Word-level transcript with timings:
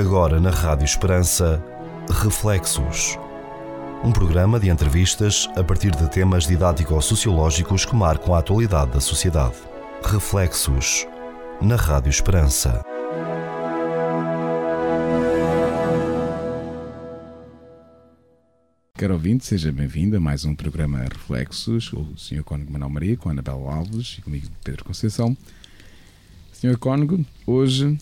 Agora 0.00 0.40
na 0.40 0.48
Rádio 0.48 0.86
Esperança, 0.86 1.62
Reflexos. 2.22 3.18
Um 4.02 4.10
programa 4.10 4.58
de 4.58 4.70
entrevistas 4.70 5.46
a 5.54 5.62
partir 5.62 5.90
de 5.90 6.08
temas 6.08 6.46
didático-sociológicos 6.46 7.84
que 7.84 7.94
marcam 7.94 8.34
a 8.34 8.38
atualidade 8.38 8.92
da 8.92 9.00
sociedade. 9.00 9.56
Reflexos. 10.02 11.06
Na 11.60 11.76
Rádio 11.76 12.08
Esperança. 12.08 12.82
Caro 18.94 19.12
ouvinte, 19.12 19.44
seja 19.44 19.70
bem-vindo 19.70 20.16
a 20.16 20.20
mais 20.20 20.46
um 20.46 20.54
programa 20.54 21.00
Reflexos, 21.00 21.92
o 21.92 22.06
Sr. 22.16 22.42
Cônego 22.42 22.72
Manuel 22.72 22.90
Maria, 22.90 23.16
com 23.18 23.28
a 23.28 23.32
Anabela 23.32 23.74
Alves 23.74 24.16
e 24.18 24.22
comigo 24.22 24.46
Pedro 24.64 24.82
Conceição. 24.82 25.36
Sr. 26.54 26.78
Cônego, 26.78 27.22
hoje 27.46 27.98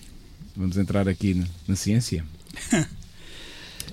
vamos 0.58 0.76
entrar 0.76 1.08
aqui 1.08 1.34
na, 1.34 1.46
na 1.68 1.76
ciência. 1.76 2.24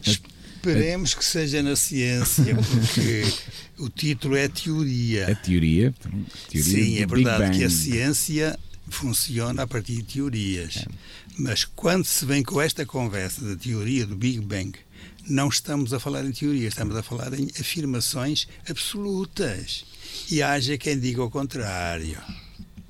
Esperemos 0.01 1.13
que 1.13 1.23
seja 1.23 1.61
na 1.61 1.75
ciência, 1.75 2.55
porque 2.55 3.23
o 3.77 3.87
título 3.87 4.35
é 4.35 4.47
teoria. 4.47 5.31
A 5.31 5.35
teoria. 5.35 5.93
teoria 6.49 6.83
Sim, 6.83 6.97
é 6.97 7.05
verdade 7.05 7.57
que 7.59 7.63
a 7.63 7.69
ciência 7.69 8.59
funciona 8.89 9.61
a 9.61 9.67
partir 9.67 9.97
de 9.97 10.15
teorias. 10.15 10.85
Mas 11.37 11.65
quando 11.65 12.05
se 12.05 12.25
vem 12.25 12.41
com 12.41 12.59
esta 12.59 12.83
conversa 12.83 13.45
da 13.45 13.55
teoria 13.55 14.07
do 14.07 14.15
Big 14.15 14.39
Bang, 14.39 14.73
não 15.27 15.49
estamos 15.49 15.93
a 15.93 15.99
falar 15.99 16.25
em 16.25 16.31
teoria, 16.31 16.67
estamos 16.67 16.95
a 16.95 17.03
falar 17.03 17.33
em 17.39 17.47
afirmações 17.59 18.47
absolutas. 18.67 19.85
E 20.31 20.41
haja 20.41 20.77
quem 20.79 20.99
diga 20.99 21.23
o 21.23 21.29
contrário. 21.29 22.17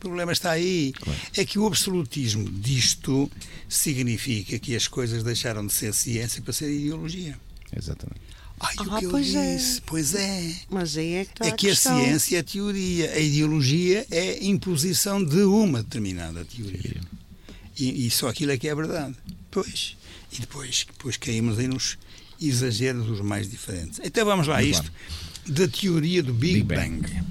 O 0.05 0.07
problema 0.07 0.31
está 0.31 0.51
aí. 0.51 0.93
É 1.35 1.43
que 1.43 1.57
o 1.57 1.65
absolutismo 1.65 2.47
disto 2.47 3.29
significa 3.67 4.59
que 4.59 4.75
as 4.75 4.87
coisas 4.87 5.23
deixaram 5.23 5.65
de 5.65 5.73
ser 5.73 5.95
ciência 5.95 6.43
para 6.43 6.53
ser 6.53 6.71
ideologia. 6.71 7.35
Exatamente. 7.75 8.21
Ai, 8.59 8.75
o 8.77 8.93
Ah, 8.93 8.99
que 8.99 9.05
eu 9.05 9.09
pois 9.09 9.33
é. 9.33 9.55
disse? 9.57 9.81
Pois 9.81 10.13
é. 10.13 10.55
Mas 10.69 10.95
aí 10.95 11.13
é 11.15 11.25
que 11.25 11.43
É 11.43 11.47
a 11.47 11.51
que 11.53 11.69
a 11.71 11.75
ciência 11.75 12.37
é 12.37 12.43
teoria, 12.43 13.11
a 13.13 13.19
ideologia 13.19 14.05
é 14.11 14.45
imposição 14.45 15.23
de 15.23 15.41
uma 15.41 15.81
determinada 15.81 16.45
teoria. 16.45 17.01
E, 17.75 18.05
e 18.05 18.11
só 18.11 18.27
aquilo 18.29 18.51
é 18.51 18.57
que 18.59 18.67
é 18.67 18.75
verdade. 18.75 19.15
Pois. 19.49 19.97
E 20.31 20.39
depois, 20.39 20.85
depois 20.85 21.17
caímos 21.17 21.57
aí 21.57 21.67
nos 21.67 21.97
exageros 22.39 23.07
dos 23.07 23.21
mais 23.21 23.49
diferentes. 23.49 23.99
Então 24.03 24.23
vamos 24.23 24.45
lá, 24.45 24.57
a 24.57 24.61
Vamos 24.61 24.77
isto 24.77 24.91
da 25.47 25.67
teoria 25.67 26.21
do 26.21 26.31
Big, 26.33 26.61
Big 26.61 26.63
Bang. 26.75 27.01
Bang. 27.01 27.23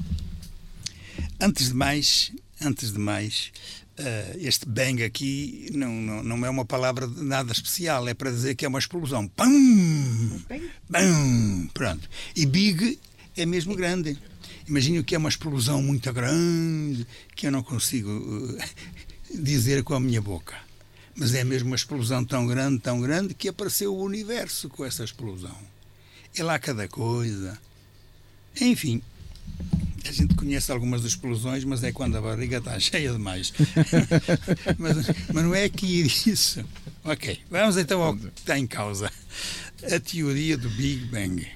Antes 1.41 1.69
de 1.69 1.75
mais, 1.75 2.33
antes 2.65 2.93
de 2.93 2.99
mais, 2.99 3.53
eh, 3.97 4.37
este 4.41 4.67
bang 4.67 5.05
aqui 5.05 5.71
não, 5.73 5.93
não, 5.93 6.23
não 6.23 6.47
é 6.47 6.51
uma 6.51 6.65
palavra 6.65 7.07
nada 7.07 7.53
especial, 7.53 8.09
é 8.09 8.15
para 8.15 8.31
dizer 8.31 8.55
que 8.55 8.65
é 8.65 8.69
uma 8.69 8.79
explosão. 8.79 9.29
Pum! 9.29 10.41
Bum! 10.89 11.69
Pronto. 11.73 12.09
E 12.35 12.45
big 12.47 12.99
é 13.37 13.47
mesmo 13.47 13.75
grande. 13.77 14.19
Imagino 14.67 15.05
que 15.05 15.15
é 15.15 15.19
uma 15.19 15.29
explosão 15.29 15.83
muito 15.83 16.13
grande 16.13 17.07
que 17.37 17.47
eu 17.47 17.53
não 17.53 17.63
consigo 17.63 18.57
eh, 18.59 18.69
dizer 19.35 19.85
com 19.85 19.95
a 19.95 20.01
minha 20.01 20.21
boca. 20.21 20.57
Mas 21.15 21.33
é 21.35 21.45
mesmo 21.45 21.69
uma 21.69 21.77
explosão 21.77 22.25
tão 22.25 22.47
grande, 22.47 22.81
tão 22.81 23.01
grande, 23.01 23.35
que 23.35 23.49
apareceu 23.49 23.95
o 23.95 24.03
universo 24.03 24.69
com 24.69 24.85
essa 24.85 25.05
explosão. 25.05 25.57
É 26.37 26.43
lá 26.43 26.59
cada 26.59 26.89
coisa. 26.89 27.57
Enfim, 28.61 29.01
a 30.07 30.13
gente 30.13 30.35
conhece 30.35 30.71
algumas 30.71 31.03
das 31.03 31.13
explosões, 31.13 31.65
mas 31.65 31.83
é 31.83 31.91
quando 31.91 32.17
a 32.17 32.21
barriga 32.21 32.59
está 32.59 32.79
cheia 32.81 33.13
demais. 33.13 33.53
mas, 34.79 34.97
mas 35.33 35.45
não 35.45 35.55
é 35.55 35.65
aqui 35.65 36.03
isso. 36.03 36.65
Ok, 37.03 37.41
vamos 37.51 37.77
então 37.77 38.03
ao 38.03 38.17
que 38.17 38.27
está 38.27 38.59
em 38.59 38.67
causa. 38.67 39.11
A 39.91 40.01
teoria 40.01 40.57
do 40.57 40.69
Big 40.71 41.07
Bang. 41.07 41.47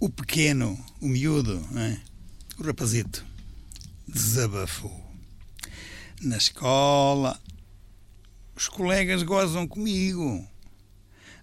O 0.00 0.08
pequeno, 0.08 0.78
o 1.00 1.08
miúdo, 1.08 1.66
é? 1.76 1.98
o 2.58 2.62
rapazito, 2.62 3.24
desabafou. 4.06 5.04
Na 6.20 6.36
escola, 6.36 7.40
os 8.54 8.68
colegas 8.68 9.22
gozam 9.22 9.66
comigo. 9.66 10.46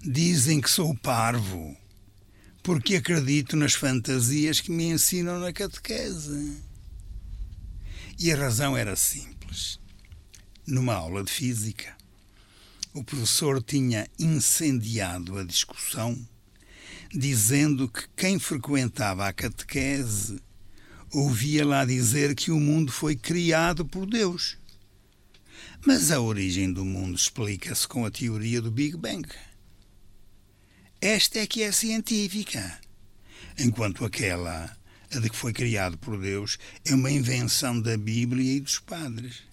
Dizem 0.01 0.59
que 0.59 0.69
sou 0.69 0.95
parvo 0.97 1.77
porque 2.63 2.95
acredito 2.95 3.57
nas 3.57 3.73
fantasias 3.73 4.61
que 4.61 4.71
me 4.71 4.85
ensinam 4.85 5.37
na 5.37 5.51
catequese. 5.51 6.57
E 8.17 8.31
a 8.31 8.37
razão 8.37 8.77
era 8.77 8.95
simples. 8.95 9.77
Numa 10.65 10.93
aula 10.93 11.25
de 11.25 11.31
física, 11.31 11.93
o 12.93 13.03
professor 13.03 13.61
tinha 13.61 14.07
incendiado 14.17 15.37
a 15.37 15.43
discussão, 15.43 16.17
dizendo 17.13 17.89
que 17.89 18.07
quem 18.15 18.39
frequentava 18.39 19.27
a 19.27 19.33
catequese 19.33 20.41
ouvia 21.11 21.65
lá 21.65 21.83
dizer 21.83 22.33
que 22.33 22.49
o 22.49 22.59
mundo 22.59 22.93
foi 22.93 23.15
criado 23.15 23.85
por 23.85 24.05
Deus. 24.05 24.57
Mas 25.85 26.11
a 26.11 26.21
origem 26.21 26.71
do 26.71 26.85
mundo 26.85 27.15
explica-se 27.15 27.85
com 27.85 28.05
a 28.05 28.11
teoria 28.11 28.61
do 28.61 28.71
Big 28.71 28.95
Bang. 28.95 29.27
Esta 31.03 31.39
é 31.39 31.45
que 31.45 31.61
é 31.63 31.69
científica, 31.73 32.79
enquanto 33.59 34.05
aquela, 34.05 34.73
a 35.13 35.19
de 35.19 35.29
que 35.29 35.35
foi 35.35 35.51
criado 35.51 35.97
por 35.97 36.17
Deus, 36.17 36.57
é 36.85 36.95
uma 36.95 37.11
invenção 37.11 37.81
da 37.81 37.97
Bíblia 37.97 38.53
e 38.53 38.61
dos 38.61 38.79
padres. 38.79 39.43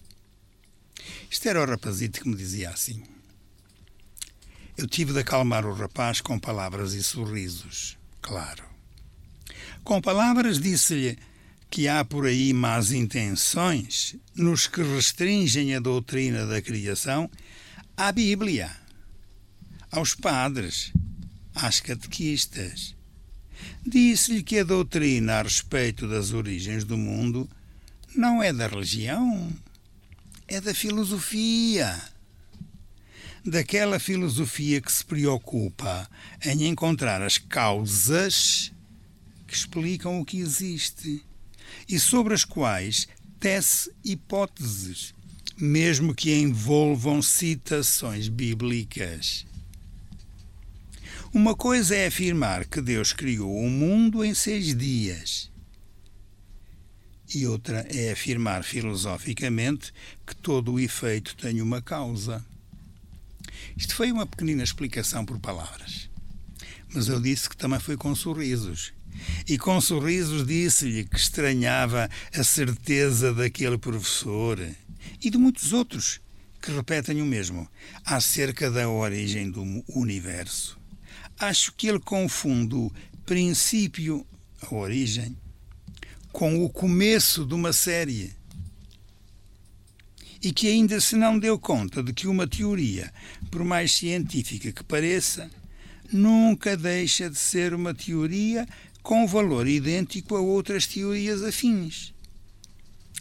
Isto 1.28 1.48
era 1.48 1.60
o 1.60 1.66
rapazito 1.66 2.20
que 2.20 2.28
me 2.28 2.36
dizia 2.36 2.70
assim. 2.70 3.02
Eu 4.76 4.86
tive 4.86 5.12
de 5.12 5.18
acalmar 5.18 5.66
o 5.66 5.74
rapaz 5.74 6.20
com 6.20 6.38
palavras 6.38 6.94
e 6.94 7.02
sorrisos, 7.02 7.98
claro. 8.22 8.62
Com 9.82 10.00
palavras 10.00 10.56
disse-lhe 10.56 11.18
que 11.68 11.88
há 11.88 12.04
por 12.04 12.26
aí 12.26 12.52
más 12.52 12.92
intenções 12.92 14.14
nos 14.36 14.68
que 14.68 14.84
restringem 14.84 15.74
a 15.74 15.80
doutrina 15.80 16.46
da 16.46 16.62
criação 16.62 17.28
à 17.96 18.12
Bíblia, 18.12 18.70
aos 19.90 20.14
padres, 20.14 20.92
às 21.54 21.80
catequistas. 21.80 22.94
Disse-lhe 23.86 24.42
que 24.42 24.58
a 24.58 24.64
doutrina 24.64 25.34
a 25.34 25.42
respeito 25.42 26.08
das 26.08 26.32
origens 26.32 26.84
do 26.84 26.96
mundo 26.96 27.48
não 28.14 28.42
é 28.42 28.52
da 28.52 28.66
religião, 28.66 29.52
é 30.48 30.60
da 30.60 30.74
filosofia. 30.74 32.00
Daquela 33.44 33.98
filosofia 33.98 34.80
que 34.80 34.92
se 34.92 35.04
preocupa 35.04 36.08
em 36.44 36.66
encontrar 36.66 37.22
as 37.22 37.38
causas 37.38 38.72
que 39.46 39.54
explicam 39.54 40.20
o 40.20 40.24
que 40.24 40.38
existe 40.40 41.24
e 41.88 41.98
sobre 41.98 42.34
as 42.34 42.44
quais 42.44 43.08
tece 43.38 43.90
hipóteses, 44.04 45.14
mesmo 45.56 46.14
que 46.14 46.34
envolvam 46.34 47.22
citações 47.22 48.28
bíblicas. 48.28 49.46
Uma 51.32 51.54
coisa 51.54 51.94
é 51.94 52.08
afirmar 52.08 52.64
que 52.64 52.80
Deus 52.80 53.12
criou 53.12 53.56
o 53.56 53.70
mundo 53.70 54.24
em 54.24 54.34
seis 54.34 54.76
dias. 54.76 55.48
E 57.32 57.46
outra 57.46 57.86
é 57.88 58.10
afirmar 58.10 58.64
filosoficamente 58.64 59.92
que 60.26 60.34
todo 60.34 60.72
o 60.72 60.80
efeito 60.80 61.36
tem 61.36 61.62
uma 61.62 61.80
causa. 61.80 62.44
Isto 63.76 63.94
foi 63.94 64.10
uma 64.10 64.26
pequenina 64.26 64.64
explicação 64.64 65.24
por 65.24 65.38
palavras. 65.38 66.10
Mas 66.92 67.06
eu 67.06 67.20
disse 67.20 67.48
que 67.48 67.56
também 67.56 67.78
foi 67.78 67.96
com 67.96 68.12
sorrisos. 68.12 68.92
E 69.46 69.56
com 69.56 69.80
sorrisos 69.80 70.44
disse-lhe 70.44 71.04
que 71.04 71.16
estranhava 71.16 72.10
a 72.34 72.42
certeza 72.42 73.32
daquele 73.32 73.78
professor 73.78 74.58
e 75.22 75.30
de 75.30 75.38
muitos 75.38 75.72
outros 75.72 76.20
que 76.60 76.72
repetem 76.72 77.22
o 77.22 77.24
mesmo 77.24 77.68
acerca 78.04 78.68
da 78.68 78.88
origem 78.88 79.48
do 79.48 79.62
universo 79.94 80.79
acho 81.40 81.72
que 81.72 81.88
ele 81.88 81.98
confunde 81.98 82.74
o 82.74 82.92
princípio, 83.24 84.26
a 84.60 84.74
origem, 84.74 85.36
com 86.30 86.62
o 86.62 86.68
começo 86.68 87.46
de 87.46 87.54
uma 87.54 87.72
série. 87.72 88.34
E 90.42 90.52
que 90.52 90.68
ainda 90.68 91.00
se 91.00 91.16
não 91.16 91.38
deu 91.38 91.58
conta 91.58 92.02
de 92.02 92.12
que 92.12 92.26
uma 92.26 92.46
teoria, 92.46 93.12
por 93.50 93.64
mais 93.64 93.92
científica 93.92 94.72
que 94.72 94.84
pareça, 94.84 95.50
nunca 96.12 96.76
deixa 96.76 97.28
de 97.28 97.36
ser 97.38 97.74
uma 97.74 97.94
teoria 97.94 98.66
com 99.02 99.26
valor 99.26 99.66
idêntico 99.66 100.36
a 100.36 100.40
outras 100.40 100.86
teorias 100.86 101.42
afins. 101.42 102.12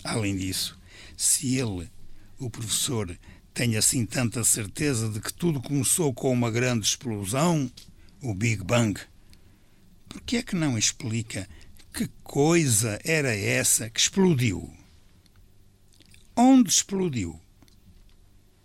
Além 0.04 0.38
disso, 0.38 0.78
se 1.16 1.56
ele, 1.56 1.90
o 2.38 2.50
professor, 2.50 3.18
tem 3.54 3.76
assim 3.76 4.06
tanta 4.06 4.44
certeza 4.44 5.10
de 5.10 5.20
que 5.20 5.34
tudo 5.34 5.62
começou 5.62 6.14
com 6.14 6.32
uma 6.32 6.50
grande 6.50 6.86
explosão, 6.86 7.70
o 8.22 8.34
Big 8.34 8.64
Bang, 8.64 9.00
por 10.08 10.22
que 10.22 10.38
é 10.38 10.44
que 10.44 10.56
não 10.56 10.78
explica 10.78 11.48
que 11.94 12.08
coisa 12.24 13.00
era 13.04 13.36
essa 13.36 13.90
que 13.90 14.00
explodiu? 14.00 14.74
Onde 16.36 16.70
explodiu? 16.70 17.40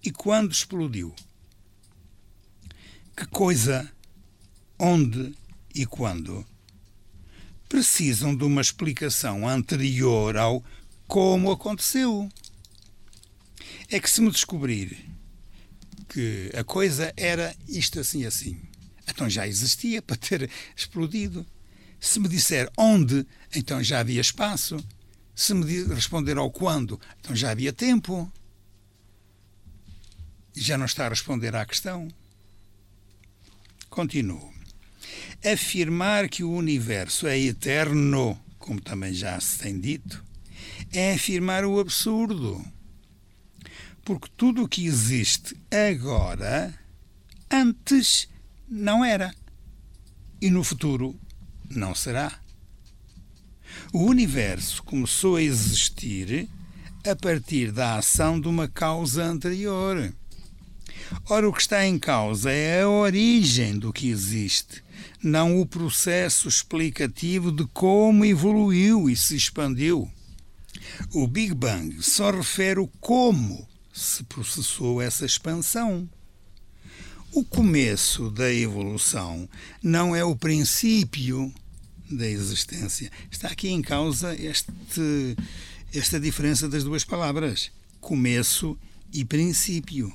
e 0.05 0.11
quando 0.11 0.53
explodiu. 0.53 1.15
Que 3.17 3.27
coisa, 3.27 3.91
onde 4.79 5.35
e 5.75 5.87
quando 5.87 6.47
precisam 7.69 8.37
de 8.37 8.45
uma 8.45 8.61
explicação 8.61 9.49
anterior 9.49 10.37
ao 10.37 10.63
como 11.09 11.51
aconteceu. 11.51 12.29
É 13.89 13.99
que 13.99 14.11
se 14.11 14.21
me 14.21 14.31
descobrir 14.31 15.11
que 16.09 16.51
a 16.55 16.63
coisa 16.63 17.13
era 17.17 17.57
isto 17.67 17.99
assim 17.99 18.25
assim, 18.25 18.61
então 19.09 19.29
já 19.29 19.47
existia 19.47 20.01
para 20.03 20.17
ter 20.17 20.51
explodido. 20.77 21.47
Se 22.01 22.21
me 22.21 22.29
disser 22.29 22.71
onde, 22.77 23.27
então 23.55 23.83
já 23.83 24.01
havia 24.01 24.21
espaço. 24.21 24.77
Se 25.35 25.53
me 25.55 25.85
responder 25.85 26.37
ao 26.37 26.51
quando, 26.51 27.01
então 27.19 27.35
já 27.35 27.51
havia 27.51 27.73
tempo. 27.73 28.31
Já 30.55 30.79
não 30.79 30.87
está 30.87 31.07
a 31.07 31.09
responder 31.09 31.57
à 31.57 31.65
questão. 31.65 32.09
Continuo. 33.91 34.53
Afirmar 35.45 36.29
que 36.29 36.45
o 36.45 36.51
universo 36.51 37.27
é 37.27 37.39
eterno, 37.39 38.39
como 38.59 38.81
também 38.81 39.13
já 39.13 39.39
se 39.41 39.59
tem 39.59 39.79
dito, 39.79 40.25
é 40.93 41.15
afirmar 41.15 41.65
o 41.65 41.81
absurdo. 41.81 42.65
Porque 44.05 44.29
tudo 44.37 44.63
o 44.63 44.69
que 44.69 44.87
existe 44.87 45.57
agora, 45.71 46.73
antes 47.51 48.29
não 48.75 49.05
era. 49.05 49.33
E 50.41 50.51
no 50.51 50.65
futuro 50.65 51.19
não 51.71 51.95
será. 51.95 52.41
O 53.93 54.01
universo 54.01 54.83
começou 54.83 55.37
a 55.37 55.43
existir 55.43 56.49
a 57.09 57.15
partir 57.15 57.71
da 57.71 57.97
ação 57.97 58.41
de 58.41 58.49
uma 58.49 58.67
causa 58.67 59.23
anterior. 59.25 60.13
Ora, 61.29 61.49
o 61.49 61.53
que 61.53 61.61
está 61.61 61.87
em 61.87 61.99
causa 61.99 62.51
é 62.51 62.83
a 62.83 62.89
origem 62.89 63.79
do 63.79 63.93
que 63.93 64.09
existe, 64.09 64.83
não 65.23 65.61
o 65.61 65.67
processo 65.67 66.49
explicativo 66.49 67.53
de 67.53 67.65
como 67.67 68.25
evoluiu 68.25 69.09
e 69.09 69.15
se 69.15 69.37
expandiu. 69.37 70.11
O 71.13 71.29
Big 71.29 71.55
Bang 71.55 72.03
só 72.03 72.31
refere 72.31 72.81
o 72.81 72.89
como 73.01 73.69
se 73.93 74.25
processou 74.25 75.01
essa 75.01 75.25
expansão. 75.25 76.09
O 77.37 77.43
começo 77.43 78.31
da 78.31 78.55
evolução 78.55 79.49
não 79.83 80.15
é 80.15 80.25
o 80.25 80.37
princípio 80.37 81.53
da 82.09 82.29
existência. 82.29 83.11
Está 83.29 83.49
aqui 83.49 83.71
em 83.71 83.83
causa 83.83 84.41
este, 84.41 85.37
esta 85.93 86.21
diferença 86.21 86.69
das 86.69 86.85
duas 86.85 87.03
palavras: 87.03 87.73
começo 88.01 88.79
e 89.13 89.25
princípio. 89.25 90.13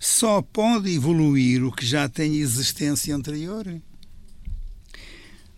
Só 0.00 0.40
pode 0.40 0.90
evoluir 0.94 1.62
o 1.62 1.70
que 1.70 1.84
já 1.84 2.08
tem 2.08 2.36
existência 2.36 3.14
anterior. 3.14 3.66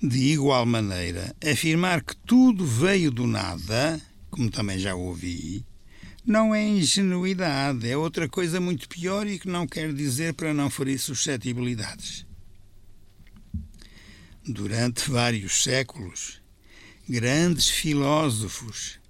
De 0.03 0.19
igual 0.33 0.67
maneira, 0.67 1.33
afirmar 1.49 2.03
que 2.03 2.17
tudo 2.27 2.67
veio 2.67 3.13
do 3.13 3.25
nada, 3.25 4.03
como 4.29 4.51
também 4.51 4.81
já 4.81 4.97
ouvi, 4.97 5.65
não 6.31 6.55
é 6.55 6.65
ingenuidade, 6.65 7.91
é 7.91 7.97
outra 7.97 8.29
coisa 8.29 8.61
muito 8.61 8.89
pior 8.89 9.27
e 9.27 9.37
que 9.37 9.49
não 9.49 9.67
quer 9.67 9.93
dizer 9.93 10.33
para 10.33 10.55
não 10.55 10.71
ferir 10.71 10.97
suscetibilidades. 10.97 12.25
Durante 14.47 15.11
vários 15.11 15.65
séculos, 15.65 16.41
grandes 17.09 17.69
filósofos 17.69 19.01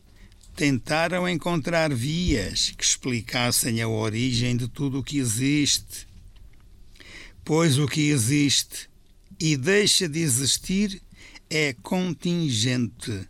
tentaram 0.56 1.28
encontrar 1.28 1.92
vias 1.92 2.70
que 2.70 2.82
explicassem 2.82 3.82
a 3.82 3.88
origem 3.88 4.56
de 4.56 4.66
tudo 4.66 5.00
o 5.00 5.04
que 5.04 5.18
existe. 5.18 6.08
Pois 7.44 7.78
o 7.78 7.86
que 7.86 8.08
existe 8.08 8.88
e 9.38 9.58
deixa 9.58 10.08
de 10.08 10.20
existir 10.20 11.02
é 11.50 11.74
contingente 11.82 13.28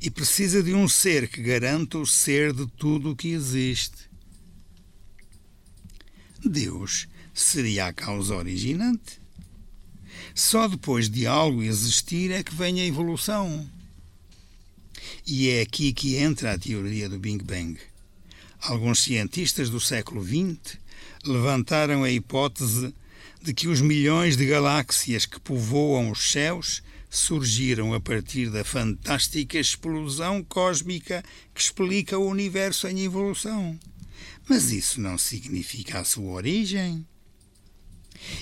e 0.00 0.10
precisa 0.10 0.62
de 0.62 0.72
um 0.72 0.88
ser 0.88 1.28
que 1.28 1.42
garanta 1.42 1.98
o 1.98 2.06
ser 2.06 2.52
de 2.52 2.66
tudo 2.66 3.10
o 3.10 3.16
que 3.16 3.28
existe. 3.28 4.08
Deus 6.42 7.06
seria 7.34 7.86
a 7.86 7.92
causa 7.92 8.34
originante. 8.34 9.20
Só 10.34 10.66
depois 10.66 11.10
de 11.10 11.26
algo 11.26 11.62
existir 11.62 12.30
é 12.30 12.42
que 12.42 12.54
vem 12.54 12.80
a 12.80 12.86
evolução. 12.86 13.68
E 15.26 15.50
é 15.50 15.62
aqui 15.62 15.92
que 15.92 16.16
entra 16.16 16.52
a 16.52 16.58
teoria 16.58 17.08
do 17.08 17.18
Big 17.18 17.44
Bang. 17.44 17.78
Alguns 18.60 19.00
cientistas 19.00 19.68
do 19.68 19.80
século 19.80 20.24
XX 20.24 20.78
levantaram 21.24 22.04
a 22.04 22.10
hipótese 22.10 22.94
de 23.42 23.54
que 23.54 23.68
os 23.68 23.80
milhões 23.80 24.36
de 24.36 24.46
galáxias 24.46 25.26
que 25.26 25.40
povoam 25.40 26.10
os 26.10 26.30
céus 26.30 26.82
surgiram 27.10 27.92
a 27.92 28.00
partir 28.00 28.48
da 28.48 28.64
fantástica 28.64 29.58
explosão 29.58 30.44
cósmica 30.44 31.24
que 31.52 31.60
explica 31.60 32.16
o 32.16 32.28
universo 32.28 32.86
em 32.86 33.00
evolução. 33.00 33.78
Mas 34.48 34.70
isso 34.70 35.00
não 35.00 35.18
significa 35.18 35.98
a 35.98 36.04
sua 36.04 36.30
origem 36.30 37.04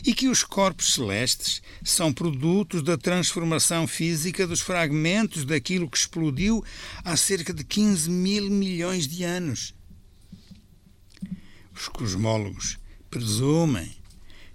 e 0.04 0.12
que 0.12 0.28
os 0.28 0.42
corpos 0.42 0.94
celestes 0.94 1.62
são 1.82 2.12
produtos 2.12 2.82
da 2.82 2.98
transformação 2.98 3.86
física 3.86 4.46
dos 4.46 4.60
fragmentos 4.60 5.44
daquilo 5.44 5.88
que 5.88 5.96
explodiu 5.96 6.62
há 7.04 7.16
cerca 7.16 7.54
de 7.54 7.64
15 7.64 8.10
mil 8.10 8.50
milhões 8.50 9.06
de 9.06 9.24
anos. 9.24 9.74
Os 11.74 11.88
cosmólogos 11.88 12.76
presumem 13.08 13.96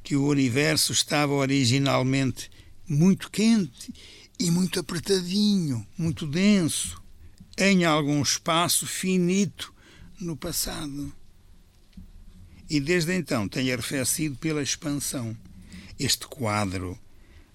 que 0.03 0.15
o 0.15 0.27
universo 0.27 0.91
estava 0.91 1.33
originalmente 1.33 2.51
muito 2.87 3.29
quente 3.31 3.93
e 4.39 4.51
muito 4.51 4.79
apertadinho, 4.79 5.85
muito 5.97 6.25
denso, 6.27 7.01
em 7.57 7.85
algum 7.85 8.21
espaço 8.21 8.85
finito 8.87 9.73
no 10.19 10.35
passado 10.35 11.13
e 12.69 12.79
desde 12.79 13.13
então 13.15 13.47
tem 13.47 13.71
arrefecido 13.71 14.35
pela 14.37 14.63
expansão. 14.63 15.37
Este 15.99 16.25
quadro 16.25 16.97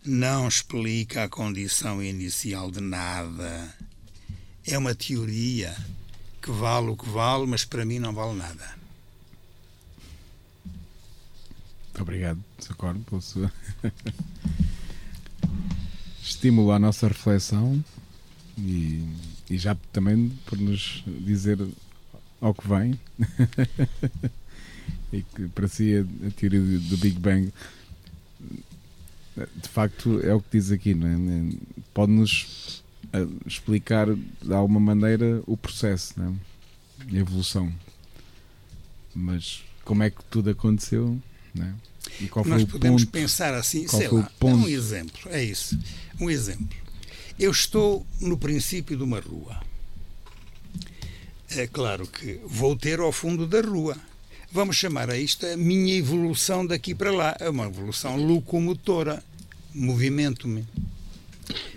não 0.05 0.47
explica 0.47 1.25
a 1.25 1.29
condição 1.29 2.01
inicial 2.01 2.71
de 2.71 2.81
nada. 2.81 3.75
É 4.65 4.79
uma 4.79 4.95
teoria 4.95 5.77
que 6.41 6.53
vale 6.53 6.91
o 6.91 6.97
que 6.97 7.09
vale, 7.09 7.47
mas 7.47 7.65
para 7.65 7.85
mim 7.85 7.99
não 7.99 8.15
vale 8.15 8.39
nada. 8.39 8.79
Obrigado, 11.99 12.43
Sr. 12.61 12.77
Corno, 12.77 13.01
pela 13.01 13.21
sua. 13.21 13.53
Estímulo 16.29 16.73
à 16.73 16.79
nossa 16.79 17.09
reflexão 17.09 17.83
e, 18.57 19.05
e 19.51 19.59
já 19.59 19.75
também 19.93 20.31
por 20.47 20.59
nos 20.59 21.03
dizer 21.07 21.59
ao 22.41 22.55
que 22.55 22.69
vem. 22.69 22.99
e 25.13 25.23
que 25.23 25.49
para 25.49 25.69
si 25.69 25.97
a, 25.97 26.27
a 26.27 26.31
teoria 26.31 26.61
do 26.61 26.97
Big 26.99 27.19
Bang 27.19 27.53
de 29.57 29.69
facto 29.69 30.21
é 30.21 30.35
o 30.35 30.41
que 30.41 30.59
diz 30.59 30.71
aqui, 30.73 30.95
não 30.95 31.09
é? 31.09 31.53
Pode-nos 31.95 32.83
eh, 33.13 33.27
explicar 33.47 34.07
de 34.15 34.53
alguma 34.53 34.81
maneira 34.81 35.43
o 35.47 35.57
processo, 35.57 36.15
é? 36.21 37.17
a 37.17 37.21
evolução. 37.21 37.73
Mas 39.15 39.63
como 39.85 40.03
é 40.03 40.11
que 40.11 40.25
tudo 40.25 40.51
aconteceu, 40.51 41.21
não 41.55 41.67
é? 41.67 41.75
E 42.21 42.29
qual 42.29 42.45
Nós 42.45 42.63
foi 42.63 42.71
podemos 42.71 43.05
ponto, 43.05 43.13
pensar 43.13 43.55
assim, 43.55 43.87
sei 43.87 44.09
lá, 44.09 44.31
é 44.41 44.45
um 44.47 44.69
exemplo, 44.69 45.31
é 45.31 45.43
isso, 45.43 45.79
um 46.21 46.31
exemplo. 46.31 46.77
Eu 47.39 47.51
estou 47.51 48.07
no 48.21 48.37
princípio 48.37 48.97
de 48.97 49.03
uma 49.03 49.21
rua. 49.21 49.61
É 51.51 51.67
claro 51.67 52.07
que 52.07 52.41
vou 52.45 52.77
ter 52.77 53.01
ao 53.01 53.13
fundo 53.13 53.47
da 53.47 53.61
rua 53.61 53.97
vamos 54.51 54.77
chamar 54.77 55.11
a 55.11 55.19
isto 55.19 55.47
a 55.47 55.57
minha 55.57 55.95
evolução 55.95 56.67
daqui 56.67 56.95
para 56.95 57.13
lá. 57.13 57.37
É 57.39 57.49
uma 57.49 57.67
evolução 57.67 58.17
locomotora. 58.17 59.23
Movimento-me. 59.75 60.67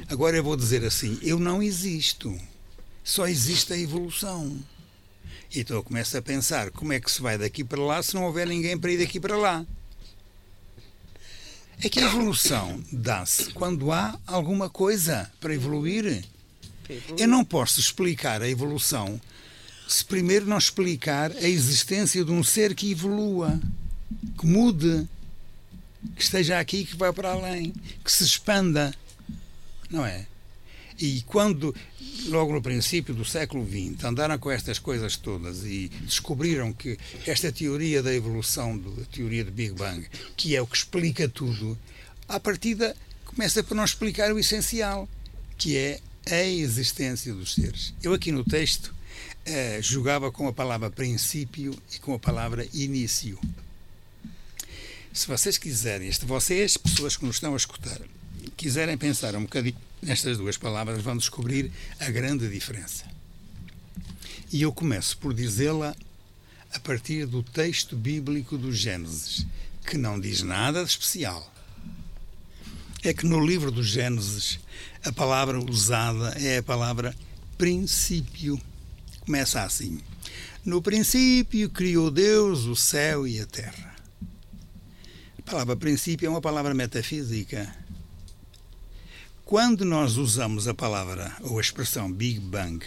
Agora 0.09 0.35
eu 0.37 0.43
vou 0.43 0.55
dizer 0.55 0.83
assim: 0.83 1.17
eu 1.21 1.39
não 1.39 1.61
existo. 1.61 2.35
Só 3.03 3.27
existe 3.27 3.73
a 3.73 3.77
evolução. 3.77 4.57
Então 5.53 5.75
eu 5.75 5.83
começo 5.83 6.17
a 6.17 6.21
pensar 6.21 6.71
como 6.71 6.93
é 6.93 6.99
que 6.99 7.11
se 7.11 7.21
vai 7.21 7.37
daqui 7.37 7.63
para 7.63 7.81
lá 7.81 8.01
se 8.01 8.15
não 8.15 8.23
houver 8.23 8.47
ninguém 8.47 8.77
para 8.77 8.91
ir 8.91 8.99
daqui 8.99 9.19
para 9.19 9.35
lá. 9.35 9.65
É 11.83 11.89
que 11.89 11.99
a 11.99 12.03
evolução 12.03 12.83
dá-se 12.91 13.51
quando 13.53 13.91
há 13.91 14.19
alguma 14.27 14.69
coisa 14.69 15.31
para 15.39 15.53
evoluir. 15.53 16.23
Eu 17.17 17.27
não 17.27 17.43
posso 17.43 17.79
explicar 17.79 18.41
a 18.41 18.49
evolução 18.49 19.19
se 19.87 20.05
primeiro 20.05 20.45
não 20.45 20.57
explicar 20.57 21.31
a 21.31 21.47
existência 21.47 22.23
de 22.23 22.31
um 22.31 22.43
ser 22.43 22.75
que 22.75 22.91
evolua, 22.91 23.59
que 24.37 24.45
mude, 24.45 25.07
que 26.15 26.21
esteja 26.21 26.59
aqui, 26.59 26.85
que 26.85 26.95
vá 26.95 27.11
para 27.11 27.31
além, 27.31 27.73
que 28.03 28.11
se 28.11 28.23
expanda, 28.23 28.93
não 29.89 30.05
é? 30.05 30.27
E 31.01 31.23
quando, 31.23 31.75
logo 32.27 32.53
no 32.53 32.61
princípio 32.61 33.11
do 33.11 33.25
século 33.25 33.67
XX, 33.67 34.03
andaram 34.03 34.37
com 34.37 34.51
estas 34.51 34.77
coisas 34.77 35.17
todas 35.17 35.65
e 35.65 35.89
descobriram 36.01 36.71
que 36.71 36.95
esta 37.25 37.51
teoria 37.51 38.03
da 38.03 38.13
evolução, 38.13 38.79
a 39.01 39.05
teoria 39.13 39.43
do 39.43 39.51
Big 39.51 39.73
Bang, 39.73 40.07
que 40.37 40.55
é 40.55 40.61
o 40.61 40.67
que 40.67 40.77
explica 40.77 41.27
tudo, 41.27 41.75
a 42.29 42.39
partida 42.39 42.95
começa 43.25 43.63
por 43.63 43.73
não 43.73 43.83
explicar 43.83 44.31
o 44.31 44.37
essencial, 44.37 45.09
que 45.57 45.75
é 45.75 45.99
a 46.29 46.43
existência 46.43 47.33
dos 47.33 47.55
seres. 47.55 47.95
Eu 48.03 48.13
aqui 48.13 48.31
no 48.31 48.45
texto 48.45 48.93
eh, 49.43 49.79
jogava 49.81 50.31
com 50.31 50.47
a 50.47 50.53
palavra 50.53 50.91
princípio 50.91 51.75
e 51.95 51.97
com 51.97 52.13
a 52.13 52.19
palavra 52.19 52.67
início. 52.75 53.39
Se 55.11 55.27
vocês 55.27 55.57
quiserem, 55.57 56.07
este, 56.07 56.25
vocês, 56.25 56.77
pessoas 56.77 57.17
que 57.17 57.25
nos 57.25 57.37
estão 57.37 57.53
a 57.53 57.57
escutar, 57.57 57.99
quiserem 58.55 58.95
pensar 58.99 59.35
um 59.35 59.41
bocadinho 59.41 59.75
nestas 60.01 60.37
duas 60.37 60.57
palavras, 60.57 61.01
vão 61.01 61.15
descobrir 61.15 61.71
a 61.99 62.09
grande 62.09 62.49
diferença. 62.49 63.05
E 64.51 64.61
eu 64.61 64.73
começo 64.73 65.17
por 65.17 65.33
dizê-la 65.33 65.95
a 66.73 66.79
partir 66.79 67.25
do 67.25 67.43
texto 67.43 67.95
bíblico 67.95 68.57
do 68.57 68.73
Gênesis, 68.73 69.45
que 69.85 69.97
não 69.97 70.19
diz 70.19 70.41
nada 70.41 70.83
de 70.83 70.89
especial. 70.89 71.51
É 73.03 73.13
que 73.13 73.25
no 73.25 73.45
livro 73.45 73.71
do 73.71 73.83
Gênesis 73.83 74.59
a 75.03 75.11
palavra 75.11 75.59
usada 75.59 76.29
é 76.39 76.57
a 76.57 76.63
palavra 76.63 77.15
princípio. 77.57 78.59
Começa 79.21 79.63
assim: 79.63 79.99
No 80.63 80.81
princípio 80.81 81.69
criou 81.69 82.11
Deus 82.11 82.65
o 82.65 82.75
céu 82.75 83.27
e 83.27 83.39
a 83.39 83.45
terra. 83.45 83.95
A 85.39 85.41
palavra 85.41 85.75
princípio 85.75 86.27
é 86.27 86.29
uma 86.29 86.41
palavra 86.41 86.73
metafísica 86.73 87.73
quando 89.51 89.83
nós 89.83 90.15
usamos 90.15 90.65
a 90.65 90.73
palavra 90.73 91.35
ou 91.41 91.57
a 91.57 91.61
expressão 91.61 92.09
Big 92.09 92.39
Bang, 92.39 92.85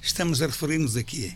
estamos 0.00 0.40
a 0.40 0.46
referir-nos 0.46 0.96
a 0.96 1.02
quê? 1.02 1.34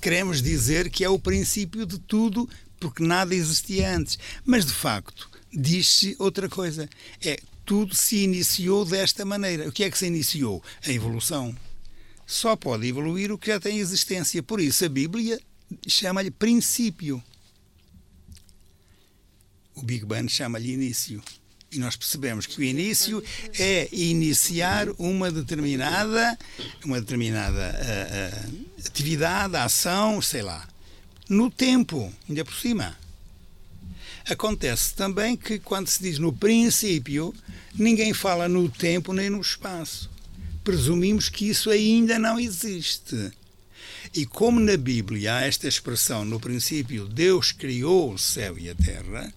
Queremos 0.00 0.40
dizer 0.40 0.88
que 0.88 1.02
é 1.02 1.08
o 1.08 1.18
princípio 1.18 1.84
de 1.84 1.98
tudo 1.98 2.48
porque 2.78 3.02
nada 3.02 3.34
existia 3.34 3.96
antes. 3.96 4.16
Mas, 4.44 4.64
de 4.64 4.72
facto, 4.72 5.28
diz-se 5.52 6.14
outra 6.20 6.48
coisa. 6.48 6.88
É 7.20 7.36
tudo 7.66 7.96
se 7.96 8.18
iniciou 8.18 8.84
desta 8.84 9.24
maneira. 9.24 9.68
O 9.68 9.72
que 9.72 9.82
é 9.82 9.90
que 9.90 9.98
se 9.98 10.06
iniciou? 10.06 10.62
A 10.86 10.92
evolução. 10.92 11.52
Só 12.24 12.54
pode 12.54 12.86
evoluir 12.86 13.32
o 13.32 13.38
que 13.38 13.48
já 13.48 13.58
tem 13.58 13.80
existência. 13.80 14.40
Por 14.40 14.60
isso, 14.60 14.84
a 14.84 14.88
Bíblia 14.88 15.40
chama-lhe 15.88 16.30
princípio. 16.30 17.20
O 19.74 19.82
Big 19.82 20.04
Bang 20.04 20.30
chama-lhe 20.30 20.70
início. 20.70 21.20
E 21.74 21.78
nós 21.80 21.96
percebemos 21.96 22.46
que 22.46 22.60
o 22.60 22.62
início 22.62 23.22
é 23.58 23.88
iniciar 23.90 24.88
uma 24.96 25.28
determinada, 25.28 26.38
uma 26.84 27.00
determinada 27.00 27.74
uh, 27.74 28.52
uh, 28.54 28.66
atividade, 28.86 29.56
ação, 29.56 30.22
sei 30.22 30.42
lá, 30.42 30.68
no 31.28 31.50
tempo, 31.50 32.12
ainda 32.28 32.44
por 32.44 32.54
cima. 32.54 32.96
Acontece 34.28 34.94
também 34.94 35.36
que 35.36 35.58
quando 35.58 35.88
se 35.88 36.00
diz 36.00 36.18
no 36.18 36.32
princípio, 36.32 37.34
ninguém 37.74 38.14
fala 38.14 38.48
no 38.48 38.68
tempo 38.68 39.12
nem 39.12 39.28
no 39.28 39.40
espaço. 39.40 40.08
Presumimos 40.62 41.28
que 41.28 41.48
isso 41.48 41.70
ainda 41.70 42.20
não 42.20 42.38
existe. 42.38 43.32
E 44.14 44.24
como 44.24 44.60
na 44.60 44.76
Bíblia 44.76 45.34
há 45.34 45.40
esta 45.42 45.66
expressão, 45.66 46.24
no 46.24 46.38
princípio 46.38 47.08
Deus 47.08 47.50
criou 47.50 48.12
o 48.12 48.18
céu 48.18 48.56
e 48.56 48.70
a 48.70 48.74
terra, 48.76 49.32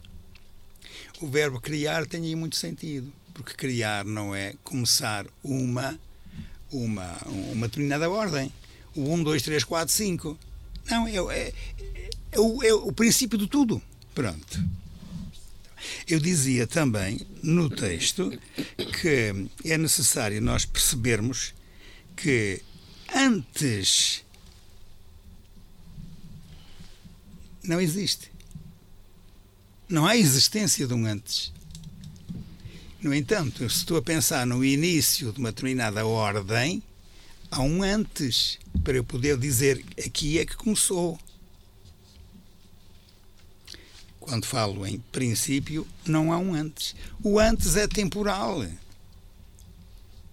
o 1.20 1.26
verbo 1.26 1.60
criar 1.60 2.06
tem 2.06 2.24
aí 2.24 2.34
muito 2.34 2.56
sentido, 2.56 3.12
porque 3.34 3.54
criar 3.54 4.04
não 4.04 4.34
é 4.34 4.54
começar 4.62 5.26
uma, 5.42 5.98
uma, 6.70 7.18
uma 7.52 7.68
determinada 7.68 8.08
ordem. 8.08 8.52
O 8.94 9.12
1, 9.12 9.22
2, 9.22 9.42
3, 9.42 9.64
4, 9.64 9.94
5. 9.94 10.38
Não, 10.90 11.06
é, 11.06 11.16
é, 11.36 11.54
é, 12.32 12.40
o, 12.40 12.62
é 12.62 12.72
o 12.72 12.92
princípio 12.92 13.38
de 13.38 13.46
tudo. 13.46 13.82
Pronto. 14.14 14.64
Eu 16.08 16.18
dizia 16.18 16.66
também 16.66 17.20
no 17.42 17.70
texto 17.70 18.36
que 19.00 19.48
é 19.64 19.78
necessário 19.78 20.40
nós 20.40 20.64
percebermos 20.64 21.54
que 22.16 22.60
antes 23.14 24.24
não 27.62 27.80
existe. 27.80 28.30
Não 29.88 30.04
há 30.04 30.14
existência 30.18 30.86
de 30.86 30.92
um 30.92 31.06
antes. 31.06 31.50
No 33.00 33.14
entanto, 33.14 33.58
se 33.70 33.78
estou 33.78 33.96
a 33.96 34.02
pensar 34.02 34.46
no 34.46 34.62
início 34.62 35.32
de 35.32 35.38
uma 35.38 35.50
determinada 35.50 36.06
ordem, 36.06 36.82
há 37.50 37.62
um 37.62 37.82
antes 37.82 38.58
para 38.84 38.98
eu 38.98 39.04
poder 39.04 39.38
dizer 39.38 39.82
aqui 40.04 40.38
é 40.38 40.44
que 40.44 40.56
começou. 40.56 41.18
Quando 44.20 44.44
falo 44.44 44.86
em 44.86 44.98
princípio, 45.10 45.88
não 46.04 46.34
há 46.34 46.38
um 46.38 46.52
antes. 46.52 46.94
O 47.22 47.38
antes 47.38 47.74
é 47.74 47.88
temporal. 47.88 48.62
É 48.62 48.76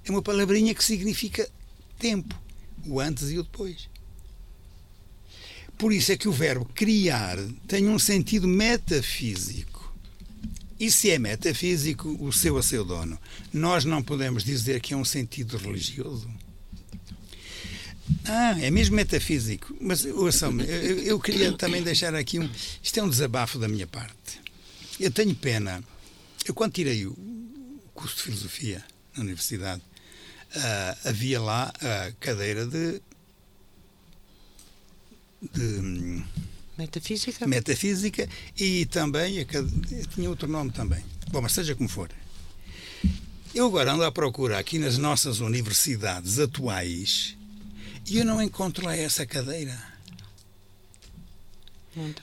uma 0.09 0.21
palavrinha 0.21 0.75
que 0.75 0.83
significa 0.83 1.49
tempo. 1.97 2.37
O 2.85 2.99
antes 2.99 3.29
e 3.29 3.39
o 3.39 3.43
depois. 3.43 3.87
Por 5.77 5.91
isso 5.91 6.11
é 6.11 6.17
que 6.17 6.27
o 6.27 6.31
verbo 6.31 6.65
criar 6.73 7.37
tem 7.67 7.87
um 7.87 7.99
sentido 7.99 8.47
metafísico. 8.47 9.75
E 10.79 10.91
se 10.91 11.09
é 11.09 11.19
metafísico, 11.19 12.17
o 12.19 12.31
seu 12.33 12.57
a 12.57 12.63
seu 12.63 12.83
dono. 12.83 13.19
Nós 13.53 13.85
não 13.85 14.03
podemos 14.03 14.43
dizer 14.43 14.81
que 14.81 14.93
é 14.93 14.97
um 14.97 15.05
sentido 15.05 15.57
religioso. 15.57 16.29
Ah, 18.25 18.55
é 18.61 18.69
mesmo 18.69 18.95
metafísico. 18.95 19.75
Mas 19.79 20.05
ouçam 20.05 20.59
eu, 20.61 20.99
eu 20.99 21.19
queria 21.19 21.51
também 21.53 21.81
deixar 21.81 22.13
aqui 22.13 22.39
um. 22.39 22.49
Isto 22.81 22.99
é 22.99 23.03
um 23.03 23.09
desabafo 23.09 23.57
da 23.57 23.67
minha 23.67 23.87
parte. 23.87 24.41
Eu 24.99 25.11
tenho 25.11 25.33
pena. 25.35 25.83
Eu, 26.45 26.53
quando 26.53 26.73
tirei 26.73 27.05
o 27.05 27.15
curso 27.93 28.15
de 28.17 28.23
filosofia 28.23 28.83
na 29.15 29.23
universidade, 29.23 29.81
uh, 29.81 31.07
havia 31.09 31.41
lá 31.41 31.73
a 31.81 32.11
cadeira 32.19 32.65
de 32.65 33.01
de 35.53 36.23
metafísica. 36.77 37.47
metafísica 37.47 38.29
e 38.57 38.85
também 38.85 39.45
tinha 40.13 40.29
outro 40.29 40.47
nome 40.47 40.71
também. 40.71 41.03
Bom, 41.29 41.41
mas 41.41 41.53
seja 41.53 41.75
como 41.75 41.89
for. 41.89 42.09
Eu 43.53 43.67
agora 43.67 43.93
ando 43.93 44.03
à 44.03 44.11
procura 44.11 44.59
aqui 44.59 44.77
nas 44.77 44.97
nossas 44.97 45.39
universidades 45.39 46.39
atuais 46.39 47.37
e 48.05 48.17
eu 48.17 48.25
não 48.25 48.41
encontro 48.41 48.85
lá 48.85 48.95
essa 48.95 49.25
cadeira. 49.25 49.95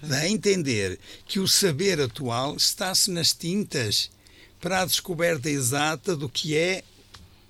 Dá 0.03 0.19
a 0.19 0.29
entender 0.29 0.99
que 1.27 1.41
o 1.41 1.49
saber 1.49 1.99
atual 2.01 2.57
está-se 2.57 3.11
nas 3.11 3.33
tintas 3.33 4.11
para 4.61 4.83
a 4.83 4.85
descoberta 4.85 5.49
exata 5.49 6.15
do 6.15 6.29
que 6.29 6.55
é 6.57 6.85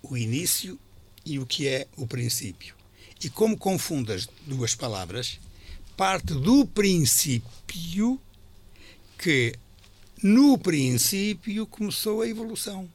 o 0.02 0.16
início 0.16 0.78
e 1.26 1.38
o 1.38 1.46
que 1.46 1.66
é 1.66 1.86
o 1.96 2.06
princípio. 2.06 2.74
E 3.22 3.28
como 3.28 3.56
confundas 3.56 4.28
duas 4.46 4.74
palavras, 4.74 5.40
parte 5.96 6.34
do 6.34 6.66
princípio 6.66 8.20
que 9.18 9.54
no 10.22 10.58
princípio 10.58 11.66
começou 11.66 12.22
a 12.22 12.28
evolução. 12.28 12.88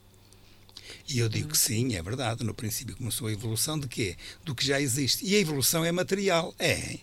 E 1.09 1.19
eu 1.19 1.29
digo 1.29 1.49
que 1.49 1.57
sim, 1.57 1.95
é 1.95 2.01
verdade, 2.01 2.43
no 2.43 2.53
princípio 2.53 2.95
começou 2.95 3.27
a 3.27 3.31
evolução 3.31 3.79
de 3.79 3.87
quê? 3.87 4.15
Do 4.43 4.53
que 4.53 4.65
já 4.65 4.79
existe. 4.79 5.25
E 5.25 5.35
a 5.35 5.39
evolução 5.39 5.83
é 5.83 5.91
material? 5.91 6.53
É. 6.59 6.97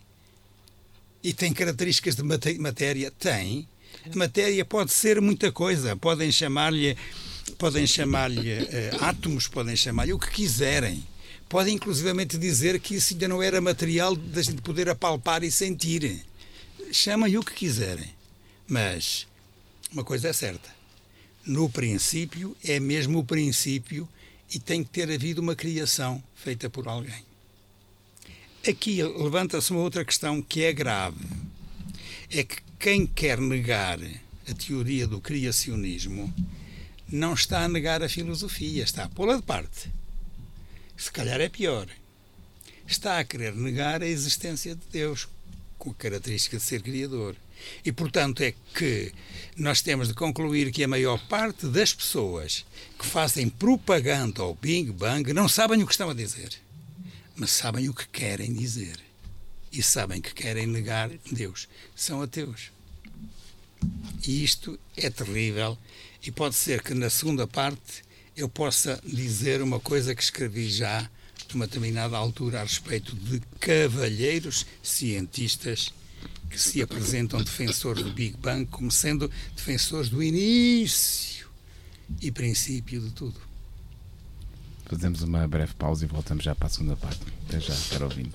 E 1.22 1.32
tem 1.32 1.52
características 1.52 2.14
de 2.14 2.22
matéria? 2.22 3.10
Tem. 3.10 3.66
A 4.10 4.16
matéria 4.16 4.64
pode 4.64 4.92
ser 4.92 5.20
muita 5.20 5.50
coisa, 5.50 5.96
podem 5.96 6.30
chamar-lhe 6.30 6.96
podem 7.58 7.86
chamar-lhe 7.86 8.52
uh, 8.52 9.04
átomos, 9.04 9.46
podem 9.46 9.76
chamar-lhe 9.76 10.12
o 10.12 10.18
que 10.18 10.30
quiserem 10.30 11.06
podem 11.48 11.74
inclusivamente 11.74 12.38
dizer 12.38 12.80
que 12.80 12.96
isso 12.96 13.14
ainda 13.14 13.28
não 13.28 13.42
era 13.42 13.60
material 13.60 14.16
da 14.16 14.42
gente 14.42 14.62
poder 14.62 14.88
apalpar 14.88 15.42
e 15.44 15.50
sentir. 15.50 16.24
Chamem 16.92 17.36
o 17.36 17.42
que 17.42 17.54
quiserem. 17.54 18.10
Mas 18.66 19.26
uma 19.92 20.04
coisa 20.04 20.28
é 20.28 20.32
certa: 20.32 20.68
no 21.44 21.68
princípio 21.68 22.56
é 22.64 22.80
mesmo 22.80 23.18
o 23.18 23.24
princípio 23.24 24.08
e 24.52 24.58
tem 24.58 24.82
que 24.82 24.90
ter 24.90 25.10
havido 25.10 25.40
uma 25.40 25.54
criação 25.54 26.22
feita 26.34 26.70
por 26.70 26.88
alguém. 26.88 27.24
Aqui 28.66 29.02
levanta-se 29.02 29.70
uma 29.70 29.80
outra 29.80 30.04
questão 30.04 30.40
que 30.40 30.62
é 30.62 30.72
grave. 30.72 31.26
É 32.30 32.42
que 32.42 32.56
quem 32.78 33.06
quer 33.06 33.38
negar 33.38 33.98
a 34.48 34.54
teoria 34.54 35.06
do 35.06 35.20
criacionismo 35.20 36.32
não 37.08 37.34
está 37.34 37.64
a 37.64 37.68
negar 37.68 38.02
a 38.02 38.08
filosofia, 38.08 38.82
está 38.82 39.04
a 39.04 39.08
pô-la 39.08 39.36
de 39.36 39.42
parte 39.42 39.90
se 40.96 41.10
calhar 41.10 41.40
é 41.40 41.48
pior. 41.48 41.86
Está 42.86 43.18
a 43.18 43.24
querer 43.24 43.54
negar 43.54 44.02
a 44.02 44.06
existência 44.06 44.74
de 44.74 44.82
Deus, 44.92 45.28
com 45.78 45.90
a 45.90 45.94
característica 45.94 46.56
de 46.56 46.62
ser 46.62 46.82
criador. 46.82 47.36
E, 47.84 47.92
portanto, 47.92 48.42
é 48.42 48.54
que 48.74 49.12
nós 49.56 49.80
temos 49.80 50.08
de 50.08 50.14
concluir 50.14 50.70
que 50.70 50.84
a 50.84 50.88
maior 50.88 51.18
parte 51.28 51.66
das 51.66 51.92
pessoas 51.92 52.64
que 52.98 53.06
fazem 53.06 53.48
propaganda 53.48 54.42
ao 54.42 54.54
Big 54.54 54.90
Bang 54.92 55.32
não 55.32 55.48
sabem 55.48 55.82
o 55.82 55.86
que 55.86 55.92
estão 55.92 56.10
a 56.10 56.14
dizer, 56.14 56.50
mas 57.36 57.50
sabem 57.50 57.88
o 57.88 57.94
que 57.94 58.06
querem 58.08 58.52
dizer. 58.52 58.98
E 59.72 59.82
sabem 59.82 60.20
que 60.20 60.32
querem 60.32 60.68
negar 60.68 61.10
Deus. 61.32 61.68
São 61.96 62.22
ateus. 62.22 62.70
E 64.24 64.44
isto 64.44 64.78
é 64.96 65.10
terrível. 65.10 65.76
E 66.22 66.30
pode 66.30 66.54
ser 66.54 66.80
que 66.80 66.94
na 66.94 67.10
segunda 67.10 67.44
parte 67.44 68.03
eu 68.36 68.48
possa 68.48 69.00
dizer 69.04 69.62
uma 69.62 69.78
coisa 69.78 70.14
que 70.14 70.22
escrevi 70.22 70.68
já 70.68 71.08
numa 71.52 71.66
determinada 71.66 72.16
altura 72.16 72.60
a 72.60 72.62
respeito 72.62 73.14
de 73.14 73.40
cavalheiros 73.60 74.66
cientistas 74.82 75.92
que 76.50 76.60
se 76.60 76.82
apresentam 76.82 77.42
defensores 77.42 78.02
do 78.02 78.12
Big 78.12 78.36
Bang 78.36 78.66
como 78.66 78.90
sendo 78.90 79.30
defensores 79.54 80.08
do 80.08 80.22
início 80.22 81.48
e 82.20 82.30
princípio 82.30 83.00
de 83.00 83.10
tudo. 83.10 83.40
Fazemos 84.86 85.22
uma 85.22 85.46
breve 85.48 85.74
pausa 85.74 86.04
e 86.04 86.08
voltamos 86.08 86.44
já 86.44 86.54
para 86.54 86.66
a 86.66 86.70
segunda 86.70 86.96
parte. 86.96 87.20
Até 87.48 87.60
já, 87.60 87.74
caro 87.90 88.04
ouvinte. 88.04 88.34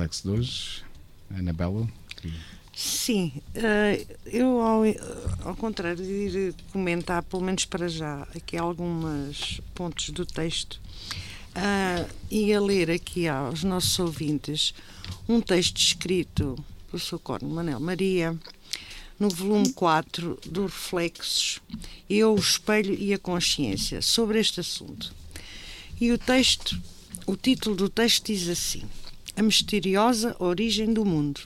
Reflexo 0.00 0.22
de 0.22 0.30
hoje. 0.30 0.82
Anabela. 1.30 1.86
Que... 2.16 2.32
Sim, 2.74 3.32
uh, 3.54 4.16
eu 4.26 4.60
ao, 4.60 4.82
ao, 5.44 5.56
contrário 5.56 6.02
de 6.02 6.10
ir 6.10 6.54
comentar, 6.72 7.22
pelo 7.22 7.42
menos 7.42 7.66
para 7.66 7.88
já, 7.88 8.26
aqui 8.34 8.56
alguns 8.56 9.60
pontos 9.74 10.10
do 10.10 10.24
texto, 10.24 10.80
uh, 11.50 12.10
ia 12.30 12.60
ler 12.60 12.90
aqui 12.90 13.28
aos 13.28 13.62
nossos 13.62 13.98
ouvintes 13.98 14.72
um 15.28 15.40
texto 15.40 15.76
escrito 15.76 16.56
pelo 16.90 16.98
Sr. 17.00 17.18
Corno 17.18 17.50
Manel 17.50 17.80
Maria, 17.80 18.36
no 19.18 19.28
volume 19.28 19.70
4 19.74 20.38
do 20.46 20.62
Reflexos, 20.62 21.60
Eu, 22.08 22.34
o 22.34 22.38
Espelho 22.38 22.94
e 22.94 23.12
a 23.12 23.18
Consciência, 23.18 24.00
sobre 24.00 24.40
este 24.40 24.60
assunto. 24.60 25.12
E 26.00 26.10
o 26.10 26.16
texto, 26.16 26.80
o 27.26 27.36
título 27.36 27.76
do 27.76 27.90
texto 27.90 28.24
diz 28.26 28.48
assim: 28.48 28.88
A 29.36 29.42
misteriosa 29.42 30.36
origem 30.38 30.92
do 30.92 31.04
mundo. 31.04 31.40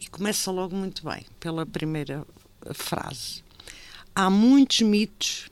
E 0.00 0.08
começa 0.08 0.50
logo 0.50 0.74
muito 0.74 1.04
bem, 1.04 1.24
pela 1.38 1.66
primeira 1.66 2.26
frase. 2.74 3.42
Há 4.14 4.28
muitos 4.30 4.80
mitos, 4.80 5.48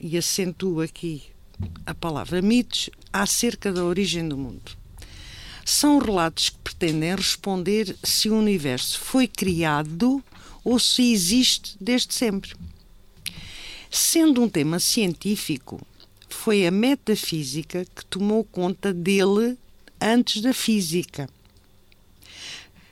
e 0.00 0.16
acentuo 0.16 0.80
aqui 0.80 1.22
a 1.84 1.94
palavra 1.94 2.40
mitos, 2.40 2.90
acerca 3.12 3.72
da 3.72 3.84
origem 3.84 4.28
do 4.28 4.36
mundo. 4.36 4.76
São 5.64 5.98
relatos 5.98 6.48
que 6.48 6.58
pretendem 6.58 7.14
responder 7.14 7.96
se 8.02 8.30
o 8.30 8.38
universo 8.38 8.98
foi 8.98 9.28
criado 9.28 10.22
ou 10.64 10.78
se 10.78 11.12
existe 11.12 11.76
desde 11.80 12.14
sempre. 12.14 12.54
Sendo 13.90 14.42
um 14.42 14.48
tema 14.48 14.78
científico, 14.78 15.80
foi 16.34 16.66
a 16.66 16.70
metafísica 16.70 17.84
que 17.94 18.04
tomou 18.04 18.44
conta 18.44 18.92
dele 18.92 19.56
antes 20.00 20.42
da 20.42 20.52
física. 20.52 21.28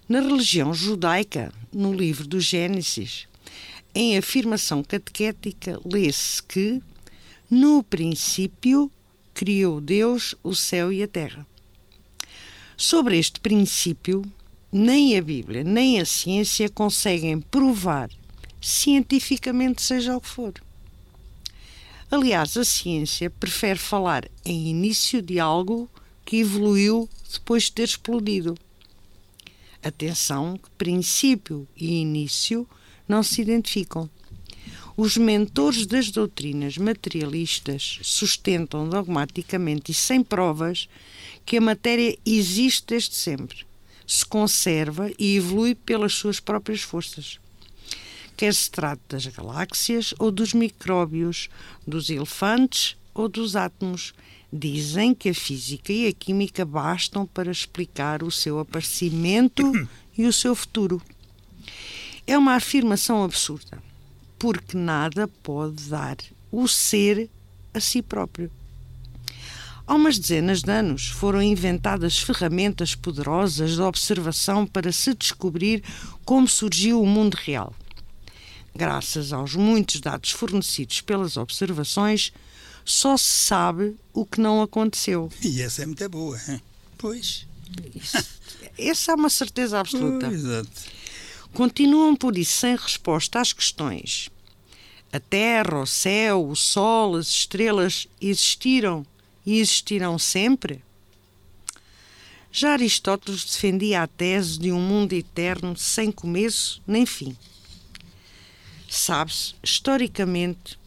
Na 0.09 0.21
religião 0.21 0.73
judaica, 0.73 1.53
no 1.73 1.93
livro 1.93 2.27
do 2.27 2.41
Gênesis, 2.41 3.27
em 3.95 4.17
afirmação 4.17 4.83
catequética, 4.83 5.81
lê-se 5.85 6.43
que, 6.43 6.83
no 7.51 7.83
princípio, 7.83 8.91
criou 9.35 9.81
Deus 9.81 10.35
o 10.43 10.55
céu 10.55 10.93
e 10.93 11.03
a 11.03 11.09
terra. 11.09 11.47
Sobre 12.77 13.19
este 13.19 13.41
princípio, 13.41 14.23
nem 14.71 15.17
a 15.17 15.23
Bíblia 15.23 15.65
nem 15.65 16.01
a 16.01 16.05
ciência 16.05 16.69
conseguem 16.69 17.41
provar 17.41 18.11
cientificamente, 18.61 19.81
seja 19.83 20.17
o 20.17 20.21
que 20.21 20.29
for. 20.29 20.53
Aliás, 22.09 22.57
a 22.57 22.65
ciência 22.65 23.29
prefere 23.29 23.79
falar 23.79 24.29
em 24.45 24.69
início 24.69 25.21
de 25.21 25.41
algo 25.41 25.91
que 26.25 26.39
evoluiu 26.39 27.09
depois 27.33 27.65
de 27.65 27.73
ter 27.73 27.83
explodido. 27.85 28.57
Atenção 29.83 30.57
que 30.57 30.71
princípio 30.71 31.67
e 31.77 32.01
início 32.01 32.67
não 33.09 33.23
se 33.23 33.43
identificam. 33.43 34.09
Os 34.97 35.17
mentores 35.17 35.85
das 35.85 36.11
doutrinas 36.11 36.79
materialistas 36.79 37.99
sustentam 38.03 38.89
dogmaticamente 38.89 39.91
e 39.91 39.95
sem 39.95 40.23
provas 40.23 40.89
que 41.45 41.59
a 41.59 41.61
matéria 41.61 42.17
existe 42.25 42.87
desde 42.87 43.15
sempre, 43.15 43.67
se 44.07 44.25
conserva 44.25 45.11
e 45.19 45.37
evolui 45.37 45.75
pelas 45.75 46.15
suas 46.15 46.41
próprias 46.41 46.81
forças. 46.81 47.39
Quer 48.37 48.53
se 48.53 48.71
trate 48.71 49.03
das 49.09 49.27
galáxias 49.27 50.13
ou 50.19 50.31
dos 50.31 50.53
micróbios, 50.53 51.49
dos 51.87 52.11
elefantes 52.11 52.95
ou 53.15 53.29
dos 53.29 53.57
átomos, 53.57 54.13
dizem 54.53 55.15
que 55.15 55.31
a 55.31 55.35
física 55.35 55.91
e 55.91 56.07
a 56.07 56.13
química 56.13 56.65
bastam 56.65 57.27
para 57.27 57.51
explicar 57.51 58.23
o 58.23 58.31
seu 58.31 58.59
aparecimento 58.59 59.63
e 60.17 60.27
o 60.27 60.33
seu 60.33 60.55
futuro. 60.55 61.01
É 62.27 62.37
uma 62.37 62.57
afirmação 62.57 63.25
absurda, 63.25 63.83
porque 64.39 64.77
nada 64.77 65.27
pode 65.43 65.89
dar 65.89 66.17
o 66.53 66.69
ser 66.69 67.31
a 67.73 67.81
si 67.81 68.03
próprio. 68.03 68.51
Há 69.87 69.95
umas 69.95 70.19
dezenas 70.19 70.63
de 70.63 70.71
anos 70.71 71.07
foram 71.07 71.41
inventadas 71.41 72.19
ferramentas 72.19 72.95
poderosas 72.95 73.77
de 73.77 73.81
observação 73.81 74.67
para 74.67 74.93
se 74.93 75.15
descobrir 75.15 75.83
como 76.25 76.47
surgiu 76.47 77.01
o 77.01 77.07
mundo 77.07 77.35
real. 77.35 77.73
Graças 78.77 79.33
aos 79.33 79.55
muitos 79.55 80.01
dados 80.03 80.33
fornecidos 80.33 81.01
pelas 81.01 81.39
observações, 81.39 82.31
só 82.85 83.17
se 83.17 83.25
sabe 83.25 83.97
o 84.13 84.27
que 84.27 84.39
não 84.39 84.61
aconteceu. 84.61 85.31
E 85.43 85.63
essa 85.63 85.83
é 85.83 85.87
muito 85.87 86.07
boa, 86.11 86.39
hein? 86.47 86.61
pois. 86.99 87.47
Isso, 87.95 88.17
essa 88.79 89.13
é 89.13 89.15
uma 89.15 89.31
certeza 89.31 89.81
absoluta. 89.81 90.29
Oh, 90.29 90.33
exato. 90.33 90.71
Continuam 91.55 92.15
por 92.15 92.37
isso 92.37 92.59
sem 92.59 92.77
resposta 92.77 93.41
às 93.41 93.55
questões. 93.55 94.29
A 95.11 95.19
Terra, 95.19 95.81
o 95.81 95.87
céu, 95.87 96.47
o 96.47 96.55
Sol, 96.55 97.17
as 97.17 97.29
estrelas 97.29 98.07
existiram 98.21 99.07
e 99.47 99.59
existirão 99.59 100.19
sempre? 100.19 100.85
Já 102.53 102.73
Aristóteles 102.73 103.45
defendia 103.45 104.03
a 104.03 104.07
tese 104.07 104.59
de 104.59 104.71
um 104.71 104.81
mundo 104.81 105.15
eterno 105.15 105.75
sem 105.77 106.13
começo 106.13 106.83
nem 106.87 107.07
fim. 107.07 107.35
Sabe-se, 108.99 109.55
historicamente, 109.63 110.79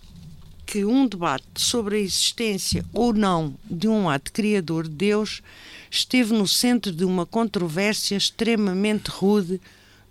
que 0.66 0.84
um 0.84 1.06
debate 1.06 1.46
sobre 1.56 1.98
a 1.98 2.00
existência 2.00 2.84
ou 2.92 3.14
não 3.14 3.56
de 3.70 3.88
um 3.88 4.10
ato 4.10 4.34
criador 4.34 4.88
de 4.88 4.96
Deus 4.96 5.44
esteve 5.92 6.34
no 6.34 6.48
centro 6.48 6.92
de 6.92 7.06
uma 7.06 7.24
controvérsia 7.24 8.18
extremamente 8.18 9.10
rude 9.10 9.62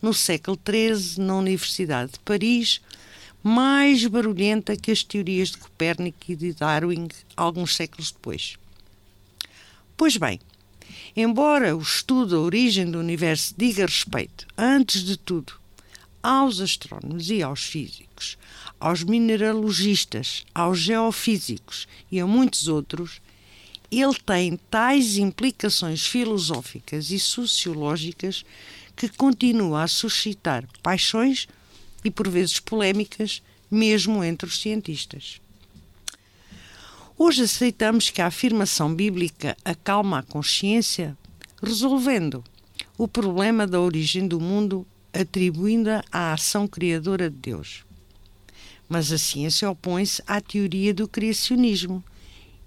no 0.00 0.14
século 0.14 0.56
XIII 0.64 1.24
na 1.26 1.34
Universidade 1.34 2.12
de 2.12 2.20
Paris, 2.20 2.80
mais 3.42 4.06
barulhenta 4.06 4.76
que 4.76 4.92
as 4.92 5.02
teorias 5.02 5.50
de 5.50 5.58
Copérnico 5.58 6.18
e 6.28 6.36
de 6.36 6.52
Darwin 6.52 7.08
alguns 7.36 7.74
séculos 7.74 8.12
depois. 8.12 8.56
Pois 9.96 10.16
bem, 10.16 10.38
Embora 11.16 11.76
o 11.76 11.82
estudo 11.82 12.30
da 12.30 12.38
origem 12.38 12.90
do 12.90 12.98
universo 13.00 13.52
diga 13.58 13.84
respeito, 13.84 14.46
antes 14.56 15.02
de 15.02 15.16
tudo, 15.16 15.57
aos 16.28 16.60
astrónomos 16.60 17.30
e 17.30 17.42
aos 17.42 17.64
físicos, 17.64 18.36
aos 18.78 19.02
mineralogistas, 19.02 20.44
aos 20.54 20.78
geofísicos 20.78 21.88
e 22.12 22.20
a 22.20 22.26
muitos 22.26 22.68
outros, 22.68 23.18
ele 23.90 24.14
tem 24.26 24.58
tais 24.70 25.16
implicações 25.16 26.06
filosóficas 26.06 27.10
e 27.10 27.18
sociológicas 27.18 28.44
que 28.94 29.08
continua 29.08 29.84
a 29.84 29.88
suscitar 29.88 30.68
paixões 30.82 31.48
e 32.04 32.10
por 32.10 32.28
vezes 32.28 32.60
polémicas, 32.60 33.42
mesmo 33.70 34.22
entre 34.22 34.46
os 34.46 34.60
cientistas. 34.60 35.40
Hoje 37.16 37.44
aceitamos 37.44 38.10
que 38.10 38.20
a 38.20 38.26
afirmação 38.26 38.94
bíblica 38.94 39.56
acalma 39.64 40.18
a 40.18 40.22
consciência, 40.22 41.16
resolvendo 41.62 42.44
o 42.98 43.08
problema 43.08 43.66
da 43.66 43.80
origem 43.80 44.28
do 44.28 44.38
mundo 44.38 44.86
atribuindo-a 45.18 46.04
à 46.12 46.32
ação 46.32 46.68
criadora 46.68 47.28
de 47.28 47.36
Deus. 47.36 47.84
Mas 48.88 49.10
a 49.10 49.18
ciência 49.18 49.68
opõe-se 49.68 50.22
à 50.26 50.40
teoria 50.40 50.94
do 50.94 51.08
criacionismo 51.08 52.04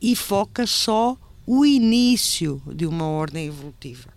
e 0.01 0.15
foca 0.15 0.67
só 0.67 1.17
o 1.47 1.65
início 1.65 2.61
de 2.67 2.85
uma 2.85 3.05
ordem 3.05 3.47
evolutiva. 3.47 4.13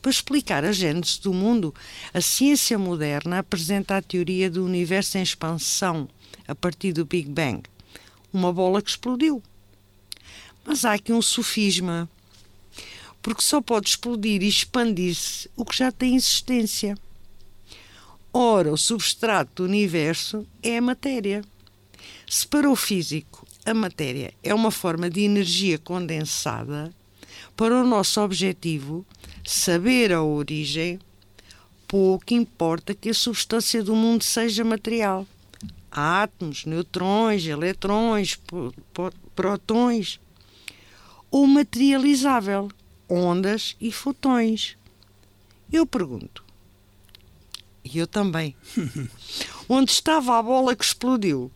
Para 0.00 0.10
explicar 0.10 0.64
a 0.64 0.72
gênese 0.72 1.20
do 1.20 1.32
mundo, 1.32 1.74
a 2.12 2.20
ciência 2.20 2.78
moderna 2.78 3.38
apresenta 3.38 3.96
a 3.96 4.02
teoria 4.02 4.50
do 4.50 4.64
universo 4.64 5.18
em 5.18 5.22
expansão 5.22 6.08
a 6.46 6.54
partir 6.54 6.92
do 6.92 7.04
Big 7.04 7.28
Bang, 7.28 7.62
uma 8.32 8.52
bola 8.52 8.82
que 8.82 8.90
explodiu. 8.90 9.42
Mas 10.64 10.84
há 10.84 10.92
aqui 10.92 11.12
um 11.12 11.22
sofisma, 11.22 12.08
porque 13.22 13.42
só 13.42 13.60
pode 13.60 13.88
explodir 13.88 14.42
e 14.42 14.48
expandir-se 14.48 15.50
o 15.56 15.64
que 15.64 15.76
já 15.76 15.90
tem 15.90 16.16
existência. 16.16 16.96
Ora, 18.36 18.72
o 18.72 18.76
substrato 18.76 19.62
do 19.62 19.68
universo 19.68 20.44
é 20.60 20.78
a 20.78 20.82
matéria. 20.82 21.44
Se 22.26 22.44
para 22.44 22.68
o 22.68 22.74
físico 22.74 23.46
a 23.64 23.72
matéria 23.72 24.34
é 24.42 24.52
uma 24.52 24.72
forma 24.72 25.08
de 25.08 25.20
energia 25.20 25.78
condensada, 25.78 26.92
para 27.56 27.80
o 27.80 27.86
nosso 27.86 28.20
objetivo, 28.20 29.06
saber 29.46 30.12
a 30.12 30.20
origem, 30.20 30.98
pouco 31.86 32.34
importa 32.34 32.92
que 32.92 33.10
a 33.10 33.14
substância 33.14 33.84
do 33.84 33.94
mundo 33.94 34.24
seja 34.24 34.64
material. 34.64 35.24
Átomos, 35.88 36.64
neutrões, 36.64 37.46
eletrões, 37.46 38.36
protões. 39.36 40.18
Ou 41.30 41.46
materializável, 41.46 42.68
ondas 43.08 43.76
e 43.80 43.92
fotões. 43.92 44.76
Eu 45.72 45.86
pergunto, 45.86 46.43
e 47.84 47.98
eu 47.98 48.06
também. 48.06 48.56
Onde 49.68 49.90
estava 49.90 50.38
a 50.38 50.42
bola 50.42 50.74
que 50.74 50.84
explodiu? 50.84 51.50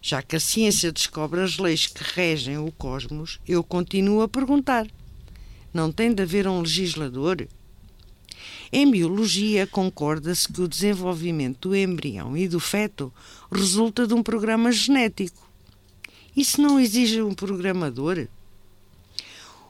Já 0.00 0.22
que 0.22 0.36
a 0.36 0.40
ciência 0.40 0.92
descobre 0.92 1.40
as 1.40 1.58
leis 1.58 1.86
que 1.86 2.02
regem 2.14 2.56
o 2.58 2.72
cosmos, 2.72 3.38
eu 3.46 3.62
continuo 3.62 4.22
a 4.22 4.28
perguntar: 4.28 4.86
não 5.74 5.92
tem 5.92 6.14
de 6.14 6.22
haver 6.22 6.46
um 6.46 6.60
legislador? 6.60 7.46
Em 8.72 8.88
biologia, 8.90 9.66
concorda-se 9.66 10.50
que 10.50 10.62
o 10.62 10.68
desenvolvimento 10.68 11.68
do 11.68 11.76
embrião 11.76 12.36
e 12.36 12.46
do 12.46 12.60
feto 12.60 13.12
resulta 13.50 14.06
de 14.06 14.14
um 14.14 14.22
programa 14.22 14.70
genético. 14.70 15.50
Isso 16.36 16.62
não 16.62 16.78
exige 16.78 17.20
um 17.20 17.34
programador? 17.34 18.28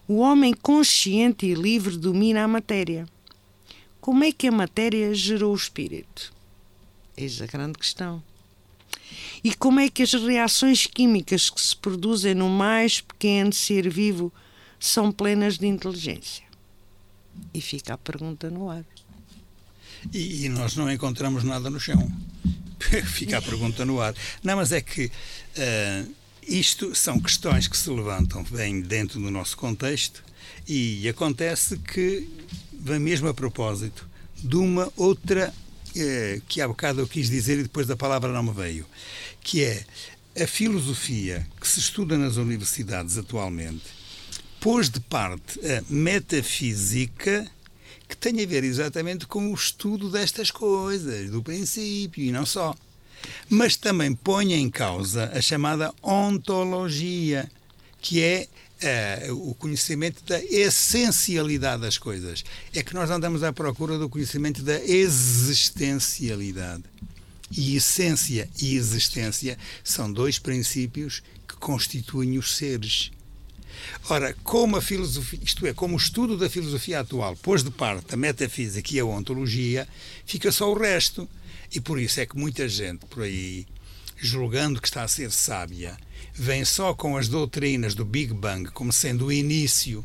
O 0.06 0.18
homem 0.18 0.52
consciente 0.52 1.46
e 1.46 1.54
livre 1.54 1.96
domina 1.96 2.44
a 2.44 2.48
matéria. 2.48 3.06
Como 4.00 4.24
é 4.24 4.32
que 4.32 4.48
a 4.48 4.52
matéria 4.52 5.14
gerou 5.14 5.52
o 5.52 5.56
espírito? 5.56 6.32
Eis 7.16 7.40
a 7.42 7.46
grande 7.46 7.78
questão. 7.78 8.22
E 9.42 9.54
como 9.54 9.80
é 9.80 9.88
que 9.90 10.02
as 10.02 10.12
reações 10.12 10.86
químicas 10.86 11.50
que 11.50 11.60
se 11.60 11.76
produzem 11.76 12.34
no 12.34 12.48
mais 12.48 13.00
pequeno 13.00 13.52
ser 13.52 13.88
vivo 13.88 14.32
são 14.78 15.12
plenas 15.12 15.58
de 15.58 15.66
inteligência? 15.66 16.44
E 17.52 17.60
fica 17.60 17.94
a 17.94 17.98
pergunta 17.98 18.50
no 18.50 18.70
ar. 18.70 18.84
E, 20.12 20.44
e 20.44 20.48
nós 20.48 20.76
não 20.76 20.90
encontramos 20.90 21.44
nada 21.44 21.68
no 21.68 21.80
chão. 21.80 22.10
fica 23.06 23.38
a 23.38 23.42
pergunta 23.42 23.84
no 23.84 24.00
ar. 24.00 24.14
Não, 24.42 24.56
mas 24.56 24.72
é 24.72 24.80
que 24.80 25.06
uh, 25.06 26.14
isto 26.46 26.94
são 26.94 27.20
questões 27.20 27.68
que 27.68 27.76
se 27.76 27.90
levantam 27.90 28.42
bem 28.44 28.80
dentro 28.80 29.20
do 29.20 29.30
nosso 29.30 29.56
contexto 29.56 30.22
e 30.66 31.08
acontece 31.08 31.78
que 31.78 32.28
vem 32.80 32.98
mesmo 32.98 33.28
a 33.28 33.34
propósito 33.34 34.08
de 34.36 34.56
uma 34.56 34.90
outra 34.96 35.52
eh, 35.94 36.40
que 36.48 36.60
há 36.60 36.68
bocado 36.68 37.00
eu 37.00 37.06
quis 37.06 37.28
dizer 37.28 37.58
e 37.58 37.62
depois 37.62 37.86
da 37.86 37.96
palavra 37.96 38.32
não 38.32 38.42
me 38.42 38.52
veio, 38.52 38.86
que 39.42 39.62
é 39.62 39.84
a 40.40 40.46
filosofia 40.46 41.46
que 41.60 41.68
se 41.68 41.78
estuda 41.78 42.16
nas 42.16 42.36
universidades 42.36 43.18
atualmente 43.18 44.00
pôs 44.60 44.90
de 44.90 45.00
parte 45.00 45.58
a 45.66 45.82
metafísica 45.88 47.50
que 48.06 48.16
tem 48.16 48.42
a 48.42 48.46
ver 48.46 48.62
exatamente 48.62 49.26
com 49.26 49.50
o 49.50 49.54
estudo 49.54 50.10
destas 50.10 50.50
coisas, 50.50 51.30
do 51.30 51.42
princípio 51.42 52.24
e 52.24 52.32
não 52.32 52.44
só. 52.44 52.74
Mas 53.48 53.76
também 53.76 54.14
põe 54.14 54.52
em 54.52 54.68
causa 54.68 55.30
a 55.32 55.40
chamada 55.40 55.94
ontologia, 56.02 57.50
que 58.00 58.20
é 58.20 58.48
uh, 58.82 59.50
o 59.50 59.54
conhecimento 59.54 60.22
da 60.24 60.42
essencialidade 60.44 61.82
das 61.82 61.98
coisas. 61.98 62.44
É 62.74 62.82
que 62.82 62.94
nós 62.94 63.10
andamos 63.10 63.42
à 63.42 63.52
procura 63.52 63.98
do 63.98 64.08
conhecimento 64.08 64.62
da 64.62 64.82
existencialidade. 64.84 66.84
E 67.50 67.76
essência 67.76 68.48
e 68.60 68.76
existência 68.76 69.58
são 69.82 70.12
dois 70.12 70.38
princípios 70.38 71.22
que 71.48 71.56
constituem 71.56 72.38
os 72.38 72.56
seres. 72.56 73.10
Ora, 74.08 74.34
como 74.44 74.76
a 74.76 74.82
filosofia, 74.82 75.40
isto 75.42 75.66
é, 75.66 75.72
como 75.72 75.94
o 75.94 75.98
estudo 75.98 76.36
da 76.36 76.48
filosofia 76.48 77.00
atual 77.00 77.36
pôs 77.36 77.64
de 77.64 77.70
parte 77.70 78.14
a 78.14 78.16
metafísica 78.16 78.94
e 78.94 79.00
a 79.00 79.04
ontologia, 79.04 79.88
fica 80.26 80.52
só 80.52 80.70
o 80.70 80.78
resto. 80.78 81.28
E 81.72 81.80
por 81.80 82.00
isso 82.00 82.20
é 82.20 82.26
que 82.26 82.36
muita 82.36 82.68
gente 82.68 83.06
por 83.06 83.22
aí, 83.22 83.66
julgando 84.20 84.80
que 84.80 84.88
está 84.88 85.02
a 85.02 85.08
ser 85.08 85.30
sábia, 85.30 85.96
vem 86.34 86.64
só 86.64 86.94
com 86.94 87.16
as 87.16 87.28
doutrinas 87.28 87.94
do 87.94 88.04
Big 88.04 88.32
Bang 88.32 88.70
como 88.70 88.92
sendo 88.92 89.26
o 89.26 89.32
início 89.32 90.04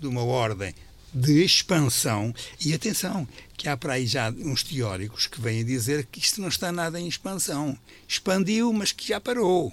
de 0.00 0.06
uma 0.06 0.22
ordem 0.22 0.74
de 1.12 1.44
expansão. 1.44 2.34
E 2.64 2.72
atenção, 2.72 3.28
que 3.56 3.68
há 3.68 3.76
para 3.76 3.94
aí 3.94 4.06
já 4.06 4.30
uns 4.30 4.62
teóricos 4.62 5.26
que 5.26 5.40
vêm 5.40 5.64
dizer 5.64 6.06
que 6.10 6.20
isto 6.20 6.40
não 6.40 6.48
está 6.48 6.72
nada 6.72 6.98
em 6.98 7.06
expansão. 7.06 7.78
Expandiu, 8.08 8.72
mas 8.72 8.92
que 8.92 9.08
já 9.08 9.20
parou. 9.20 9.72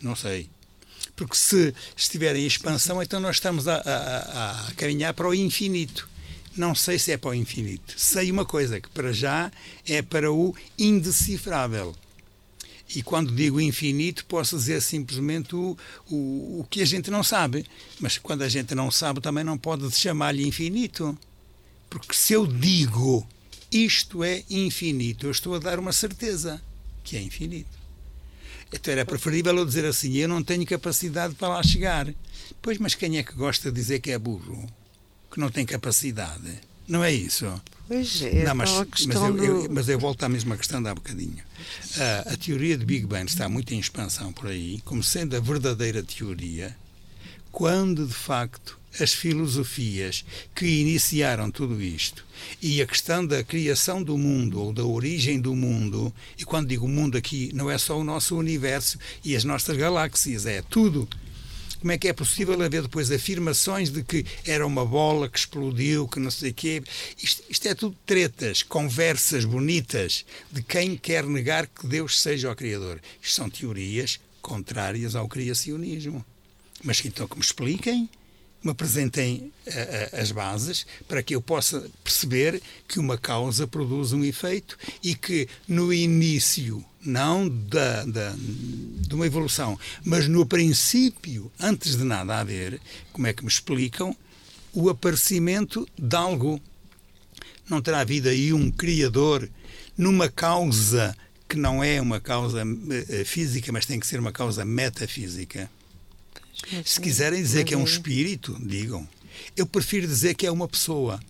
Não 0.00 0.14
sei. 0.14 0.48
Porque 1.16 1.36
se 1.36 1.74
estiver 1.96 2.34
em 2.36 2.46
expansão, 2.46 3.02
então 3.02 3.20
nós 3.20 3.36
estamos 3.36 3.68
a, 3.68 3.76
a, 3.76 4.68
a 4.68 4.72
caminhar 4.72 5.12
para 5.12 5.28
o 5.28 5.34
infinito. 5.34 6.08
Não 6.56 6.74
sei 6.74 6.98
se 6.98 7.12
é 7.12 7.16
para 7.16 7.30
o 7.30 7.34
infinito. 7.34 7.94
Sei 7.96 8.30
uma 8.30 8.44
coisa, 8.44 8.80
que 8.80 8.88
para 8.88 9.12
já 9.12 9.50
é 9.86 10.02
para 10.02 10.32
o 10.32 10.54
indecifrável. 10.78 11.94
E 12.94 13.02
quando 13.02 13.32
digo 13.32 13.60
infinito, 13.60 14.24
posso 14.24 14.56
dizer 14.56 14.80
simplesmente 14.82 15.54
o, 15.54 15.76
o, 16.10 16.60
o 16.60 16.66
que 16.68 16.82
a 16.82 16.84
gente 16.84 17.10
não 17.10 17.22
sabe. 17.22 17.64
Mas 18.00 18.18
quando 18.18 18.42
a 18.42 18.48
gente 18.48 18.74
não 18.74 18.90
sabe, 18.90 19.20
também 19.20 19.44
não 19.44 19.56
pode 19.56 19.90
chamar-lhe 19.92 20.46
infinito. 20.46 21.16
Porque 21.88 22.14
se 22.14 22.32
eu 22.32 22.46
digo 22.46 23.26
isto 23.70 24.24
é 24.24 24.42
infinito, 24.50 25.26
eu 25.26 25.30
estou 25.30 25.54
a 25.54 25.58
dar 25.60 25.78
uma 25.78 25.92
certeza 25.92 26.60
que 27.04 27.16
é 27.16 27.22
infinito. 27.22 27.78
Então 28.72 28.92
era 28.92 29.04
preferível 29.04 29.56
eu 29.56 29.64
dizer 29.64 29.84
assim: 29.84 30.16
eu 30.16 30.28
não 30.28 30.42
tenho 30.42 30.66
capacidade 30.66 31.34
para 31.34 31.48
lá 31.48 31.62
chegar. 31.62 32.12
Pois, 32.60 32.78
mas 32.78 32.94
quem 32.94 33.18
é 33.18 33.22
que 33.22 33.32
gosta 33.32 33.70
de 33.70 33.74
dizer 33.74 34.00
que 34.00 34.10
é 34.10 34.18
burro? 34.18 34.68
Que 35.30 35.38
não 35.38 35.50
tem 35.50 35.64
capacidade? 35.64 36.60
Não 36.86 37.04
é 37.04 37.12
isso? 37.12 37.46
Pois 37.90 38.22
é, 38.22 38.44
não, 38.44 38.54
mas, 38.54 38.70
mas, 38.70 39.16
eu, 39.16 39.32
do... 39.32 39.44
eu, 39.44 39.68
mas 39.68 39.88
eu 39.88 39.98
volto 39.98 40.22
à 40.22 40.28
mesma 40.28 40.56
questão 40.56 40.80
de 40.80 40.88
há 40.88 40.94
bocadinho. 40.94 41.42
Uh, 41.96 42.32
a 42.32 42.36
teoria 42.36 42.78
de 42.78 42.86
Big 42.86 43.04
Bang 43.04 43.28
está 43.28 43.48
muito 43.48 43.74
em 43.74 43.80
expansão 43.80 44.32
por 44.32 44.46
aí, 44.46 44.80
como 44.84 45.02
sendo 45.02 45.36
a 45.36 45.40
verdadeira 45.40 46.00
teoria, 46.00 46.76
quando 47.50 48.06
de 48.06 48.14
facto 48.14 48.78
as 49.00 49.12
filosofias 49.12 50.24
que 50.54 50.66
iniciaram 50.66 51.50
tudo 51.50 51.82
isto 51.82 52.24
e 52.62 52.80
a 52.80 52.86
questão 52.86 53.26
da 53.26 53.42
criação 53.42 54.00
do 54.00 54.16
mundo 54.16 54.60
ou 54.60 54.72
da 54.72 54.84
origem 54.84 55.40
do 55.40 55.56
mundo, 55.56 56.14
e 56.38 56.44
quando 56.44 56.68
digo 56.68 56.86
mundo 56.86 57.18
aqui, 57.18 57.50
não 57.52 57.68
é 57.68 57.76
só 57.76 57.98
o 57.98 58.04
nosso 58.04 58.36
universo 58.36 59.00
e 59.24 59.34
as 59.34 59.42
nossas 59.42 59.76
galáxias, 59.76 60.46
é 60.46 60.62
tudo 60.62 61.08
como 61.80 61.92
é 61.92 61.98
que 61.98 62.08
é 62.08 62.12
possível 62.12 62.60
haver 62.62 62.82
depois 62.82 63.10
afirmações 63.10 63.90
de 63.90 64.02
que 64.02 64.24
era 64.44 64.66
uma 64.66 64.84
bola 64.84 65.28
que 65.28 65.38
explodiu, 65.38 66.06
que 66.06 66.20
não 66.20 66.30
sei 66.30 66.50
o 66.50 66.54
quê? 66.54 66.82
Isto, 67.22 67.42
isto 67.48 67.66
é 67.66 67.74
tudo 67.74 67.96
tretas, 68.04 68.62
conversas 68.62 69.44
bonitas 69.44 70.24
de 70.52 70.62
quem 70.62 70.96
quer 70.96 71.24
negar 71.24 71.66
que 71.66 71.86
Deus 71.86 72.20
seja 72.20 72.50
o 72.50 72.56
Criador. 72.56 73.00
Isto 73.22 73.34
são 73.34 73.50
teorias 73.50 74.20
contrárias 74.42 75.14
ao 75.14 75.28
criacionismo. 75.28 76.24
Mas 76.82 77.04
então 77.04 77.26
que 77.26 77.36
me 77.36 77.42
expliquem 77.42 78.08
me 78.62 78.70
apresentem 78.70 79.52
uh, 79.66 80.20
as 80.20 80.30
bases 80.30 80.86
para 81.08 81.22
que 81.22 81.34
eu 81.34 81.40
possa 81.40 81.88
perceber 82.04 82.60
que 82.86 82.98
uma 82.98 83.16
causa 83.16 83.66
produz 83.66 84.12
um 84.12 84.24
efeito 84.24 84.78
e 85.02 85.14
que 85.14 85.48
no 85.66 85.92
início, 85.92 86.84
não 87.04 87.48
da, 87.48 88.04
da, 88.04 88.34
de 88.36 89.14
uma 89.14 89.26
evolução, 89.26 89.78
mas 90.04 90.28
no 90.28 90.44
princípio, 90.44 91.50
antes 91.58 91.96
de 91.96 92.04
nada 92.04 92.38
haver, 92.38 92.80
como 93.12 93.26
é 93.26 93.32
que 93.32 93.42
me 93.42 93.48
explicam 93.48 94.14
o 94.72 94.90
aparecimento 94.90 95.88
de 95.98 96.16
algo? 96.16 96.60
Não 97.68 97.80
terá 97.80 98.00
havido 98.00 98.28
aí 98.28 98.52
um 98.52 98.70
criador 98.70 99.48
numa 99.96 100.28
causa 100.28 101.16
que 101.48 101.56
não 101.56 101.82
é 101.82 102.00
uma 102.00 102.20
causa 102.20 102.62
uh, 102.64 103.24
física, 103.24 103.72
mas 103.72 103.86
tem 103.86 103.98
que 103.98 104.06
ser 104.06 104.20
uma 104.20 104.32
causa 104.32 104.64
metafísica? 104.64 105.70
Se 106.84 107.00
quiserem 107.00 107.42
dizer 107.42 107.64
que 107.64 107.74
é 107.74 107.76
um 107.76 107.84
espírito, 107.84 108.56
digam. 108.60 109.08
Eu 109.56 109.66
prefiro 109.66 110.06
dizer 110.06 110.34
que 110.34 110.46
é 110.46 110.50
uma 110.50 110.68
pessoa. 110.68 111.20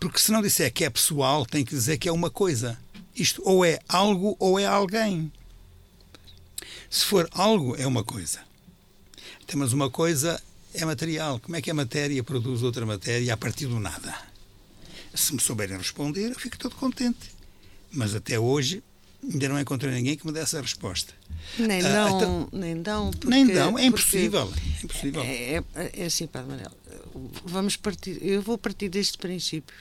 Porque 0.00 0.18
se 0.18 0.30
não 0.30 0.42
disser 0.42 0.72
que 0.72 0.84
é 0.84 0.90
pessoal, 0.90 1.44
tem 1.44 1.64
que 1.64 1.74
dizer 1.74 1.98
que 1.98 2.08
é 2.08 2.12
uma 2.12 2.30
coisa. 2.30 2.78
Isto 3.14 3.42
ou 3.44 3.64
é 3.64 3.78
algo 3.88 4.36
ou 4.38 4.58
é 4.58 4.64
alguém. 4.64 5.32
Se 6.88 7.04
for 7.04 7.28
algo, 7.32 7.76
é 7.76 7.86
uma 7.86 8.04
coisa. 8.04 8.40
Temos 9.46 9.72
uma 9.72 9.90
coisa, 9.90 10.40
é 10.72 10.84
material. 10.84 11.40
Como 11.40 11.56
é 11.56 11.62
que 11.62 11.70
a 11.70 11.74
matéria 11.74 12.22
produz 12.22 12.62
outra 12.62 12.86
matéria 12.86 13.34
a 13.34 13.36
partir 13.36 13.66
do 13.66 13.80
nada? 13.80 14.14
Se 15.14 15.34
me 15.34 15.40
souberem 15.40 15.76
responder, 15.76 16.30
eu 16.30 16.38
fico 16.38 16.58
todo 16.58 16.76
contente. 16.76 17.32
Mas 17.90 18.14
até 18.14 18.38
hoje 18.38 18.82
ainda 19.22 19.48
não 19.48 19.60
encontrei 19.60 19.92
ninguém 19.92 20.16
que 20.16 20.26
me 20.26 20.32
desse 20.32 20.56
a 20.56 20.60
resposta. 20.60 21.12
Nem 21.58 21.80
ah, 21.80 21.92
dão, 21.92 22.16
então, 22.16 22.48
nem 22.52 22.82
dão. 22.82 23.10
Porque, 23.10 23.26
nem 23.26 23.46
dão, 23.46 23.78
é 23.78 23.86
impossível. 23.86 24.52
É, 24.52 24.84
impossível. 24.84 25.22
É, 25.22 25.54
é, 25.74 25.90
é 25.94 26.04
assim, 26.04 26.26
Padre 26.26 26.50
Manel, 26.50 26.70
vamos 27.44 27.76
partir, 27.76 28.18
eu 28.22 28.40
vou 28.42 28.56
partir 28.56 28.88
deste 28.88 29.18
princípio, 29.18 29.74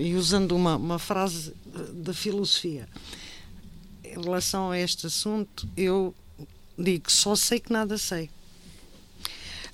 e 0.00 0.14
usando 0.14 0.52
uma, 0.52 0.76
uma 0.76 0.98
frase 0.98 1.54
da 1.92 2.12
filosofia, 2.12 2.88
em 4.04 4.22
relação 4.22 4.70
a 4.70 4.78
este 4.78 5.06
assunto, 5.06 5.68
eu 5.76 6.14
digo, 6.78 7.10
só 7.10 7.34
sei 7.34 7.60
que 7.60 7.72
nada 7.72 7.98
sei. 7.98 8.30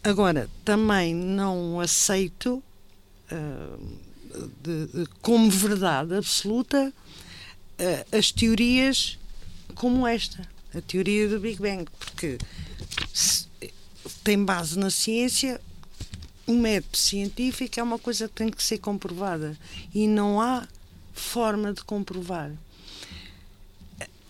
Agora, 0.02 0.50
também 0.64 1.14
não 1.14 1.80
aceito 1.80 2.62
uh, 3.32 3.98
de, 4.62 4.86
de, 4.86 5.06
como 5.22 5.50
verdade 5.50 6.14
absoluta 6.14 6.92
uh, 6.92 8.16
as 8.16 8.30
teorias 8.30 9.18
como 9.74 10.06
esta 10.06 10.53
a 10.74 10.80
teoria 10.80 11.28
do 11.28 11.38
Big 11.38 11.60
Bang, 11.60 11.84
porque 11.98 12.38
tem 14.22 14.44
base 14.44 14.78
na 14.78 14.90
ciência, 14.90 15.60
um 16.46 16.58
método 16.58 16.96
científico 16.96 17.80
é 17.80 17.82
uma 17.82 17.98
coisa 17.98 18.28
que 18.28 18.34
tem 18.34 18.50
que 18.50 18.62
ser 18.62 18.78
comprovada 18.78 19.56
e 19.94 20.06
não 20.06 20.40
há 20.40 20.66
forma 21.12 21.72
de 21.72 21.82
comprovar. 21.84 22.52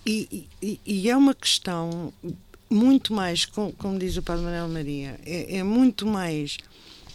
E, 0.06 0.46
e, 0.62 0.80
e 0.84 1.08
é 1.08 1.16
uma 1.16 1.34
questão 1.34 2.12
muito 2.68 3.14
mais, 3.14 3.46
como, 3.46 3.72
como 3.72 3.98
diz 3.98 4.16
o 4.16 4.22
Padre 4.22 4.44
Manuel 4.44 4.68
Maria, 4.68 5.18
é, 5.24 5.56
é 5.56 5.62
muito 5.62 6.06
mais 6.06 6.58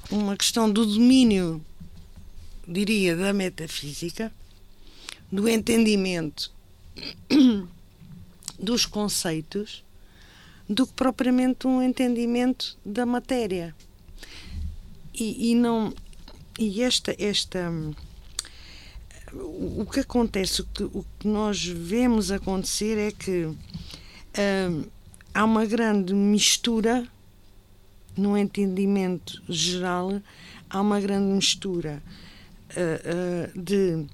uma 0.09 0.35
questão 0.35 0.69
do 0.69 0.85
domínio, 0.85 1.63
diria, 2.67 3.15
da 3.15 3.31
metafísica, 3.31 4.33
do 5.31 5.47
entendimento 5.47 6.51
dos 8.59 8.85
conceitos 8.85 9.83
do 10.67 10.85
que 10.85 10.93
propriamente 10.93 11.65
um 11.65 11.81
entendimento 11.81 12.77
da 12.85 13.05
matéria. 13.05 13.75
E, 15.13 15.51
e 15.51 15.55
não 15.55 15.93
e 16.57 16.83
esta 16.83 17.15
esta 17.17 17.71
o 19.33 19.85
que 19.85 19.99
acontece, 19.99 20.61
o 20.61 20.65
que, 20.65 20.83
o 20.83 21.05
que 21.19 21.27
nós 21.27 21.63
vemos 21.63 22.31
acontecer 22.31 22.97
é 22.97 23.11
que 23.11 23.45
hum, 23.45 24.83
há 25.33 25.43
uma 25.43 25.65
grande 25.65 26.13
mistura 26.13 27.07
no 28.17 28.37
entendimento 28.37 29.41
geral, 29.47 30.21
há 30.69 30.81
uma 30.81 30.99
grande 30.99 31.33
mistura 31.33 32.01
uh, 32.71 33.55
uh, 33.55 33.61
de 33.61 34.05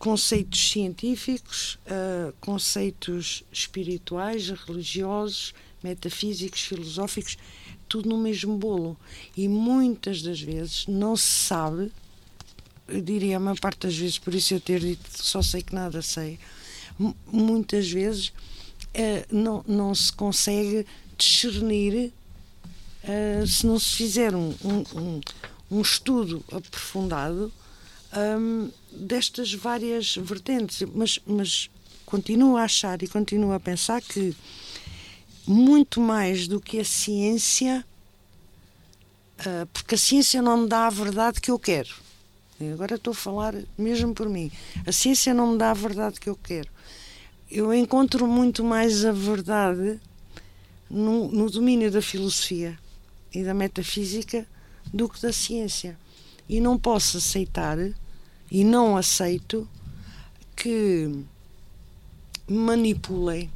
conceitos 0.00 0.70
científicos, 0.70 1.78
uh, 1.84 2.32
conceitos 2.40 3.44
espirituais, 3.52 4.48
religiosos, 4.48 5.54
metafísicos, 5.82 6.62
filosóficos, 6.62 7.36
tudo 7.86 8.08
no 8.08 8.16
mesmo 8.16 8.56
bolo. 8.56 8.96
E 9.36 9.46
muitas 9.46 10.22
das 10.22 10.40
vezes 10.40 10.86
não 10.86 11.14
se 11.18 11.28
sabe, 11.28 11.92
eu 12.88 13.02
diria 13.02 13.36
a 13.36 13.40
maior 13.40 13.60
parte 13.60 13.86
das 13.86 13.94
vezes, 13.94 14.18
por 14.18 14.34
isso 14.34 14.54
eu 14.54 14.60
ter 14.60 14.80
dito 14.80 15.06
só 15.22 15.42
sei 15.42 15.60
que 15.60 15.74
nada 15.74 16.00
sei, 16.00 16.38
muitas 17.30 17.90
vezes 17.90 18.28
uh, 18.28 19.26
não, 19.30 19.62
não 19.68 19.94
se 19.94 20.10
consegue 20.10 20.86
discernir 21.18 22.10
uh, 23.04 23.46
se 23.46 23.66
não 23.66 23.78
se 23.78 23.96
fizer 23.96 24.34
um, 24.34 24.54
um, 24.64 25.20
um 25.70 25.82
estudo 25.82 26.42
aprofundado 26.50 27.52
um, 28.16 28.70
destas 28.92 29.52
várias 29.52 30.16
vertentes, 30.16 30.82
mas, 30.94 31.18
mas 31.26 31.70
continuo 32.04 32.56
a 32.56 32.64
achar 32.64 33.02
e 33.02 33.08
continuo 33.08 33.52
a 33.52 33.60
pensar 33.60 34.02
que 34.02 34.34
muito 35.46 36.00
mais 36.00 36.46
do 36.46 36.60
que 36.60 36.78
a 36.78 36.84
ciência, 36.84 37.84
uh, 39.40 39.66
porque 39.72 39.94
a 39.94 39.98
ciência 39.98 40.42
não 40.42 40.58
me 40.58 40.68
dá 40.68 40.86
a 40.86 40.90
verdade 40.90 41.40
que 41.40 41.50
eu 41.50 41.58
quero. 41.58 41.94
E 42.60 42.70
agora 42.72 42.96
estou 42.96 43.12
a 43.12 43.14
falar 43.14 43.54
mesmo 43.78 44.14
por 44.14 44.28
mim. 44.28 44.50
A 44.86 44.92
ciência 44.92 45.32
não 45.32 45.52
me 45.52 45.58
dá 45.58 45.70
a 45.70 45.74
verdade 45.74 46.20
que 46.20 46.28
eu 46.28 46.36
quero. 46.36 46.68
Eu 47.50 47.72
encontro 47.72 48.26
muito 48.26 48.62
mais 48.62 49.04
a 49.04 49.12
verdade 49.12 49.98
no, 50.90 51.28
no 51.32 51.50
domínio 51.50 51.90
da 51.90 52.02
filosofia 52.02 52.78
e 53.34 53.42
da 53.42 53.54
metafísica 53.54 54.46
do 54.92 55.08
que 55.08 55.20
da 55.22 55.32
ciência. 55.32 55.98
E 56.48 56.60
não 56.60 56.78
posso 56.78 57.16
aceitar 57.16 57.78
e 58.50 58.64
não 58.64 58.96
aceito 58.96 59.68
que 60.56 61.24
manipulem 62.48 63.50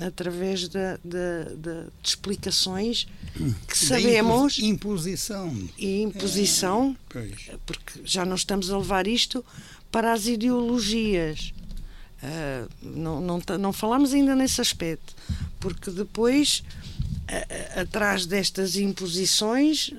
através 0.00 0.68
de, 0.68 0.98
de, 1.04 1.56
de, 1.56 1.86
explicações 2.02 3.06
que 3.68 3.78
sabemos. 3.78 4.58
imposição. 4.58 5.56
E 5.78 6.02
imposição 6.02 6.96
é, 7.14 7.56
porque 7.64 8.00
já 8.04 8.24
não 8.24 8.34
estamos 8.34 8.70
a 8.70 8.78
levar 8.78 9.06
isto 9.06 9.44
para 9.90 10.12
as 10.12 10.26
ideologias. 10.26 11.52
Uh, 12.22 12.68
não, 12.82 13.20
não, 13.20 13.40
não 13.58 13.72
falamos 13.72 14.14
ainda 14.14 14.34
nesse 14.34 14.58
aspecto 14.58 15.14
porque 15.60 15.90
depois 15.90 16.62
uh, 17.28 17.80
atrás 17.80 18.24
destas 18.24 18.76
imposições 18.76 19.92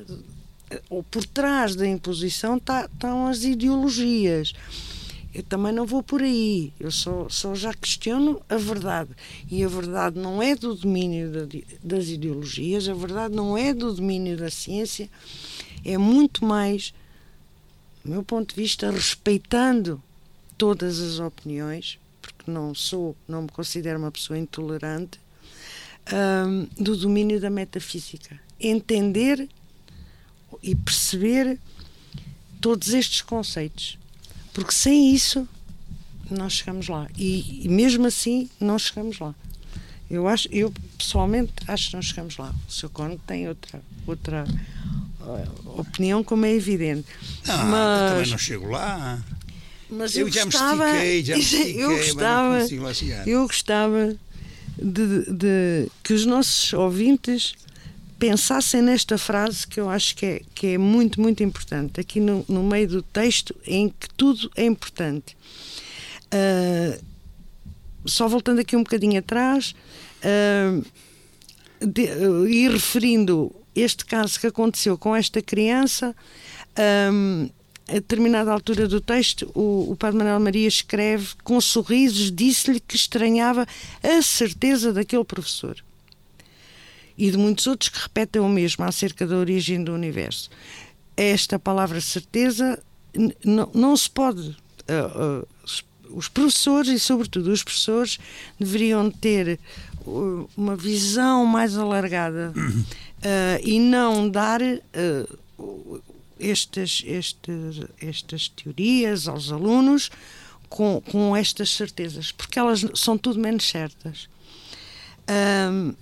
ou 0.90 1.04
por 1.04 1.26
trás 1.26 1.76
da 1.76 1.88
imposição 1.88 2.60
tá, 2.60 2.90
estão 2.92 3.28
as 3.28 3.44
ideologias. 3.44 4.54
Eu 5.34 5.44
também 5.44 5.74
não 5.74 5.86
vou 5.86 6.02
por 6.02 6.22
aí, 6.22 6.72
eu 6.80 6.90
só, 6.90 7.28
só 7.28 7.54
já 7.54 7.74
questiono 7.74 8.42
a 8.48 8.56
verdade. 8.56 9.10
E 9.52 9.64
a 9.66 9.68
verdade 9.68 10.18
não 10.18 10.42
é 10.42 10.56
do 10.56 10.74
domínio 10.74 11.30
das 11.84 12.08
ideologias, 12.08 12.88
a 12.88 12.94
verdade 12.94 13.36
não 13.36 13.58
é 13.58 13.74
do 13.74 13.94
domínio 13.94 14.38
da 14.38 14.50
ciência, 14.50 15.10
é 15.84 15.98
muito 15.98 16.46
mais, 16.46 16.94
do 18.04 18.12
meu 18.12 18.24
ponto 18.24 18.56
de 18.56 18.62
vista, 18.62 18.90
respeitando 18.90 20.02
todas 20.58 21.02
as 21.02 21.20
opiniões, 21.20 22.00
porque 22.22 22.50
não 22.50 22.74
sou, 22.74 23.14
não 23.28 23.42
me 23.42 23.50
considero 23.50 24.00
uma 24.00 24.12
pessoa 24.12 24.40
intolerante, 24.40 25.20
do 26.78 26.96
domínio 26.96 27.42
da 27.42 27.50
metafísica. 27.50 28.40
Entender 28.58 29.50
e 30.62 30.76
perceber 30.76 31.60
todos 32.62 32.94
estes 32.94 33.22
conceitos. 33.22 33.98
Porque 34.54 34.72
sem 34.72 35.14
isso 35.14 35.48
não 36.30 36.50
chegamos 36.50 36.88
lá. 36.88 37.08
E, 37.18 37.66
e, 37.66 37.70
mesmo 37.70 38.08
assim 38.08 38.50
não 38.60 38.80
chegamos 38.80 39.20
lá. 39.20 39.36
Eu 40.10 40.28
acho, 40.28 40.48
eu 40.52 40.72
pessoalmente 40.98 41.52
acho 41.68 41.90
que 41.90 41.96
não 41.96 42.02
chegamos 42.02 42.38
lá. 42.38 42.54
O 42.68 42.72
Sr. 42.72 42.90
Cone 42.90 43.20
tem 43.26 43.48
outra, 43.48 43.82
outra 44.06 44.46
uh, 45.20 45.80
opinião, 45.80 46.24
como 46.24 46.46
é 46.46 46.54
evidente. 46.54 47.08
Não, 47.46 47.66
mas, 47.66 48.02
eu 48.02 48.10
também 48.10 48.32
não 48.32 48.38
chego 48.38 48.70
lá. 48.70 49.24
Mas 49.90 50.16
eu, 50.16 50.28
eu 50.28 50.34
já 50.34 50.46
gostava, 50.46 50.86
me 50.86 50.92
estiquei, 50.92 51.24
já 51.24 51.36
me 51.36 51.42
estiquei, 51.42 51.84
eu 51.84 51.98
gostava, 51.98 52.60
eu 53.26 53.48
gostava 53.48 54.16
de, 54.78 55.32
de 55.32 55.92
que 56.04 56.14
os 56.14 56.26
nossos 56.26 56.74
ouvintes 56.74 57.56
pensassem 58.18 58.82
nesta 58.82 59.18
frase 59.18 59.68
que 59.68 59.80
eu 59.80 59.90
acho 59.90 60.16
que 60.16 60.26
é, 60.26 60.42
que 60.54 60.68
é 60.68 60.78
muito, 60.78 61.20
muito 61.22 61.44
importante, 61.44 62.00
aqui 62.00 62.20
no, 62.20 62.46
no 62.48 62.64
meio 62.64 62.88
do 62.88 63.02
texto, 63.02 63.56
em 63.66 63.90
que 63.90 64.10
tudo 64.16 64.50
é 64.56 64.66
importante. 64.66 65.36
Uh, 66.26 67.04
só 68.06 68.28
voltando 68.28 68.60
aqui 68.60 68.76
um 68.76 68.84
bocadinho 68.84 69.20
atrás, 69.20 69.76
uh, 70.22 70.86
de, 71.86 72.04
uh, 72.04 72.48
e 72.48 72.70
referindo 72.70 73.54
este 73.76 74.06
caso 74.06 74.40
que 74.40 74.48
aconteceu 74.48 74.98
com 74.98 75.16
esta 75.16 75.42
criança, 75.42 76.16
um, 77.12 77.50
a 77.88 77.94
determinada 77.94 78.52
altura 78.52 78.88
do 78.88 79.00
texto, 79.00 79.52
o, 79.54 79.92
o 79.92 79.96
Padre 79.96 80.18
Manuel 80.18 80.40
Maria 80.40 80.68
escreve 80.68 81.36
com 81.44 81.60
sorrisos, 81.62 82.32
disse-lhe 82.32 82.80
que 82.80 82.96
estranhava 82.96 83.68
a 84.02 84.22
certeza 84.22 84.92
daquele 84.92 85.24
professor. 85.24 85.85
E 87.18 87.32
de 87.32 87.38
muitos 87.38 87.66
outros 87.68 87.90
que 87.90 88.00
repetem 88.00 88.42
o 88.42 88.50
mesmo 88.50 88.84
acerca 88.84 89.26
da 89.26 89.38
origem 89.38 89.84
do 89.84 89.94
universo. 89.94 90.50
Esta 91.16 91.58
palavra 91.58 92.02
certeza 92.02 92.82
não 93.44 93.96
se 93.96 94.10
pode. 94.10 94.50
Uh, 94.88 95.42
uh, 95.42 95.48
os 96.10 96.28
professores 96.28 96.90
e, 96.90 97.00
sobretudo, 97.00 97.52
os 97.52 97.64
professores 97.64 98.20
deveriam 98.60 99.10
ter 99.10 99.60
uh, 100.06 100.50
uma 100.56 100.76
visão 100.76 101.46
mais 101.46 101.78
alargada 101.78 102.54
e 103.64 103.80
não 103.80 104.30
dar 104.30 104.62
estas, 106.40 107.04
estas, 107.08 107.88
estas 108.00 108.50
teorias 108.50 109.28
aos 109.28 109.52
alunos 109.52 110.12
com, 110.70 111.02
com 111.12 111.36
estas 111.36 111.72
certezas, 111.72 112.32
porque 112.32 112.60
elas 112.60 112.86
são 112.94 113.18
tudo 113.18 113.40
menos 113.40 113.68
certas. 113.68 114.30
Um, 115.28 115.94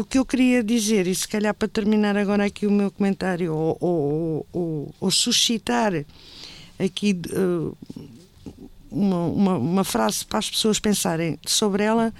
o 0.00 0.04
que 0.04 0.18
eu 0.18 0.24
queria 0.24 0.62
dizer, 0.62 1.06
e 1.06 1.14
se 1.14 1.26
calhar 1.26 1.52
para 1.52 1.66
terminar 1.66 2.16
agora 2.16 2.44
aqui 2.44 2.66
o 2.66 2.70
meu 2.70 2.90
comentário, 2.90 3.52
ou, 3.54 3.76
ou, 3.80 4.46
ou, 4.52 4.94
ou 5.00 5.10
suscitar 5.10 5.92
aqui 6.78 7.20
uh, 7.32 7.76
uma, 8.90 9.26
uma, 9.26 9.58
uma, 9.58 9.84
frase 9.84 10.24
para 10.24 10.38
as 10.38 10.48
pessoas 10.48 10.78
pensarem 10.78 11.38
sobre 11.44 11.82
ela, 11.82 12.14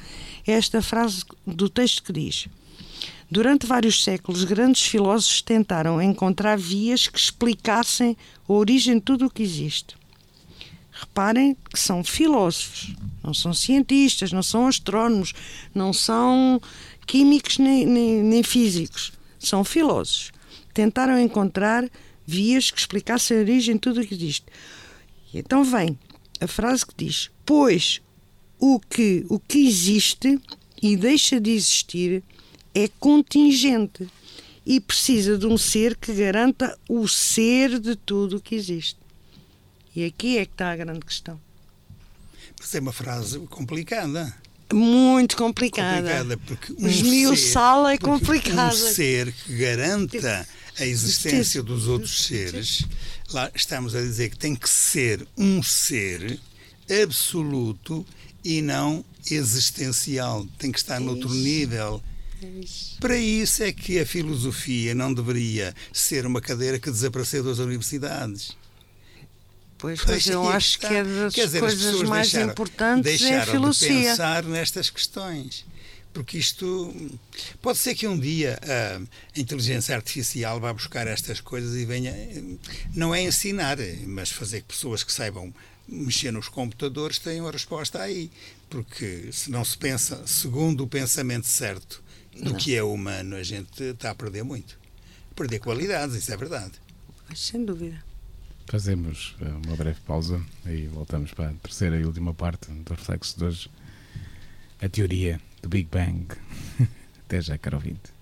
é 0.46 0.52
esta 0.52 0.82
frase 0.82 1.24
do 1.46 1.68
texto 1.68 2.02
que 2.02 2.12
diz: 2.12 2.48
Durante 3.30 3.66
vários 3.66 4.02
séculos, 4.02 4.44
grandes 4.44 4.82
filósofos 4.82 5.42
tentaram 5.42 6.02
encontrar 6.02 6.58
vias 6.58 7.06
que 7.06 7.18
explicassem 7.18 8.16
a 8.48 8.52
origem 8.52 8.94
de 8.94 9.02
tudo 9.02 9.26
o 9.26 9.30
que 9.30 9.42
existe. 9.42 9.96
Reparem 10.90 11.56
que 11.72 11.78
são 11.78 12.02
filósofos, 12.02 12.92
não 13.22 13.32
são 13.32 13.54
cientistas, 13.54 14.32
não 14.32 14.42
são 14.42 14.66
astrónomos, 14.66 15.32
não 15.72 15.92
são 15.92 16.60
químicos 17.08 17.58
nem, 17.58 17.86
nem, 17.86 18.22
nem 18.22 18.42
físicos, 18.42 19.12
são 19.38 19.64
filósofos. 19.64 20.30
Tentaram 20.74 21.18
encontrar 21.18 21.88
vias 22.24 22.70
que 22.70 22.78
explicassem 22.78 23.38
a 23.38 23.40
origem 23.40 23.74
de 23.74 23.80
tudo 23.80 24.00
o 24.00 24.06
que 24.06 24.14
existe. 24.14 24.46
E 25.32 25.38
então 25.38 25.64
vem 25.64 25.98
a 26.40 26.46
frase 26.46 26.86
que 26.86 26.94
diz: 26.96 27.30
Pois 27.44 28.00
o 28.60 28.78
que, 28.78 29.24
o 29.28 29.40
que 29.40 29.66
existe 29.66 30.38
e 30.80 30.96
deixa 30.96 31.40
de 31.40 31.50
existir 31.50 32.22
é 32.74 32.86
contingente 33.00 34.06
e 34.64 34.78
precisa 34.78 35.38
de 35.38 35.46
um 35.46 35.56
ser 35.56 35.96
que 35.96 36.12
garanta 36.12 36.78
o 36.88 37.08
ser 37.08 37.80
de 37.80 37.96
tudo 37.96 38.36
o 38.36 38.40
que 38.40 38.54
existe. 38.54 38.98
E 39.96 40.04
aqui 40.04 40.36
é 40.36 40.44
que 40.44 40.52
está 40.52 40.72
a 40.72 40.76
grande 40.76 41.00
questão. 41.00 41.40
Mas 42.60 42.74
é 42.74 42.80
uma 42.80 42.92
frase 42.92 43.38
complicada. 43.46 44.36
Muito 44.74 45.36
complicada. 45.36 45.96
complicada 45.96 46.36
porque 46.38 46.72
um 46.78 46.88
Esmiuçá-la 46.88 47.94
é 47.94 47.98
complicada. 47.98 48.74
Um 48.74 48.92
ser 48.92 49.32
que 49.32 49.56
garanta 49.56 50.46
a 50.78 50.84
existência 50.84 51.62
dos 51.62 51.88
outros 51.88 52.24
seres, 52.24 52.84
lá 53.32 53.50
estamos 53.54 53.94
a 53.94 54.00
dizer 54.00 54.30
que 54.30 54.38
tem 54.38 54.54
que 54.54 54.68
ser 54.68 55.26
um 55.36 55.62
ser 55.62 56.38
absoluto 57.02 58.06
e 58.44 58.62
não 58.62 59.04
existencial. 59.30 60.46
Tem 60.58 60.70
que 60.70 60.78
estar 60.78 60.96
é 60.96 61.00
noutro 61.00 61.30
nível 61.30 62.02
para 63.00 63.16
isso 63.16 63.62
é 63.62 63.72
que 63.72 63.98
a 63.98 64.06
filosofia 64.06 64.94
não 64.94 65.12
deveria 65.12 65.74
ser 65.92 66.24
uma 66.24 66.40
cadeira 66.40 66.78
que 66.78 66.90
desapareceu 66.90 67.42
das 67.42 67.58
universidades. 67.58 68.56
Pois, 69.78 70.02
pois 70.02 70.26
eu 70.26 70.50
é 70.50 70.56
acho 70.56 70.78
que 70.80 70.86
é 70.86 71.04
das 71.04 71.32
dizer, 71.32 71.60
coisas 71.60 72.02
mais 72.02 72.30
deixaram, 72.32 72.50
importantes 72.50 73.22
é 73.22 73.38
a 73.38 73.46
filosofia. 73.46 74.00
de 74.00 74.06
pensar 74.08 74.44
nestas 74.44 74.90
questões. 74.90 75.64
Porque 76.12 76.36
isto 76.36 76.92
pode 77.62 77.78
ser 77.78 77.94
que 77.94 78.08
um 78.08 78.18
dia 78.18 78.58
a 78.64 79.38
inteligência 79.38 79.94
artificial 79.94 80.58
vá 80.58 80.72
buscar 80.72 81.06
estas 81.06 81.40
coisas 81.40 81.76
e 81.76 81.84
venha, 81.84 82.12
não 82.92 83.14
é 83.14 83.22
ensinar, 83.22 83.76
mas 84.04 84.30
fazer 84.30 84.62
que 84.62 84.68
pessoas 84.68 85.04
que 85.04 85.12
saibam 85.12 85.54
mexer 85.86 86.32
nos 86.32 86.48
computadores 86.48 87.18
tenham 87.18 87.46
a 87.46 87.50
resposta 87.52 88.02
aí. 88.02 88.32
Porque 88.68 89.30
se 89.32 89.48
não 89.48 89.64
se 89.64 89.78
pensa 89.78 90.26
segundo 90.26 90.82
o 90.82 90.88
pensamento 90.88 91.46
certo 91.46 92.02
do 92.42 92.54
que 92.56 92.74
é 92.74 92.82
humano, 92.82 93.36
a 93.36 93.42
gente 93.44 93.82
está 93.82 94.10
a 94.10 94.14
perder 94.14 94.42
muito. 94.42 94.76
Perder 95.36 95.60
qualidades, 95.60 96.16
isso 96.16 96.32
é 96.32 96.36
verdade. 96.36 96.72
Sem 97.34 97.64
dúvida. 97.64 98.07
Fazemos 98.68 99.34
eh, 99.40 99.48
uma 99.66 99.76
breve 99.76 99.98
pausa 100.06 100.38
e 100.66 100.86
voltamos 100.88 101.32
para 101.32 101.48
a 101.48 101.52
terceira 101.54 101.98
e 101.98 102.04
última 102.04 102.34
parte 102.34 102.70
do 102.70 102.92
reflexo 102.92 103.38
de 103.38 103.44
hoje. 103.46 103.70
A 104.82 104.88
teoria 104.90 105.40
do 105.62 105.70
Big 105.70 105.88
Bang. 105.90 106.26
Até 107.24 107.40
já, 107.40 107.56
caro 107.56 107.76
ouvinte. 107.76 108.12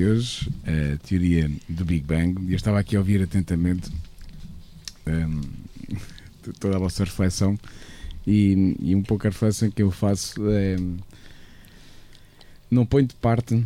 De 0.00 0.06
hoje, 0.06 0.50
a 0.64 0.96
teoria 1.06 1.50
do 1.68 1.84
Big 1.84 2.06
Bang. 2.06 2.46
E 2.46 2.52
eu 2.52 2.56
estava 2.56 2.78
aqui 2.78 2.96
a 2.96 3.00
ouvir 3.00 3.22
atentamente 3.22 3.90
um, 5.06 5.42
toda 6.58 6.76
a 6.76 6.78
vossa 6.78 7.04
reflexão 7.04 7.58
e, 8.26 8.76
e, 8.80 8.94
um 8.94 9.02
pouco 9.02 9.26
a 9.26 9.30
reflexão 9.30 9.70
que 9.70 9.82
eu 9.82 9.90
faço 9.90 10.40
é. 10.48 10.76
Não 12.70 12.86
ponho 12.86 13.08
de 13.08 13.14
parte 13.16 13.62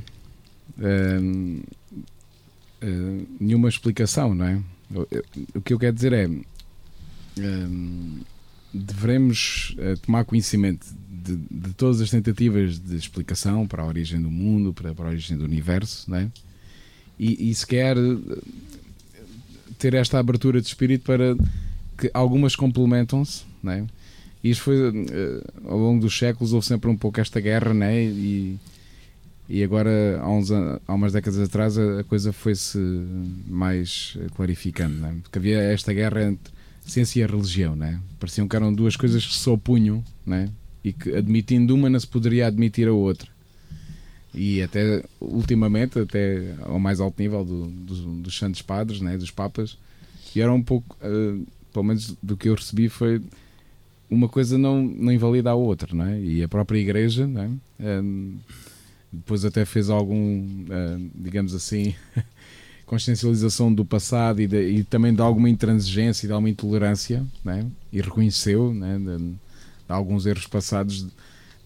um, 0.79 1.63
uh, 2.83 3.27
nenhuma 3.39 3.69
explicação, 3.69 4.35
não 4.35 4.47
é? 4.47 4.61
O, 4.91 5.59
o 5.59 5.61
que 5.61 5.73
eu 5.73 5.79
quero 5.79 5.95
dizer 5.95 6.13
é. 6.15 6.27
hum, 7.39 8.23
devemos 8.73 9.77
uh, 9.79 9.97
tomar 9.99 10.25
conhecimento 10.25 10.85
de, 11.25 11.37
de, 11.37 11.75
todas 11.75 12.01
as 12.01 12.11
tentativas 12.11 12.79
de 12.79 12.97
explicação 12.97 13.67
para 13.67 13.83
a 13.83 13.87
origem 13.87 14.21
do 14.21 14.31
mundo, 14.31 14.73
para, 14.73 14.95
para 14.95 15.07
a 15.07 15.11
origem 15.11 15.37
do 15.37 15.45
universo, 15.45 16.11
né? 16.11 16.31
e, 17.19 17.51
e 17.51 17.55
sequer 17.55 17.97
ter 19.79 19.95
esta 19.95 20.19
abertura 20.19 20.61
de 20.61 20.67
espírito 20.67 21.05
para 21.05 21.37
que 21.99 22.11
algumas 22.13 22.57
complementam-se, 22.57 23.45
né? 23.63 23.87
E 24.43 24.51
isto 24.51 24.65
foi 24.65 24.91
uh, 24.91 25.45
ao 25.65 25.79
longo 25.79 26.01
dos 26.01 26.17
séculos 26.17 26.53
houve 26.53 26.67
sempre 26.67 26.91
um 26.91 26.97
pouco 26.97 27.21
esta 27.21 27.41
guerra, 27.41 27.73
né? 27.73 28.03
E, 28.03 28.59
e 29.49 29.63
agora 29.63 30.21
há, 30.21 30.31
uns, 30.31 30.51
há 30.51 30.95
umas 30.95 31.13
décadas 31.13 31.39
atrás 31.39 31.79
a 31.79 32.03
coisa 32.05 32.33
foi-se 32.33 32.79
mais 33.47 34.17
clarificando, 34.35 34.97
né? 34.97 35.17
Porque 35.23 35.39
havia 35.39 35.61
esta 35.61 35.93
guerra 35.93 36.25
entre 36.25 36.53
ciência 36.87 37.23
e 37.23 37.27
religião, 37.27 37.75
né? 37.77 38.01
Pareciam 38.19 38.49
que 38.49 38.57
eram 38.57 38.73
duas 38.73 38.97
coisas 38.97 39.25
que 39.25 39.35
se 39.35 39.49
opunham, 39.49 40.03
né? 40.27 40.49
E 40.85 40.93
que 40.93 41.15
admitindo 41.15 41.75
uma 41.75 41.89
não 41.89 41.99
se 41.99 42.07
poderia 42.07 42.47
admitir 42.47 42.87
a 42.87 42.93
outra. 42.93 43.29
E 44.35 44.61
até 44.63 45.03
ultimamente, 45.21 45.99
até 45.99 46.55
ao 46.63 46.79
mais 46.79 47.01
alto 47.01 47.21
nível 47.23 47.45
do, 47.45 47.67
do, 47.67 47.95
dos 48.17 48.37
santos 48.37 48.61
padres, 48.61 49.01
né? 49.01 49.17
Dos 49.17 49.31
papas, 49.31 49.79
e 50.35 50.41
era 50.41 50.53
um 50.53 50.63
pouco, 50.63 50.97
uh, 50.97 51.47
pelo 51.73 51.85
menos 51.85 52.15
do 52.23 52.37
que 52.37 52.49
eu 52.49 52.55
recebi 52.55 52.89
foi 52.89 53.23
uma 54.11 54.29
coisa 54.29 54.59
não, 54.59 54.83
não 54.83 55.13
invalida 55.13 55.51
a 55.51 55.55
outra, 55.55 55.95
não 55.95 56.05
é? 56.05 56.21
E 56.21 56.43
a 56.43 56.49
própria 56.49 56.79
igreja, 56.79 57.29
é? 57.81 58.01
Um, 58.01 58.37
depois 59.13 59.45
até 59.45 59.65
fez 59.65 59.89
algum, 59.89 60.41
uh, 60.41 61.11
digamos 61.15 61.55
assim, 61.55 61.95
consciencialização 62.85 63.73
do 63.73 63.85
passado 63.85 64.41
e, 64.41 64.47
de, 64.47 64.61
e, 64.69 64.85
também 64.85 65.15
de 65.15 65.21
alguma 65.21 65.49
intransigência 65.49 66.27
e 66.27 66.29
de 66.29 66.33
alguma 66.33 66.51
intolerância, 66.51 67.25
né? 67.45 67.67
e 67.93 68.01
reconheceu 68.01 68.75
né? 68.75 68.99
de, 68.99 69.35
alguns 69.89 70.27
erros 70.27 70.47
passados, 70.47 71.05
de 71.05 71.13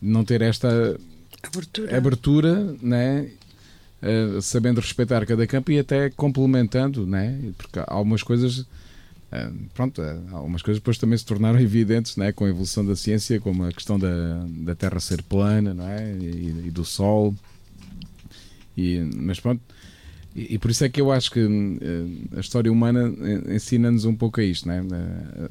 não 0.00 0.24
ter 0.24 0.42
esta 0.42 0.98
abertura, 1.42 1.96
abertura 1.96 2.76
né? 2.82 3.30
Uh, 4.00 4.40
sabendo 4.40 4.80
respeitar 4.80 5.26
cada 5.26 5.44
campo 5.44 5.72
e 5.72 5.78
até 5.80 6.08
complementando, 6.10 7.04
né? 7.04 7.52
porque 7.56 7.80
algumas 7.86 8.22
coisas. 8.22 8.58
Uh, 8.58 9.68
pronto, 9.74 10.00
algumas 10.30 10.62
coisas 10.62 10.80
depois 10.80 10.98
também 10.98 11.18
se 11.18 11.26
tornaram 11.26 11.58
evidentes 11.60 12.16
né, 12.16 12.30
com 12.30 12.44
a 12.44 12.48
evolução 12.48 12.86
da 12.86 12.94
ciência, 12.94 13.40
como 13.40 13.64
a 13.64 13.72
questão 13.72 13.98
da, 13.98 14.46
da 14.48 14.74
Terra 14.74 15.00
ser 15.00 15.22
plana 15.22 15.74
não 15.74 15.86
é? 15.86 16.12
e, 16.12 16.66
e 16.66 16.70
do 16.70 16.84
Sol. 16.84 17.34
E, 18.76 19.00
mas 19.16 19.40
pronto, 19.40 19.60
e, 20.34 20.54
e, 20.54 20.58
por 20.58 20.70
isso 20.70 20.84
é 20.84 20.88
que 20.88 21.00
eu 21.00 21.10
acho 21.10 21.32
que 21.32 21.40
a 22.36 22.38
história 22.38 22.70
humana 22.70 23.12
ensina-nos 23.52 24.04
um 24.04 24.14
pouco 24.14 24.40
a 24.40 24.44
isto, 24.44 24.68
né? 24.68 24.80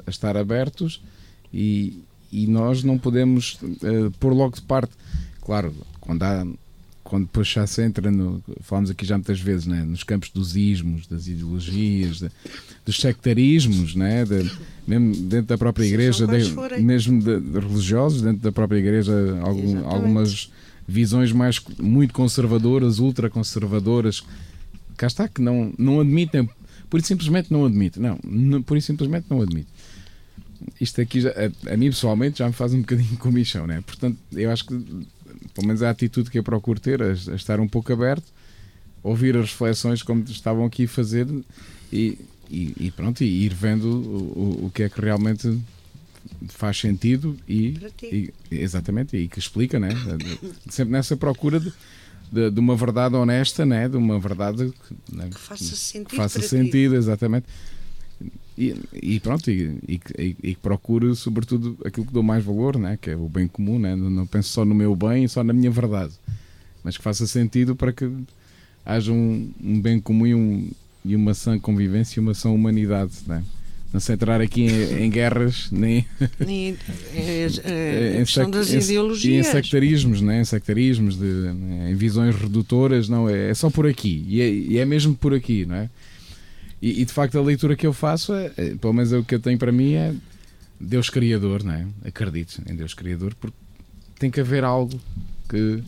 A 0.06 0.10
estar 0.10 0.38
abertos 0.38 1.02
e, 1.54 2.02
e 2.32 2.48
nós 2.48 2.84
não 2.84 2.98
podemos 2.98 3.60
uh, 3.62 4.12
pôr 4.20 4.34
logo 4.34 4.56
de 4.56 4.62
parte. 4.62 4.92
Claro, 5.42 5.74
quando 6.00 6.24
há. 6.24 6.46
Quando 7.04 7.24
depois 7.24 7.48
já 7.48 7.66
se 7.66 7.82
entra, 7.82 8.12
no, 8.12 8.44
falamos 8.60 8.90
aqui 8.90 9.06
já 9.06 9.16
muitas 9.16 9.40
vezes, 9.40 9.66
né? 9.66 9.82
nos 9.82 10.04
campos 10.04 10.30
dos 10.30 10.58
ismos, 10.58 11.08
das 11.08 11.26
ideologias, 11.26 12.20
de, 12.20 12.30
dos 12.86 13.00
sectarismos, 13.00 13.96
né? 13.96 14.26
De, 14.26 14.52
mesmo 14.86 15.16
dentro 15.16 15.48
da 15.48 15.58
própria 15.58 15.86
igreja, 15.86 16.28
de, 16.28 16.82
mesmo 16.82 17.22
de, 17.22 17.60
religiosos, 17.62 18.22
dentro 18.22 18.42
da 18.42 18.52
própria 18.52 18.78
igreja, 18.78 19.14
algum, 19.42 19.88
algumas 19.88 20.52
visões 20.86 21.32
mais 21.32 21.62
muito 21.80 22.14
conservadoras, 22.14 23.00
ultraconservadoras, 23.00 24.22
cá 24.98 25.08
está, 25.08 25.30
que 25.30 25.42
não, 25.42 25.74
não 25.78 26.02
admitem, 26.02 26.50
por 26.90 27.00
isso 27.00 27.08
simplesmente 27.08 27.52
não 27.52 27.66
admitem. 27.66 28.02
Não, 28.02 28.20
não 28.24 28.62
por 28.62 28.78
isso 28.78 28.88
simplesmente 28.88 29.26
não 29.30 29.42
admitem. 29.42 29.72
Isto 30.80 31.02
aqui, 31.02 31.22
já, 31.22 31.30
a, 31.30 31.74
a, 31.74 31.78
mim 31.78 31.88
pessoalmente, 31.88 32.40
já 32.40 32.48
me 32.48 32.54
faz 32.54 32.74
um 32.74 32.82
bocadinho 32.82 33.18
comichão, 33.20 33.68
né? 33.68 33.84
Portanto, 33.86 34.18
eu 34.34 34.52
acho 34.52 34.66
que, 34.66 34.76
pelo 35.54 35.68
menos 35.68 35.82
a 35.84 35.90
atitude 35.90 36.30
que 36.30 36.40
eu 36.40 36.44
procuro 36.44 36.80
ter, 36.80 37.02
a, 37.02 37.08
a 37.08 37.36
estar 37.36 37.60
um 37.60 37.68
pouco 37.68 37.92
aberto, 37.92 38.26
ouvir 39.04 39.36
as 39.38 39.52
reflexões 39.52 40.04
como 40.04 40.24
estavam 40.24 40.66
aqui 40.66 40.86
a 40.86 40.88
fazer 40.88 41.28
e, 41.92 42.18
e, 42.50 42.74
e 42.80 42.92
pronto, 42.92 43.24
e 43.24 43.46
ir 43.46 43.54
vendo 43.54 43.88
o, 43.88 44.62
o, 44.64 44.66
o 44.66 44.72
que 44.72 44.84
é 44.84 44.90
que 44.90 45.00
realmente 45.00 45.60
faz 46.50 46.78
sentido 46.80 47.38
e, 47.48 47.78
e, 48.04 48.34
exatamente 48.52 49.16
e 49.16 49.28
que 49.28 49.40
explica, 49.40 49.80
né? 49.80 49.90
Sempre 50.70 50.92
nessa 50.92 51.16
procura 51.16 51.60
de, 51.60 51.72
de, 52.32 52.52
de, 52.52 52.60
uma 52.60 52.76
verdade 52.76 53.16
honesta, 53.16 53.66
né? 53.66 53.88
de 53.88 53.98
uma 53.98 54.20
verdade 54.20 54.74
né? 55.12 55.30
que 55.30 55.40
faça 55.40 55.76
sentido. 55.76 56.10
Que 56.10 56.16
faça 56.16 56.42
sentido, 56.42 56.92
ti. 56.92 56.98
exatamente. 56.98 57.46
E, 58.58 58.76
e 58.94 59.20
pronto, 59.20 59.52
e, 59.52 59.80
e, 59.88 60.36
e, 60.44 60.56
procuro 60.56 61.16
sobretudo 61.16 61.78
aquilo 61.86 62.08
que 62.08 62.14
dou 62.14 62.24
mais 62.24 62.44
valor, 62.44 62.78
né? 62.78 62.98
que 63.00 63.12
é 63.12 63.16
o 63.16 63.30
bem 63.30 63.48
comum, 63.48 63.78
né? 63.78 63.96
não, 63.96 64.10
não 64.10 64.26
penso 64.26 64.50
só 64.50 64.66
no 64.66 64.74
meu 64.74 64.96
bem, 64.96 65.28
só 65.28 65.44
na 65.44 65.54
minha 65.54 65.70
verdade, 65.70 66.14
mas 66.84 66.98
que 66.98 67.04
faça 67.04 67.28
sentido 67.28 67.76
para 67.76 67.94
que 67.94 68.12
haja 68.84 69.12
um, 69.12 69.52
um 69.64 69.80
bem 69.80 70.00
comum 70.00 70.26
e, 70.26 70.34
um, 70.34 70.72
e 71.06 71.16
uma 71.16 71.36
sã 71.36 71.60
convivência 71.60 72.20
e 72.20 72.22
uma 72.22 72.34
sã 72.34 72.50
humanidade. 72.50 73.14
Né? 73.28 73.44
não 73.94 74.00
se 74.00 74.12
entrar 74.12 74.42
aqui 74.42 74.64
em, 74.64 75.06
em 75.06 75.10
guerras 75.10 75.70
nem, 75.72 76.06
nem 76.40 76.78
é, 77.14 77.48
é, 77.64 78.22
em, 78.22 78.26
sec, 78.28 78.50
das 78.50 78.72
ideologias 78.72 79.48
em 79.48 79.52
sectarismos, 79.52 80.22
né? 80.22 80.42
em 80.42 80.46
sectarismos, 80.46 81.18
de, 81.18 81.26
em 81.90 81.96
visões 81.96 82.36
redutoras, 82.36 83.08
não 83.08 83.30
é, 83.30 83.50
é 83.50 83.54
só 83.54 83.70
por 83.70 83.88
aqui 83.88 84.26
e 84.28 84.78
é, 84.78 84.82
é 84.82 84.86
mesmo 84.86 85.16
por 85.16 85.34
aqui, 85.34 85.66
não 85.66 85.76
é? 85.76 85.90
E, 86.82 87.02
e, 87.02 87.06
de 87.06 87.12
facto 87.12 87.38
a 87.38 87.42
leitura 87.42 87.76
que 87.76 87.88
eu 87.88 87.94
faço, 87.94 88.34
é, 88.34 88.52
é, 88.58 88.76
pelo 88.76 88.94
menos 88.94 89.12
o 89.12 89.24
que 89.24 89.36
eu 89.36 89.40
tenho 89.40 89.58
para 89.58 89.72
mim 89.72 89.94
é 89.94 90.14
Deus 90.80 91.10
Criador, 91.10 91.64
não 91.64 91.74
é? 91.74 91.88
Acredito 92.06 92.62
em 92.70 92.76
Deus 92.76 92.94
Criador, 92.94 93.34
porque 93.40 93.58
tem 94.20 94.30
que 94.30 94.40
haver 94.40 94.64
algo 94.64 95.00
que, 95.50 95.84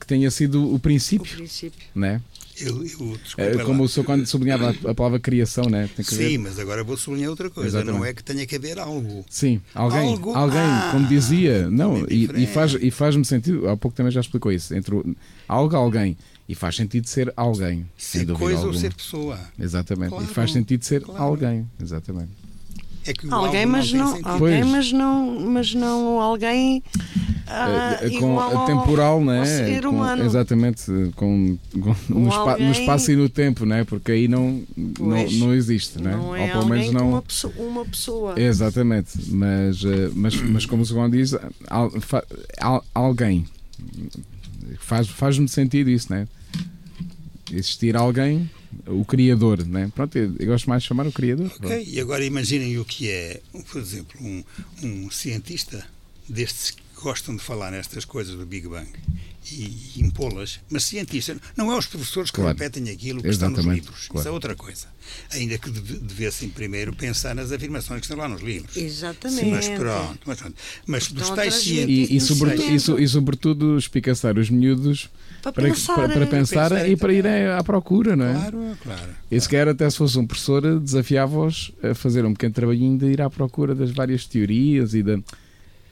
que 0.00 0.06
tenha 0.06 0.30
sido 0.30 0.74
o 0.74 0.78
princípio, 0.78 1.32
o 1.32 1.36
princípio. 1.36 1.86
Não 1.94 2.08
é? 2.08 2.20
Eu, 2.58 2.82
eu, 2.86 3.18
é, 3.36 3.64
como 3.64 3.82
o 3.82 3.88
senhor 3.88 4.06
quando 4.06 4.24
sublinhava 4.24 4.74
a, 4.86 4.94
palavra 4.94 5.20
criação, 5.20 5.68
né? 5.68 5.90
Sim, 6.02 6.16
ver... 6.16 6.38
mas 6.38 6.58
agora 6.58 6.82
vou 6.82 6.96
sublinhar 6.96 7.28
outra 7.28 7.50
coisa. 7.50 7.68
Exatamente. 7.68 7.98
Não 7.98 8.04
é 8.04 8.14
que 8.14 8.24
tenha 8.24 8.46
que 8.46 8.56
haver 8.56 8.78
algo. 8.78 9.26
Sim, 9.28 9.60
alguém, 9.74 10.08
algo... 10.08 10.34
alguém, 10.34 10.58
ah, 10.58 10.88
como 10.90 11.06
dizia, 11.06 11.68
não, 11.68 11.98
é 11.98 12.06
e, 12.08 12.24
e, 12.44 12.46
faz 12.46 12.72
e 12.72 12.90
faz-me 12.90 13.26
sentido. 13.26 13.68
Há 13.68 13.76
pouco 13.76 13.94
também 13.94 14.10
já 14.10 14.20
explicou 14.20 14.50
isso. 14.50 14.74
Entre 14.74 14.94
o, 14.94 15.14
algo, 15.46 15.76
alguém 15.76 16.16
e 16.48 16.54
faz 16.54 16.76
sentido 16.76 17.06
ser 17.08 17.32
alguém. 17.36 17.86
Ser 17.96 18.26
coisa 18.26 18.60
alguma. 18.60 18.74
ou 18.74 18.74
ser 18.74 18.94
pessoa. 18.94 19.38
Exatamente. 19.58 20.10
Claro, 20.10 20.24
e 20.24 20.28
faz 20.28 20.52
sentido 20.52 20.84
ser 20.84 21.02
claro. 21.02 21.22
alguém. 21.22 21.68
Exatamente. 21.80 22.30
É 23.06 23.12
que 23.12 23.28
alguém, 23.30 23.64
mas 23.66 23.92
não, 23.92 24.20
não 24.20 24.28
alguém, 24.28 24.64
mas 24.64 24.92
não, 24.92 25.40
mas 25.40 25.74
não 25.74 26.20
alguém 26.20 26.82
uh, 27.46 28.18
com 28.18 28.40
ao, 28.40 28.66
temporal, 28.66 29.24
né? 29.24 29.44
Ser 29.44 29.82
com, 29.82 29.90
humano. 29.90 30.24
Exatamente, 30.24 30.82
com, 31.14 31.56
com 31.72 31.96
no, 32.08 32.28
espa, 32.28 32.58
no, 32.58 32.72
espaço 32.72 33.12
e 33.12 33.16
no 33.16 33.28
tempo, 33.28 33.64
né? 33.64 33.84
Porque 33.84 34.10
aí 34.10 34.26
não 34.26 34.60
não, 34.76 35.30
não 35.30 35.54
existe, 35.54 36.02
né? 36.02 36.16
Não 36.16 36.34
é 36.34 36.46
Ou 36.46 36.48
pelo 36.50 36.66
menos 36.66 36.92
não 36.92 37.10
uma 37.10 37.22
pessoa, 37.22 37.54
uma 37.58 37.84
pessoa. 37.84 38.40
Exatamente, 38.40 39.12
mas 39.28 39.84
eh, 39.84 40.10
mas 40.12 40.42
mas 40.42 40.66
como 40.66 40.82
o 40.82 40.86
segundo 40.86 41.16
diz, 41.16 41.32
alguém 42.92 43.46
faz 44.80 45.06
faz-me 45.06 45.46
sentido 45.46 45.90
isso, 45.90 46.12
né? 46.12 46.26
Existir 47.52 47.96
alguém 47.96 48.50
o 48.86 49.04
criador, 49.04 49.64
né? 49.64 49.90
Pronto, 49.94 50.16
eu, 50.16 50.34
eu, 50.38 50.46
gosto 50.46 50.68
mais 50.68 50.82
de 50.82 50.88
chamar 50.88 51.06
o 51.06 51.12
criador. 51.12 51.50
Ok, 51.60 51.84
e 51.86 52.00
agora 52.00 52.24
imaginem 52.24 52.78
o 52.78 52.84
que 52.84 53.08
é, 53.08 53.40
por 53.70 53.80
exemplo, 53.80 54.20
um, 54.20 54.44
um 54.82 55.10
cientista 55.10 55.86
destes 56.28 56.70
que 56.72 56.82
gostam 57.00 57.36
de 57.36 57.42
falar 57.42 57.70
nestas 57.70 58.04
coisas 58.04 58.34
do 58.34 58.44
Big 58.44 58.66
Bang 58.66 58.88
e, 59.52 60.00
impô-las, 60.00 60.60
mas 60.68 60.84
cientista, 60.84 61.36
não 61.56 61.72
é 61.72 61.78
os 61.78 61.86
professores 61.86 62.30
que 62.30 62.36
claro. 62.36 62.56
repetem 62.56 62.90
aquilo 62.90 63.22
que 63.22 63.28
Exatamente. 63.28 63.60
está 63.60 63.68
nos 63.68 63.78
livros, 63.78 64.08
claro. 64.08 64.20
isso 64.20 64.28
é 64.28 64.30
outra 64.30 64.54
coisa. 64.54 64.86
Ainda 65.30 65.56
que 65.58 65.70
devessem 65.70 66.48
primeiro 66.48 66.92
pensar 66.94 67.34
nas 67.34 67.52
afirmações 67.52 68.00
que 68.00 68.06
estão 68.06 68.18
lá 68.18 68.28
nos 68.28 68.42
livros. 68.42 68.76
Exatamente. 68.76 69.44
Sim, 69.44 69.50
mas 69.50 69.68
pronto, 69.68 70.18
mas, 70.26 70.38
pronto. 70.40 70.56
mas 70.86 71.12
dos 71.12 71.30
tais 71.30 71.54
cientistas. 71.54 72.10
E, 72.10 72.16
e, 72.16 72.20
sobretudo, 72.20 73.00
e, 73.00 73.04
e 73.04 73.08
sobretudo 73.08 73.78
espicaçar 73.78 74.36
os 74.36 74.50
miúdos 74.50 75.08
para, 75.42 75.52
para 75.52 75.62
pensar, 75.64 75.94
para, 75.94 76.08
para 76.08 76.26
pensar 76.26 76.68
para 76.70 76.88
e 76.88 76.96
para 76.96 77.12
ir 77.12 77.26
à 77.26 77.62
procura, 77.62 78.16
não 78.16 78.26
é? 78.26 78.32
Claro, 78.32 78.78
claro. 78.82 79.14
E 79.30 79.40
se 79.40 79.48
quer, 79.48 79.68
até 79.68 79.88
se 79.88 79.96
fosse 79.96 80.18
um 80.18 80.26
professor, 80.26 80.80
desafiava-os 80.80 81.72
a 81.82 81.94
fazer 81.94 82.24
um 82.24 82.32
pequeno 82.32 82.54
trabalhinho 82.54 82.98
de 82.98 83.06
ir 83.06 83.22
à 83.22 83.30
procura 83.30 83.74
das 83.74 83.90
várias 83.90 84.26
teorias 84.26 84.94
e 84.94 85.02
da. 85.02 85.18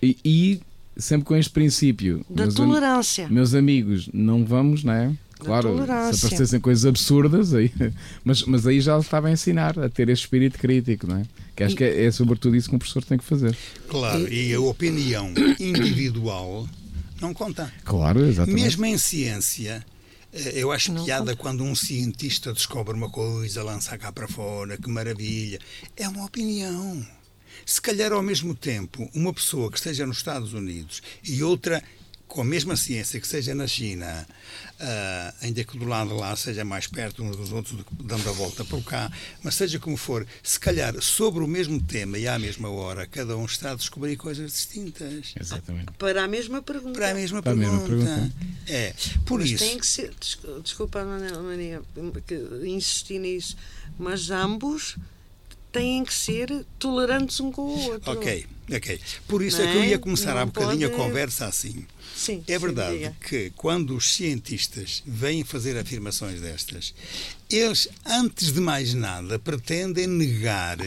E, 0.02 0.18
e 0.24 0.60
sempre 0.96 1.26
com 1.26 1.36
este 1.36 1.50
princípio. 1.50 2.24
Da 2.28 2.44
meus 2.44 2.54
tolerância. 2.54 3.26
Am 3.26 3.32
meus 3.32 3.54
amigos, 3.54 4.08
não 4.12 4.44
vamos, 4.44 4.84
não 4.84 4.92
é? 4.92 5.12
Claro, 5.38 5.76
se 6.12 6.26
aparecessem 6.26 6.60
coisas 6.60 6.86
absurdas, 6.86 7.52
aí, 7.52 7.70
mas, 8.24 8.44
mas 8.44 8.66
aí 8.66 8.80
já 8.80 8.98
estava 8.98 9.28
a 9.28 9.32
ensinar 9.32 9.78
a 9.78 9.88
ter 9.88 10.08
esse 10.08 10.22
espírito 10.22 10.58
crítico, 10.58 11.06
não 11.06 11.18
é? 11.18 11.22
Que 11.54 11.64
acho 11.64 11.74
e, 11.74 11.78
que 11.78 11.84
é, 11.84 12.04
é 12.04 12.10
sobretudo 12.10 12.56
isso 12.56 12.68
que 12.68 12.74
um 12.74 12.78
professor 12.78 13.04
tem 13.04 13.18
que 13.18 13.24
fazer. 13.24 13.56
Claro, 13.88 14.26
e, 14.32 14.50
e 14.50 14.54
a 14.54 14.60
opinião 14.60 15.32
individual 15.60 16.66
não 17.20 17.34
conta. 17.34 17.72
Claro, 17.84 18.24
exatamente. 18.24 18.62
Mesmo 18.62 18.84
em 18.86 18.96
ciência, 18.96 19.84
eh, 20.32 20.52
eu 20.54 20.72
acho 20.72 20.92
não 20.92 21.04
piada 21.04 21.32
conta. 21.32 21.36
quando 21.36 21.64
um 21.64 21.74
cientista 21.74 22.52
descobre 22.52 22.94
uma 22.94 23.10
coisa, 23.10 23.62
lança 23.62 23.96
cá 23.98 24.10
para 24.12 24.28
fora, 24.28 24.76
que 24.76 24.88
maravilha. 24.88 25.58
É 25.96 26.08
uma 26.08 26.24
opinião. 26.24 27.04
Se 27.64 27.80
calhar, 27.80 28.12
ao 28.12 28.22
mesmo 28.22 28.54
tempo, 28.54 29.08
uma 29.14 29.32
pessoa 29.32 29.70
que 29.70 29.76
esteja 29.76 30.06
nos 30.06 30.18
Estados 30.18 30.52
Unidos 30.52 31.02
e 31.22 31.42
outra 31.42 31.82
com 32.34 32.40
a 32.40 32.44
mesma 32.44 32.74
ciência 32.74 33.20
que 33.20 33.28
seja 33.28 33.54
na 33.54 33.64
China, 33.66 34.26
uh, 34.80 35.34
ainda 35.40 35.62
que 35.62 35.78
do 35.78 35.84
lado 35.84 36.16
lá 36.16 36.34
seja 36.34 36.64
mais 36.64 36.88
perto 36.88 37.22
uns 37.22 37.36
dos 37.36 37.52
outros, 37.52 37.84
dando 37.92 38.28
a 38.28 38.32
volta 38.32 38.64
por 38.64 38.82
cá, 38.82 39.08
mas 39.40 39.54
seja 39.54 39.78
como 39.78 39.96
for, 39.96 40.26
se 40.42 40.58
calhar 40.58 41.00
sobre 41.00 41.44
o 41.44 41.46
mesmo 41.46 41.80
tema 41.80 42.18
e 42.18 42.26
à 42.26 42.36
mesma 42.36 42.68
hora, 42.68 43.06
cada 43.06 43.36
um 43.36 43.44
está 43.44 43.70
a 43.70 43.74
descobrir 43.76 44.16
coisas 44.16 44.50
distintas. 44.50 45.32
Exatamente. 45.38 45.92
Para 45.92 46.24
a 46.24 46.28
mesma 46.28 46.60
pergunta. 46.60 46.98
Para 46.98 47.10
a 47.10 47.14
mesma, 47.14 47.40
Para 47.40 47.52
a 47.52 47.56
pergunta. 47.56 47.88
mesma 47.88 48.04
pergunta. 48.04 48.32
É, 48.66 48.94
por 49.24 49.38
mas 49.38 49.50
isso. 49.50 49.64
Tem 49.64 49.78
que 49.78 49.86
ser, 49.86 50.12
desculpa, 50.60 51.04
Maria, 51.04 51.82
que 52.26 52.34
insisti 52.66 53.18
nisso, 53.18 53.56
mas 53.96 54.30
ambos 54.30 54.96
têm 55.74 56.04
que 56.04 56.14
ser 56.14 56.64
tolerantes 56.78 57.38
um 57.40 57.50
com 57.52 57.62
o 57.62 57.82
outro. 57.90 58.10
Ok, 58.12 58.46
ok. 58.72 59.00
Por 59.28 59.42
isso 59.42 59.58
Não 59.58 59.68
é 59.68 59.70
que 59.72 59.76
eu 59.78 59.82
é? 59.82 59.88
ia 59.88 59.98
começar 59.98 60.36
há 60.36 60.46
bocadinho 60.46 60.88
pode- 60.88 61.00
a 61.02 61.04
conversa 61.04 61.46
assim. 61.46 61.86
Sim, 62.16 62.44
É 62.46 62.54
sim, 62.54 62.58
verdade 62.60 62.96
diga. 62.96 63.16
que 63.28 63.50
quando 63.56 63.96
os 63.96 64.14
cientistas 64.14 65.02
vêm 65.04 65.42
fazer 65.42 65.76
afirmações 65.76 66.40
destas, 66.40 66.94
eles, 67.50 67.88
antes 68.06 68.52
de 68.52 68.60
mais 68.60 68.94
nada, 68.94 69.36
pretendem 69.38 70.06
negar 70.06 70.78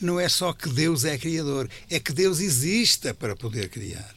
não 0.00 0.18
é 0.18 0.28
só 0.28 0.52
que 0.52 0.68
Deus 0.68 1.04
é 1.04 1.16
criador, 1.16 1.70
é 1.88 2.00
que 2.00 2.12
Deus 2.12 2.40
exista 2.40 3.14
para 3.14 3.36
poder 3.36 3.68
criar. 3.68 4.12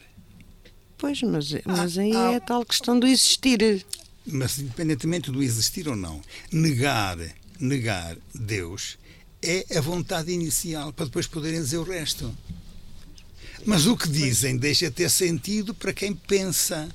Pois, 0.98 1.22
mas, 1.22 1.50
mas 1.64 1.96
aí 1.98 2.12
ah. 2.16 2.32
é 2.32 2.36
a 2.36 2.40
tal 2.40 2.64
questão 2.64 2.98
do 2.98 3.06
existir. 3.06 3.86
Mas 4.26 4.58
independentemente 4.58 5.30
do 5.30 5.40
existir 5.42 5.86
ou 5.86 5.94
não, 5.94 6.20
negar, 6.50 7.16
negar 7.60 8.16
Deus 8.34 8.98
é 9.46 9.78
a 9.78 9.80
vontade 9.80 10.32
inicial 10.32 10.92
para 10.92 11.06
depois 11.06 11.26
poderem 11.26 11.60
dizer 11.60 11.78
o 11.78 11.84
resto. 11.84 12.36
Mas 13.64 13.86
o 13.86 13.96
que 13.96 14.08
dizem 14.08 14.56
deixa 14.56 14.90
ter 14.90 15.08
sentido 15.08 15.72
para 15.72 15.92
quem 15.92 16.14
pensa 16.14 16.88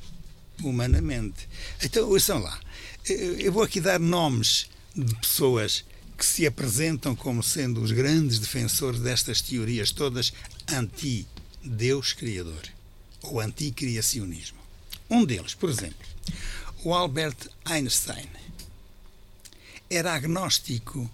humanamente. 0.62 1.47
Então, 1.82 2.08
ouçam 2.10 2.39
lá. 2.39 2.60
Eu 3.08 3.39
eu 3.39 3.52
vou 3.52 3.64
aqui 3.64 3.80
dar 3.80 3.99
nomes 3.99 4.70
de 4.95 5.16
pessoas 5.16 5.84
que 6.18 6.26
se 6.26 6.45
apresentam 6.45 7.16
como 7.16 7.41
sendo 7.41 7.82
os 7.82 7.91
grandes 7.91 8.38
defensores 8.38 8.99
destas 8.99 9.41
teorias 9.41 9.91
todas 9.91 10.32
anti-Deus 10.68 12.14
Criador 12.14 12.62
ou 13.24 13.39
anti-criacionismo. 13.39 14.60
Um 15.10 15.26
deles, 15.26 15.54
por 15.54 15.70
exemplo, 15.70 16.06
o 16.84 16.93
Albert 16.93 17.38
Einstein, 17.66 18.30
era 19.89 20.14
agnóstico. 20.14 21.10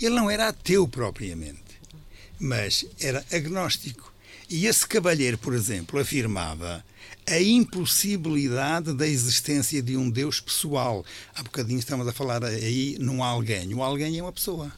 Ele 0.00 0.14
não 0.14 0.30
era 0.30 0.48
ateu 0.48 0.86
propriamente, 0.86 1.62
mas 2.38 2.86
era 3.00 3.24
agnóstico. 3.32 4.12
E 4.48 4.66
esse 4.66 4.86
cavalheiro, 4.86 5.38
por 5.38 5.54
exemplo, 5.54 5.98
afirmava 5.98 6.84
a 7.26 7.40
impossibilidade 7.40 8.92
da 8.92 9.06
existência 9.06 9.82
de 9.82 9.96
um 9.96 10.10
Deus 10.10 10.40
pessoal. 10.40 11.04
Há 11.34 11.42
bocadinho 11.42 11.78
estamos 11.78 12.06
a 12.06 12.12
falar 12.12 12.44
aí 12.44 12.96
num 13.00 13.22
alguém. 13.22 13.72
O 13.74 13.82
alguém 13.82 14.18
é 14.18 14.22
uma 14.22 14.32
pessoa, 14.32 14.70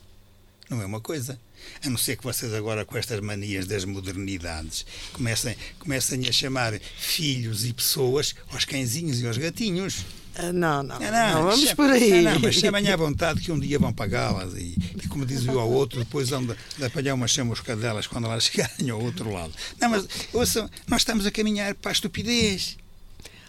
não 0.70 0.80
é 0.80 0.86
uma 0.86 1.01
coisa. 1.01 1.38
A 1.84 1.90
não 1.90 1.99
ser 1.99 2.16
que 2.16 2.22
vocês 2.22 2.55
agora, 2.55 2.84
com 2.84 2.97
estas 2.97 3.20
manias 3.20 3.66
das 3.66 3.84
modernidades, 3.84 4.86
comecem, 5.12 5.57
comecem 5.78 6.28
a 6.28 6.32
chamar 6.32 6.78
filhos 6.99 7.64
e 7.64 7.72
pessoas 7.72 8.34
aos 8.53 8.64
cãezinhos 8.64 9.20
e 9.20 9.26
aos 9.26 9.36
gatinhos. 9.36 10.05
Ah, 10.39 10.53
Não, 10.53 10.82
não, 10.82 10.99
Não, 11.01 11.11
não, 11.11 11.43
vamos 11.45 11.61
chama- 11.61 11.74
por 11.76 11.91
aí. 11.91 12.22
Não, 12.22 12.32
não, 12.34 12.41
mas 12.41 12.55
chamem 12.57 12.89
à 12.91 12.97
vontade 12.97 13.41
que 13.41 13.51
um 13.51 13.59
dia 13.59 13.78
vão 13.78 13.93
pagá-las 13.93 14.55
e, 14.55 14.76
e, 15.03 15.09
como 15.09 15.24
diz 15.24 15.45
o 15.47 15.59
ao 15.59 15.70
outro, 15.70 15.99
depois 15.99 16.28
vão 16.28 16.45
de, 16.45 16.55
apanhar 16.84 17.14
uma 17.14 17.26
chamusca 17.26 17.74
delas 17.74 18.07
quando 18.07 18.26
elas 18.26 18.45
chegarem 18.53 18.91
ao 18.91 19.01
outro 19.01 19.32
lado. 19.32 19.53
Não, 19.80 19.89
mas 19.89 20.07
ouçam, 20.32 20.68
nós 20.87 21.01
estamos 21.03 21.24
a 21.26 21.30
caminhar 21.30 21.74
para 21.74 21.91
a 21.91 21.93
estupidez. 21.93 22.76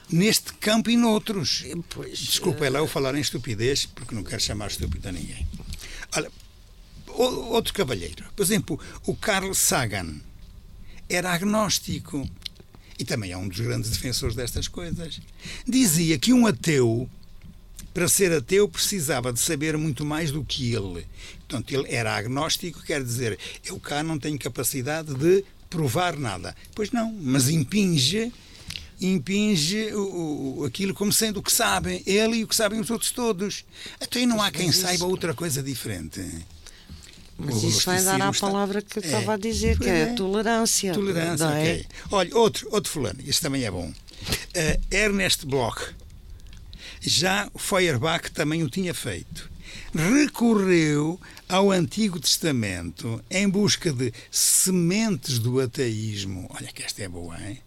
Neste 0.09 0.53
campo 0.53 0.89
e 0.89 0.95
noutros. 0.95 1.65
Pois, 1.89 2.17
Desculpa, 2.17 2.65
é 2.65 2.69
lá 2.69 2.79
eu 2.79 2.87
falar 2.87 3.13
em 3.15 3.19
estupidez, 3.19 3.85
porque 3.85 4.15
não 4.15 4.23
quero 4.23 4.41
chamar 4.41 4.67
estúpido 4.67 5.09
a 5.09 5.11
ninguém. 5.11 5.45
Olha, 6.15 6.31
outro 7.07 7.73
cavalheiro, 7.73 8.23
por 8.33 8.41
exemplo, 8.43 8.79
o 9.05 9.13
Carl 9.13 9.53
Sagan, 9.53 10.15
era 11.09 11.33
agnóstico 11.33 12.25
e 12.99 13.05
também 13.05 13.31
é 13.31 13.37
um 13.37 13.47
dos 13.47 13.59
grandes 13.59 13.89
defensores 13.89 14.35
destas 14.35 14.67
coisas. 14.67 15.19
Dizia 15.67 16.17
que 16.17 16.33
um 16.33 16.47
ateu, 16.47 17.09
para 17.93 18.07
ser 18.07 18.31
ateu, 18.31 18.67
precisava 18.67 19.31
de 19.33 19.39
saber 19.39 19.77
muito 19.77 20.03
mais 20.05 20.31
do 20.31 20.43
que 20.43 20.73
ele. 20.73 21.05
Portanto, 21.47 21.71
ele 21.73 21.93
era 21.93 22.15
agnóstico, 22.15 22.81
quer 22.83 23.03
dizer, 23.03 23.37
eu 23.65 23.79
cá 23.79 24.03
não 24.03 24.17
tenho 24.19 24.37
capacidade 24.37 25.13
de 25.13 25.43
provar 25.69 26.17
nada. 26.17 26.55
Pois 26.75 26.91
não, 26.91 27.11
mas 27.13 27.49
impinge 27.49 28.31
impinge 28.99 29.93
o, 29.93 30.59
o- 30.61 30.65
aquilo 30.65 30.91
como 30.93 31.13
sendo 31.13 31.37
o 31.39 31.43
que 31.43 31.51
sabem 31.51 32.01
ele 32.05 32.37
e 32.37 32.43
o 32.43 32.47
que 32.47 32.55
sabem 32.55 32.79
os 32.79 32.89
outros 32.89 33.11
todos. 33.11 33.63
Até 34.01 34.19
aí 34.19 34.25
não 34.25 34.41
há 34.41 34.49
quem 34.49 34.71
saiba 34.71 35.05
outra 35.05 35.33
coisa 35.35 35.61
diferente. 35.61 36.19
Mas 37.37 37.61
isso 37.63 37.85
vai 37.85 38.01
dar 38.03 38.21
à 38.21 38.29
está- 38.31 38.47
palavra 38.47 38.81
que 38.81 38.97
eu 38.99 39.03
É. 39.03 39.05
estava 39.05 39.33
a 39.33 39.37
dizer, 39.37 39.77
que 39.77 39.87
é, 39.87 39.99
é. 39.99 40.03
a 40.11 40.13
tolerância. 40.15 40.93
Tolerância, 40.93 41.43
é? 41.45 41.49
ok. 41.73 41.85
Olha, 42.11 42.37
outro, 42.37 42.67
outro 42.71 42.91
fulano, 42.91 43.19
este 43.25 43.41
também 43.41 43.63
é 43.63 43.69
bom. 43.71 43.93
Eh, 44.53 44.79
Ernest 44.91 45.45
Bloch. 45.45 45.93
Já 46.99 47.49
Feuerbach 47.55 48.31
também 48.31 48.63
o 48.63 48.69
tinha 48.69 48.93
feito. 48.93 49.49
Recorreu 49.93 51.19
ao 51.47 51.71
Antigo 51.71 52.19
Testamento 52.19 53.23
em 53.29 53.47
busca 53.47 53.91
de 53.93 54.11
sementes 54.31 55.37
do 55.39 55.59
ateísmo. 55.59 56.47
Olha 56.49 56.67
que 56.73 56.81
esta 56.83 57.03
é 57.03 57.07
boa, 57.07 57.37
hein? 57.39 57.59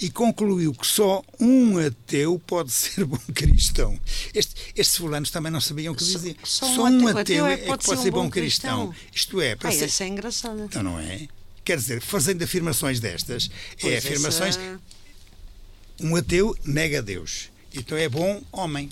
E 0.00 0.10
concluiu 0.10 0.72
que 0.72 0.86
só 0.86 1.22
um 1.40 1.78
ateu 1.78 2.38
pode 2.46 2.72
ser 2.72 3.04
bom 3.04 3.18
cristão. 3.34 3.98
Este, 4.34 4.54
estes 4.76 4.96
fulanos 4.96 5.30
também 5.30 5.50
não 5.52 5.60
sabiam 5.60 5.92
o 5.92 5.96
que 5.96 6.04
dizer. 6.04 6.36
só 6.44 6.66
Só, 6.74 6.84
um 6.84 7.06
ateu 7.08 7.18
ateu 7.18 7.46
é 7.46 7.52
é 7.54 7.56
que 7.58 7.66
pode 7.66 7.84
pode 7.84 8.00
ser 8.02 8.08
um 8.08 8.12
bom 8.12 8.24
bom 8.24 8.30
cristão. 8.30 8.88
cristão. 8.88 9.10
Isto 9.14 9.40
é, 9.40 9.54
para 9.56 9.68
Ah, 9.68 9.72
ser, 9.72 9.84
essa 9.84 10.04
é 10.04 10.08
engraçada. 10.08 10.64
então 10.64 10.82
não 10.82 10.98
é? 10.98 11.28
Quer 11.64 11.76
dizer, 11.78 12.00
fazendo 12.02 12.42
afirmações 12.42 13.00
destas, 13.00 13.50
Pois 13.80 13.94
é 13.94 13.98
afirmações. 13.98 14.56
essa- 14.56 14.80
Um 16.00 16.16
ateu 16.16 16.56
nega 16.64 17.00
Deus. 17.02 17.50
Então 17.72 17.96
é 17.96 18.08
bom 18.08 18.42
homem. 18.52 18.90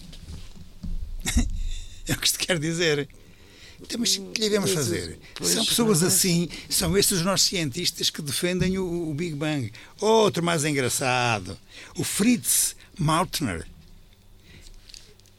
é 2.08 2.12
o 2.12 2.18
que 2.18 2.26
isto 2.26 2.38
quer 2.38 2.58
dizer. 2.58 3.08
Então, 3.82 3.98
mas 4.00 4.16
o 4.16 4.22
que 4.30 4.40
lhe 4.40 4.48
devemos 4.48 4.72
Pois, 4.72 4.86
fazer? 4.86 5.18
pois, 5.34 5.50
são 5.50 5.64
pessoas 5.64 6.02
assim, 6.02 6.48
são 6.70 6.96
estes 6.96 7.18
os 7.18 7.24
nossos 7.24 7.48
cientistas 7.48 8.08
que 8.10 8.22
defendem 8.22 8.78
o, 8.78 9.10
o 9.10 9.14
Big 9.14 9.34
Bang. 9.34 9.70
Outro 10.00 10.42
mais 10.42 10.64
engraçado, 10.64 11.58
o 11.96 12.04
Fritz 12.04 12.74
Mautner, 12.98 13.66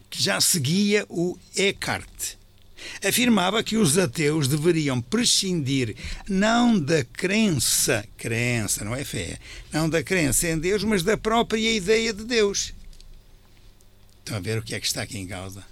que 0.09 0.21
já 0.21 0.39
seguia 0.41 1.05
o 1.09 1.37
Eckhart. 1.55 2.35
Afirmava 3.03 3.63
que 3.63 3.77
os 3.77 3.97
ateus 3.97 4.47
deveriam 4.47 5.01
prescindir 5.01 5.95
não 6.27 6.77
da 6.77 7.03
crença, 7.05 8.05
crença, 8.17 8.83
não 8.83 8.93
é 8.93 9.05
fé, 9.05 9.39
não 9.71 9.89
da 9.89 10.03
crença 10.03 10.49
em 10.49 10.59
Deus, 10.59 10.83
mas 10.83 11.01
da 11.01 11.17
própria 11.17 11.71
ideia 11.71 12.13
de 12.13 12.25
Deus. 12.25 12.73
Estão 14.19 14.35
a 14.35 14.39
ver 14.41 14.57
o 14.59 14.61
que 14.61 14.75
é 14.75 14.79
que 14.81 14.85
está 14.85 15.01
aqui 15.01 15.17
em 15.17 15.25
causa? 15.27 15.65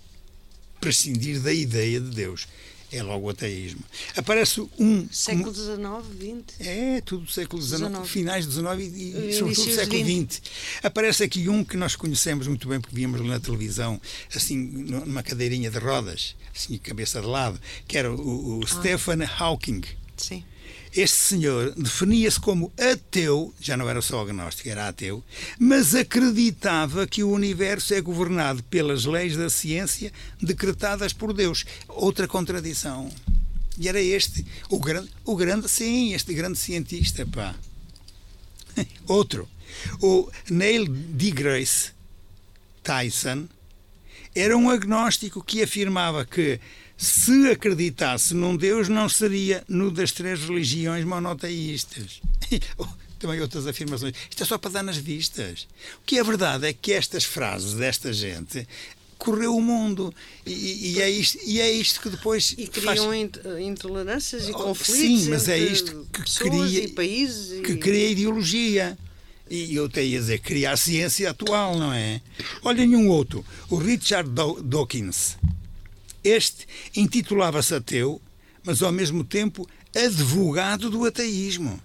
Prescindir 0.82 1.39
da 1.39 1.53
ideia 1.53 2.01
de 2.01 2.09
Deus. 2.09 2.47
É 2.91 3.01
logo 3.01 3.27
o 3.27 3.29
ateísmo. 3.29 3.79
Aparece 4.17 4.59
um. 4.77 5.07
Século 5.09 5.53
XIX, 5.53 6.43
XX. 6.49 6.67
É, 6.67 7.01
tudo 7.01 7.23
do 7.23 7.32
século 7.32 7.61
XIX, 7.61 7.79
19. 7.84 8.09
finais 8.09 8.45
do 8.45 8.51
XIX 8.51 8.93
e, 8.93 9.29
e 9.29 9.34
sobretudo 9.34 9.65
do 9.67 9.75
século 9.75 10.03
20. 10.03 10.34
XX. 10.34 10.41
Aparece 10.84 11.23
aqui 11.23 11.47
um 11.47 11.63
que 11.63 11.77
nós 11.77 11.95
conhecemos 11.95 12.47
muito 12.47 12.67
bem 12.67 12.82
porque 12.82 12.93
víamos 12.93 13.21
na 13.21 13.39
televisão, 13.39 14.01
assim, 14.36 14.57
numa 14.57 15.23
cadeirinha 15.23 15.71
de 15.71 15.77
rodas, 15.77 16.36
assim, 16.53 16.77
cabeça 16.79 17.21
de 17.21 17.27
lado, 17.27 17.61
que 17.88 17.97
era 17.97 18.11
o, 18.11 18.59
o 18.59 18.67
Stephen 18.67 19.23
Hawking. 19.39 19.84
Sim. 20.17 20.43
Este 20.94 21.18
senhor 21.18 21.74
definia-se 21.76 22.39
como 22.39 22.72
ateu, 22.78 23.54
já 23.62 23.78
não 23.78 23.89
era 23.89 24.02
só 24.02 24.22
agnóstico, 24.22 24.68
era 24.68 24.89
ateu, 24.89 25.24
mas 25.58 25.96
acreditava 25.96 27.08
que 27.08 27.24
o 27.24 27.32
universo 27.32 27.94
é 27.94 28.02
governado 28.02 28.62
pelas 28.64 29.06
leis 29.06 29.38
da 29.38 29.50
ciência 29.50 30.12
decretadas 30.42 31.14
por 31.14 31.34
Deus. 31.34 31.66
Outra 31.88 32.28
contradição. 32.28 33.10
E 33.78 33.88
era 33.88 34.02
este, 34.02 34.46
o 34.70 34.80
grande, 34.80 35.10
o 35.24 35.36
grande, 35.36 35.70
sim, 35.70 36.14
este 36.14 36.34
grande 36.34 36.58
cientista, 36.58 37.26
pá. 37.26 37.56
Outro, 39.08 39.48
o 40.02 40.30
Neil 40.50 40.86
deGrasse 40.88 41.92
Tyson, 42.84 43.48
era 44.36 44.58
um 44.58 44.70
agnóstico 44.70 45.44
que 45.44 45.64
afirmava 45.64 46.26
que 46.26 46.60
se 47.02 47.49
acreditasse 47.49 48.36
num 48.36 48.56
Deus 48.56 48.88
não 48.88 49.10
seria 49.10 49.64
no 49.68 49.89
das 49.89 50.12
três 50.12 50.41
religiões 50.41 51.04
monoteístas. 51.04 52.22
Também 53.18 53.41
outras 53.41 53.66
afirmações. 53.66 54.14
Isto 54.30 54.43
é 54.43 54.45
só 54.45 54.58
para 54.60 54.70
dar 54.70 54.84
nas 54.84 54.97
vistas. 54.97 55.68
O 55.97 56.06
que 56.06 56.20
é 56.20 56.24
verdade 56.24 56.68
é 56.68 56.74
que 56.74 56.93
estas 56.93 57.24
frases 57.24 57.74
desta 57.74 58.14
gente 58.14 58.68
correu 59.18 59.56
o 59.56 59.62
mundo. 59.62 60.14
E, 60.45 60.93
e, 60.93 61.02
é, 61.02 61.10
isto, 61.10 61.39
e 61.43 61.60
é 61.60 61.72
isto 61.72 62.02
que 62.02 62.10
depois. 62.10 62.54
E 62.56 62.68
criam 62.68 63.08
faz... 63.08 63.60
intolerâncias 63.60 64.47
e 64.47 64.52
oh, 64.52 64.60
conflitos. 64.60 65.24
Sim, 65.24 65.30
mas 65.32 65.49
é 65.49 65.58
isto 65.58 66.08
que 66.14 66.22
cria, 66.38 66.84
e 66.84 66.88
países 66.89 67.60
e... 67.60 67.62
que 67.64 67.78
cria 67.78 68.10
ideologia. 68.10 68.95
E 69.49 69.76
eu 69.76 69.86
até 69.86 70.04
ia 70.04 70.20
dizer, 70.20 70.39
cria 70.39 70.72
a 70.72 70.78
ciência 70.78 71.32
atual, 71.32 71.78
não 71.78 71.91
é? 71.91 72.22
Olhem 72.64 72.95
um 72.95 73.10
outro, 73.10 73.43
o 73.70 73.76
Richard 73.76 74.30
Dawkins. 74.64 75.38
Este 76.24 76.67
intitulava-se 76.95 77.74
ateu, 77.74 78.22
mas 78.63 78.82
ao 78.82 78.91
mesmo 78.91 79.24
tempo 79.24 79.67
advogado 79.95 80.89
do 80.89 81.05
ateísmo. 81.05 81.82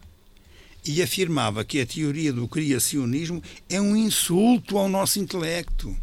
E 0.84 1.02
afirmava 1.02 1.64
que 1.64 1.80
a 1.80 1.86
teoria 1.86 2.32
do 2.32 2.46
criacionismo 2.46 3.42
é 3.68 3.80
um 3.80 3.96
insulto 3.96 4.78
ao 4.78 4.88
nosso 4.88 5.18
intelecto. 5.18 5.96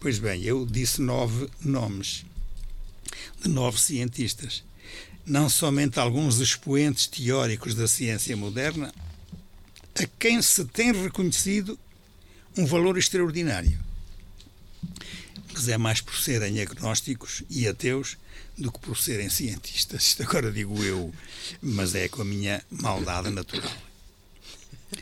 Pois 0.00 0.18
bem, 0.18 0.42
eu 0.42 0.66
disse 0.66 1.00
nove 1.00 1.48
nomes 1.60 2.24
de 3.40 3.48
nove 3.48 3.80
cientistas. 3.80 4.64
Não 5.24 5.48
somente 5.48 6.00
alguns 6.00 6.38
expoentes 6.40 7.06
teóricos 7.06 7.74
da 7.74 7.86
ciência 7.86 8.36
moderna, 8.36 8.92
a 9.94 10.06
quem 10.18 10.40
se 10.40 10.64
tem 10.64 10.92
reconhecido 10.92 11.78
um 12.56 12.64
valor 12.64 12.96
extraordinário. 12.96 13.78
Mas 15.52 15.68
é 15.68 15.78
mais 15.78 16.00
por 16.00 16.16
serem 16.16 16.60
agnósticos 16.60 17.42
e 17.48 17.66
ateus 17.66 18.16
do 18.56 18.72
que 18.72 18.78
por 18.80 18.96
serem 18.96 19.30
cientistas. 19.30 20.02
Isto 20.02 20.22
agora 20.22 20.52
digo 20.52 20.82
eu, 20.84 21.12
mas 21.62 21.94
é 21.94 22.08
com 22.08 22.22
a 22.22 22.24
minha 22.24 22.62
maldade 22.70 23.30
natural. 23.30 23.72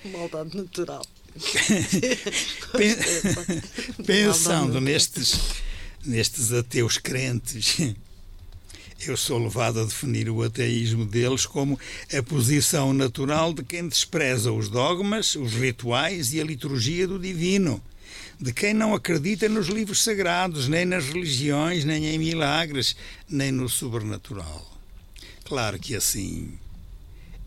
Maldade 0.05 0.57
natural. 0.57 1.07
Pensando 4.07 4.81
nestes, 4.81 5.39
nestes 6.05 6.53
ateus 6.53 6.99
crentes, 6.99 7.77
eu 9.01 9.17
sou 9.17 9.39
levado 9.39 9.81
a 9.81 9.85
definir 9.85 10.31
o 10.31 10.43
ateísmo 10.43 11.05
deles 11.05 11.45
como 11.45 11.79
a 12.13 12.23
posição 12.23 12.93
natural 12.93 13.53
de 13.53 13.63
quem 13.63 13.87
despreza 13.87 14.51
os 14.51 14.69
dogmas, 14.69 15.35
os 15.35 15.53
rituais 15.53 16.33
e 16.33 16.41
a 16.41 16.45
liturgia 16.45 17.07
do 17.07 17.19
divino, 17.19 17.83
de 18.39 18.53
quem 18.53 18.75
não 18.75 18.95
acredita 18.95 19.49
nos 19.49 19.69
livros 19.69 20.03
sagrados, 20.03 20.69
nem 20.69 20.85
nas 20.85 21.07
religiões, 21.07 21.85
nem 21.85 22.07
em 22.07 22.19
milagres, 22.19 22.95
nem 23.29 23.51
no 23.51 23.69
sobrenatural. 23.69 24.65
Claro 25.45 25.79
que 25.79 25.95
assim 25.95 26.59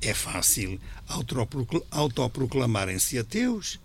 é 0.01 0.13
fácil 0.13 0.79
autoproclamarem-se 1.91 3.17
ateus, 3.19 3.79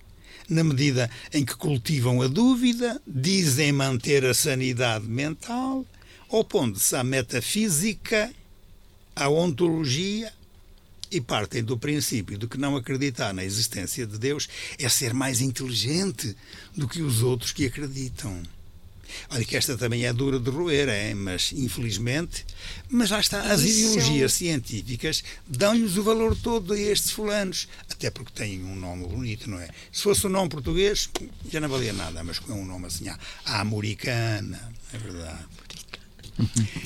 na 0.48 0.62
medida 0.62 1.10
em 1.32 1.44
que 1.44 1.56
cultivam 1.56 2.22
a 2.22 2.28
dúvida, 2.28 3.00
dizem 3.06 3.72
manter 3.72 4.24
a 4.24 4.34
sanidade 4.34 5.06
mental, 5.06 5.84
opondo-se 6.28 6.94
à 6.94 7.02
metafísica, 7.02 8.32
à 9.16 9.28
ontologia 9.28 10.32
e 11.10 11.20
partem 11.20 11.62
do 11.62 11.78
princípio 11.78 12.38
de 12.38 12.46
que 12.46 12.58
não 12.58 12.76
acreditar 12.76 13.32
na 13.32 13.44
existência 13.44 14.06
de 14.06 14.18
Deus 14.18 14.48
é 14.78 14.88
ser 14.88 15.14
mais 15.14 15.40
inteligente 15.40 16.36
do 16.76 16.88
que 16.88 17.02
os 17.02 17.22
outros 17.22 17.52
que 17.52 17.66
acreditam. 17.66 18.42
Olha 19.30 19.44
que 19.44 19.56
esta 19.56 19.76
também 19.76 20.06
é 20.06 20.12
dura 20.12 20.38
de 20.38 20.50
roer, 20.50 20.88
é, 20.88 21.14
mas 21.14 21.52
infelizmente, 21.52 22.44
mas 22.88 23.10
lá 23.10 23.20
está, 23.20 23.42
as 23.42 23.62
ideologias 23.62 24.32
científicas 24.32 25.22
dão-lhes 25.46 25.96
o 25.96 26.02
valor 26.02 26.36
todo 26.36 26.72
a 26.72 26.78
estes 26.78 27.10
fulanos, 27.10 27.68
até 27.90 28.10
porque 28.10 28.32
têm 28.32 28.62
um 28.64 28.74
nome 28.74 29.06
bonito, 29.06 29.48
não 29.48 29.58
é? 29.58 29.68
Se 29.92 30.02
fosse 30.02 30.26
um 30.26 30.30
nome 30.30 30.48
português, 30.48 31.08
já 31.50 31.60
não 31.60 31.68
valia 31.68 31.92
nada, 31.92 32.24
mas 32.24 32.38
com 32.38 32.54
um 32.54 32.64
nome 32.64 32.86
assim, 32.86 33.08
a 33.08 33.60
americana, 33.60 34.72
é 34.92 34.98
verdade. 34.98 35.44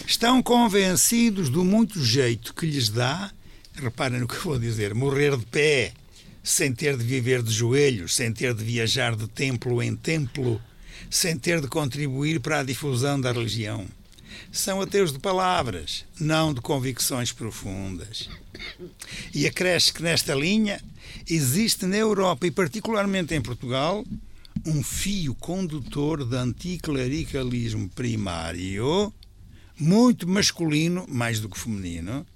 Estão 0.07 0.43
convencidos 0.43 1.49
do 1.49 1.64
muito 1.64 2.05
jeito 2.05 2.53
que 2.55 2.66
lhes 2.66 2.89
dá, 2.89 3.33
reparem 3.81 4.20
no 4.20 4.29
que 4.29 4.37
eu 4.37 4.43
vou 4.43 4.59
dizer, 4.59 4.95
morrer 4.95 5.37
de 5.37 5.47
pé, 5.47 5.93
sem 6.43 6.72
ter 6.72 6.97
de 6.97 7.05
viver 7.05 7.43
de 7.43 7.53
joelhos, 7.53 8.14
sem 8.14 8.33
ter 8.33 8.55
de 8.55 8.64
viajar 8.64 9.14
de 9.14 9.29
templo 9.29 9.83
em 9.83 9.95
templo, 9.95 10.61
sem 11.11 11.39
ter 11.39 11.61
de 11.61 11.68
contribuir 11.68 12.41
para 12.41 12.61
a 12.61 12.62
difusão 12.62 13.20
da 13.20 13.33
religião. 13.33 13.87
São 14.51 14.81
ateus 14.81 15.12
de 15.12 15.18
palavras, 15.18 16.05
não 16.18 16.55
de 16.55 16.61
convicções 16.61 17.33
profundas. 17.33 18.29
E 19.35 19.47
acresce 19.47 19.93
que 19.93 20.03
nesta 20.03 20.35
linha 20.35 20.81
existe 21.29 21.87
na 21.87 21.97
Europa 21.97 22.47
e 22.47 22.51
particularmente 22.51 23.35
em 23.35 23.41
Portugal 23.41 24.05
um 24.66 24.83
fio 24.83 25.35
condutor 25.35 26.24
de 26.24 26.37
anticlericalismo 26.37 27.89
primário 27.91 29.12
muito 29.79 30.26
masculino, 30.26 31.07
mais 31.09 31.41
do 31.41 31.49
que 31.49 31.59
feminino, 31.59 32.26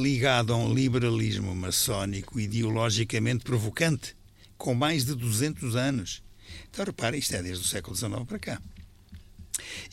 ligado 0.00 0.52
a 0.52 0.56
um 0.56 0.72
liberalismo 0.72 1.54
maçónico 1.54 2.38
ideologicamente 2.38 3.44
provocante, 3.44 4.16
com 4.56 4.74
mais 4.74 5.04
de 5.04 5.14
200 5.14 5.76
anos. 5.76 6.22
Então, 6.70 6.84
repare, 6.84 7.18
isto 7.18 7.34
é 7.34 7.42
desde 7.42 7.64
o 7.64 7.68
século 7.68 7.96
XIX 7.96 8.24
para 8.26 8.38
cá. 8.38 8.62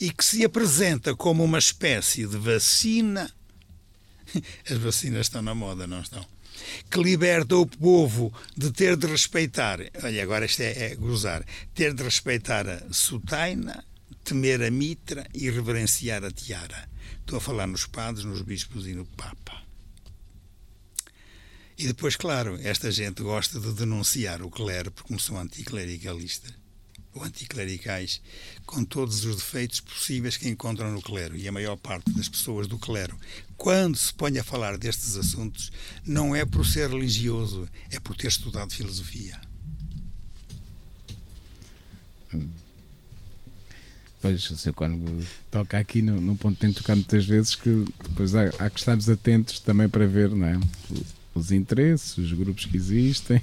E 0.00 0.10
que 0.10 0.24
se 0.24 0.44
apresenta 0.44 1.14
como 1.14 1.42
uma 1.42 1.58
espécie 1.58 2.26
de 2.26 2.36
vacina. 2.36 3.30
As 4.70 4.78
vacinas 4.78 5.26
estão 5.26 5.42
na 5.42 5.54
moda, 5.54 5.86
não 5.86 6.00
estão? 6.00 6.24
Que 6.90 7.02
liberta 7.02 7.56
o 7.56 7.66
povo 7.66 8.32
de 8.56 8.70
ter 8.70 8.96
de 8.96 9.06
respeitar. 9.06 9.80
Olha, 10.02 10.22
agora 10.22 10.46
isto 10.46 10.60
é, 10.60 10.92
é 10.92 10.94
gozar. 10.94 11.44
Ter 11.74 11.92
de 11.92 12.02
respeitar 12.02 12.68
a 12.68 12.92
sutaina 12.92 13.84
temer 14.24 14.62
a 14.62 14.70
mitra 14.70 15.26
e 15.34 15.50
reverenciar 15.50 16.24
a 16.24 16.30
tiara. 16.30 16.88
Estou 17.20 17.36
a 17.36 17.40
falar 17.40 17.66
nos 17.66 17.86
padres, 17.86 18.24
nos 18.24 18.40
bispos 18.40 18.86
e 18.86 18.94
no 18.94 19.04
Papa. 19.04 19.63
E 21.76 21.86
depois, 21.86 22.16
claro, 22.16 22.58
esta 22.62 22.90
gente 22.90 23.22
gosta 23.22 23.58
de 23.58 23.72
denunciar 23.72 24.42
o 24.42 24.50
clero 24.50 24.90
porque 24.90 25.08
como 25.08 25.18
são 25.18 25.38
anticlericalistas 25.38 26.52
ou 27.14 27.22
anticlericais, 27.22 28.20
com 28.66 28.84
todos 28.84 29.24
os 29.24 29.36
defeitos 29.36 29.80
possíveis 29.80 30.36
que 30.36 30.48
encontram 30.48 30.90
no 30.90 31.00
clero. 31.00 31.36
E 31.36 31.46
a 31.46 31.52
maior 31.52 31.76
parte 31.76 32.12
das 32.12 32.28
pessoas 32.28 32.66
do 32.66 32.78
clero, 32.78 33.16
quando 33.56 33.96
se 33.96 34.12
põe 34.12 34.36
a 34.38 34.44
falar 34.44 34.76
destes 34.76 35.16
assuntos, 35.16 35.70
não 36.04 36.34
é 36.34 36.44
por 36.44 36.66
ser 36.66 36.90
religioso, 36.90 37.68
é 37.90 38.00
por 38.00 38.16
ter 38.16 38.28
estudado 38.28 38.72
filosofia. 38.72 39.40
Pois, 44.20 44.50
o 44.50 44.56
Sr. 44.56 44.72
Cónigo 44.72 45.24
toca 45.50 45.78
aqui 45.78 46.02
num, 46.02 46.20
num 46.20 46.36
ponto 46.36 46.54
que 46.54 46.62
tem 46.62 46.72
tocado 46.72 46.96
muitas 46.96 47.26
vezes 47.26 47.54
que 47.54 47.84
depois 48.02 48.34
há, 48.34 48.46
há 48.58 48.70
que 48.70 48.78
estarmos 48.80 49.08
atentos 49.08 49.60
também 49.60 49.88
para 49.88 50.06
ver 50.06 50.30
não 50.30 50.46
é? 50.46 50.58
Os 51.34 51.50
interesses, 51.50 52.16
os 52.16 52.32
grupos 52.32 52.64
que 52.64 52.76
existem. 52.76 53.40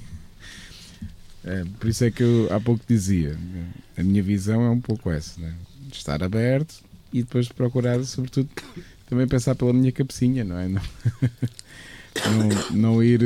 É, 1.44 1.64
por 1.78 1.88
isso 1.88 2.04
é 2.04 2.10
que 2.10 2.22
eu 2.22 2.48
há 2.52 2.60
pouco 2.60 2.84
dizia, 2.86 3.36
a 3.96 4.02
minha 4.02 4.22
visão 4.22 4.62
é 4.62 4.70
um 4.70 4.80
pouco 4.80 5.10
essa, 5.10 5.40
né? 5.40 5.52
estar 5.92 6.22
aberto 6.22 6.82
e 7.12 7.22
depois 7.22 7.48
procurar, 7.48 8.02
sobretudo, 8.04 8.48
também 9.08 9.26
pensar 9.26 9.54
pela 9.54 9.72
minha 9.72 9.92
cabecinha, 9.92 10.44
não 10.44 10.56
é? 10.56 10.68
Não, 10.68 10.82
não, 12.70 12.70
não 12.70 13.02
ir, 13.02 13.20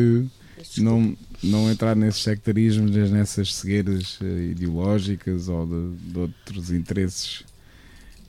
não, 0.78 1.16
não 1.42 1.70
entrar 1.70 1.94
nesses 1.94 2.22
sectarismos, 2.22 2.90
nessas 3.10 3.54
cegueiras 3.54 4.18
eh, 4.22 4.50
ideológicas 4.50 5.48
ou 5.48 5.66
de, 5.66 6.12
de 6.12 6.18
outros 6.18 6.70
interesses 6.70 7.44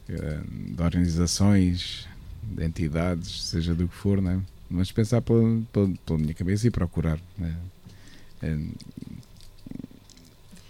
eh, 0.08 0.40
de 0.76 0.82
organizações, 0.82 2.06
de 2.42 2.64
entidades, 2.64 3.46
seja 3.46 3.74
do 3.74 3.88
que 3.88 3.94
for, 3.94 4.22
né? 4.22 4.40
Mas 4.70 4.92
pensar 4.92 5.20
pela, 5.22 5.42
pela, 5.72 5.88
pela 6.04 6.18
minha 6.18 6.34
cabeça 6.34 6.66
e 6.66 6.70
procurar 6.70 7.18
né? 7.36 7.54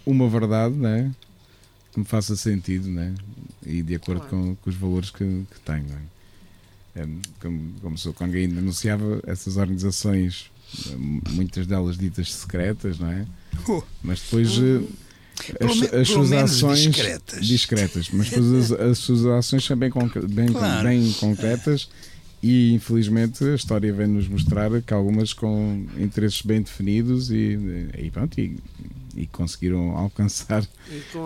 uma 0.05 0.29
verdade 0.29 0.75
né? 0.75 1.11
que 1.91 1.99
me 1.99 2.05
faça 2.05 2.35
sentido 2.35 2.87
né? 2.89 3.13
e 3.65 3.81
de 3.81 3.95
acordo 3.95 4.21
claro. 4.21 4.45
com, 4.45 4.55
com, 4.55 4.69
os 4.69 4.75
valores 4.75 5.11
que, 5.11 5.25
que 5.25 5.59
tenho. 5.65 5.85
É? 6.95 7.05
Como, 7.39 7.73
como 7.81 8.13
quando 8.13 8.29
alguém 8.29 8.49
denunciava 8.49 9.21
essas 9.27 9.57
organizações 9.57 10.51
muitas 11.31 11.65
delas 11.65 11.97
ditas 11.97 12.31
secretas, 12.33 12.99
não 12.99 13.11
é? 13.11 13.25
Uh. 13.67 13.83
Mas 14.03 14.21
depois 14.21 14.49
as, 15.59 15.93
as 15.93 16.07
suas 16.07 16.31
ações 16.31 16.79
discretas. 16.79 17.45
discretas, 17.45 18.09
mas 18.11 18.29
depois 18.29 18.71
as, 18.71 18.71
as 18.71 18.97
suas 18.97 19.25
ações 19.25 19.63
são 19.63 19.77
bem, 19.77 19.91
bem, 20.29 20.47
claro. 20.51 20.87
bem 20.87 21.11
concretas 21.13 21.89
e 22.41 22.73
infelizmente 22.73 23.43
a 23.43 23.55
história 23.55 23.91
vem 23.91 24.07
nos 24.07 24.27
mostrar 24.27 24.69
que 24.81 24.93
algumas 24.93 25.33
com 25.33 25.85
interesses 25.97 26.41
bem 26.41 26.61
definidos 26.61 27.29
e, 27.31 27.57
e 27.97 28.09
pronto 28.11 28.39
e, 28.39 28.57
e 29.15 29.27
conseguiram 29.27 29.97
alcançar 29.97 30.65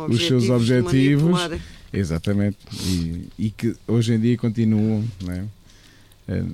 os 0.09 0.25
seus 0.25 0.49
objetivos 0.49 1.39
exatamente 1.91 2.57
e, 2.87 3.27
e, 3.37 3.49
que 3.51 3.75
hoje 3.87 4.13
em 4.13 4.19
dia 4.19 4.37
continuam 4.37 5.03
não 5.21 5.33
é? 5.33 5.45
Eh, 6.27 6.45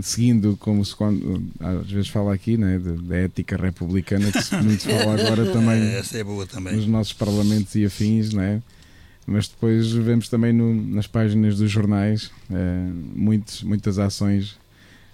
seguindo 0.00 0.56
como 0.58 0.84
se 0.84 0.94
quando, 0.94 1.42
às 1.60 1.90
vezes 1.90 2.08
fala 2.08 2.32
aqui, 2.32 2.56
né, 2.56 2.78
da 2.78 3.16
ética 3.16 3.56
republicana, 3.56 4.30
que 4.32 4.42
se 4.42 4.56
muito 4.56 4.82
fala 4.88 5.20
agora 5.20 5.52
também, 5.52 5.82
Essa 5.94 6.18
é 6.18 6.24
boa 6.24 6.46
também. 6.46 6.76
nos 6.76 6.86
nossos 6.86 7.12
parlamentos 7.12 7.74
e 7.74 7.84
afins, 7.84 8.32
né? 8.32 8.62
Mas 9.26 9.48
depois 9.48 9.92
vemos 9.92 10.28
também 10.28 10.52
no, 10.52 10.74
nas 10.74 11.06
páginas 11.06 11.58
dos 11.58 11.70
jornais 11.70 12.30
eh, 12.50 12.90
muitos, 13.14 13.62
muitas 13.62 13.98
ações 13.98 14.58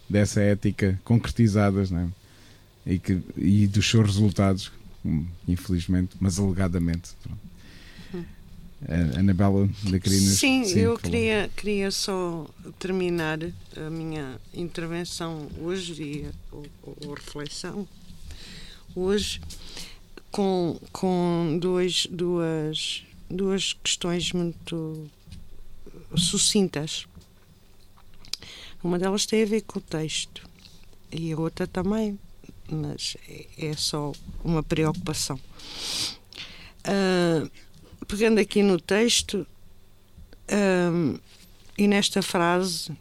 dessa 0.08 0.40
ética 0.40 0.98
concretizadas 1.04 1.90
né? 1.90 2.08
e, 2.86 2.98
que, 2.98 3.20
e 3.36 3.66
dos 3.66 3.88
seus 3.88 4.06
resultados, 4.06 4.72
infelizmente, 5.46 6.16
mas 6.18 6.38
alegadamente. 6.38 7.10
A 8.88 9.18
Anabela 9.18 9.68
da 9.90 9.98
Querinas. 9.98 10.38
Sim, 10.38 10.62
eu 10.62 10.92
por 10.92 11.00
favor. 11.00 11.02
queria, 11.02 11.50
queria 11.56 11.90
só 11.90 12.48
terminar 12.78 13.40
a 13.76 13.90
minha 13.90 14.40
intervenção 14.54 15.48
hoje 15.60 16.00
e 16.00 16.26
a 17.04 17.14
reflexão 17.14 17.88
hoje 18.94 19.40
com, 20.30 20.78
com 20.92 21.58
dois, 21.60 22.06
duas, 22.08 23.02
duas 23.30 23.72
questões 23.72 24.32
muito 24.32 25.08
sucintas. 26.16 27.06
Uma 28.82 28.98
delas 28.98 29.26
tem 29.26 29.42
a 29.42 29.46
ver 29.46 29.62
com 29.62 29.78
o 29.78 29.82
texto 29.82 30.48
e 31.10 31.32
a 31.32 31.38
outra 31.38 31.66
também, 31.66 32.18
mas 32.70 33.16
é, 33.28 33.68
é 33.68 33.76
só 33.76 34.12
uma 34.44 34.62
preocupação. 34.62 35.38
Ah, 36.84 37.48
pegando 38.06 38.40
aqui 38.40 38.62
no 38.62 38.80
texto 38.80 39.46
ahm, 40.48 41.18
e 41.76 41.86
nesta 41.86 42.22
frase, 42.22 42.96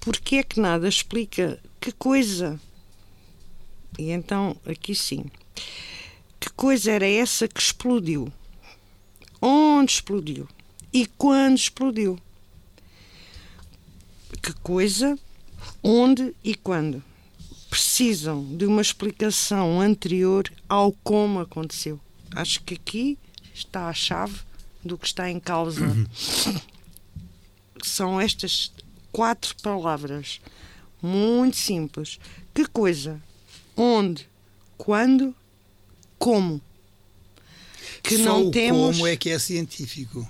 porque 0.00 0.36
é 0.36 0.42
que 0.42 0.60
nada 0.60 0.86
explica 0.86 1.58
que 1.80 1.92
coisa? 1.92 2.60
E 3.98 4.10
então, 4.10 4.56
aqui 4.66 4.94
sim, 4.94 5.24
que 6.38 6.50
coisa 6.50 6.92
era 6.92 7.08
essa 7.08 7.48
que 7.48 7.60
explodiu? 7.60 8.30
Onde 9.46 9.92
explodiu? 9.92 10.48
E 10.90 11.04
quando 11.04 11.58
explodiu? 11.58 12.18
Que 14.42 14.54
coisa, 14.54 15.18
onde 15.82 16.34
e 16.42 16.54
quando? 16.54 17.04
Precisam 17.68 18.56
de 18.56 18.64
uma 18.64 18.80
explicação 18.80 19.82
anterior 19.82 20.50
ao 20.66 20.92
como 21.04 21.40
aconteceu. 21.40 22.00
Acho 22.34 22.62
que 22.62 22.72
aqui 22.72 23.18
está 23.52 23.90
a 23.90 23.92
chave 23.92 24.40
do 24.82 24.96
que 24.96 25.08
está 25.08 25.30
em 25.30 25.38
causa. 25.38 25.94
São 27.84 28.18
estas 28.18 28.72
quatro 29.12 29.54
palavras 29.62 30.40
muito 31.02 31.58
simples. 31.58 32.18
Que 32.54 32.64
coisa? 32.64 33.20
Onde? 33.76 34.26
Quando? 34.78 35.36
Como? 36.18 36.62
Que 38.04 38.18
Só 38.18 38.24
não 38.24 38.50
temos. 38.50 38.96
como 38.96 39.06
é 39.08 39.16
que 39.16 39.30
é 39.30 39.38
científico. 39.38 40.28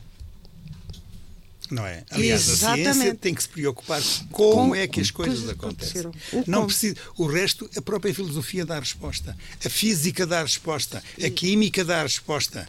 Não 1.71 1.85
é? 1.87 2.05
Aliás, 2.11 2.43
a 2.43 2.57
ciência 2.57 2.81
Exatamente. 2.91 3.17
tem 3.19 3.35
que 3.35 3.43
se 3.43 3.49
preocupar 3.49 4.01
com 4.31 4.53
como 4.53 4.75
é 4.75 4.87
que 4.87 5.01
as 5.01 5.11
coisas 5.11 5.41
coisas 5.41 5.51
acontecem. 5.51 6.07
O 6.33 6.45
Não 6.47 6.59
como. 6.61 6.67
precisa, 6.67 6.95
o 7.17 7.27
resto, 7.27 7.69
a 7.77 7.83
própria 7.83 8.15
filosofia 8.15 8.65
dá 8.67 8.77
a 8.77 8.81
resposta, 8.81 9.37
a 9.65 9.69
física 9.71 10.27
dá 10.27 10.41
a 10.41 10.43
resposta, 10.43 11.03
a 11.23 11.31
química 11.31 11.85
dá 11.85 12.01
a 12.01 12.03
resposta. 12.03 12.69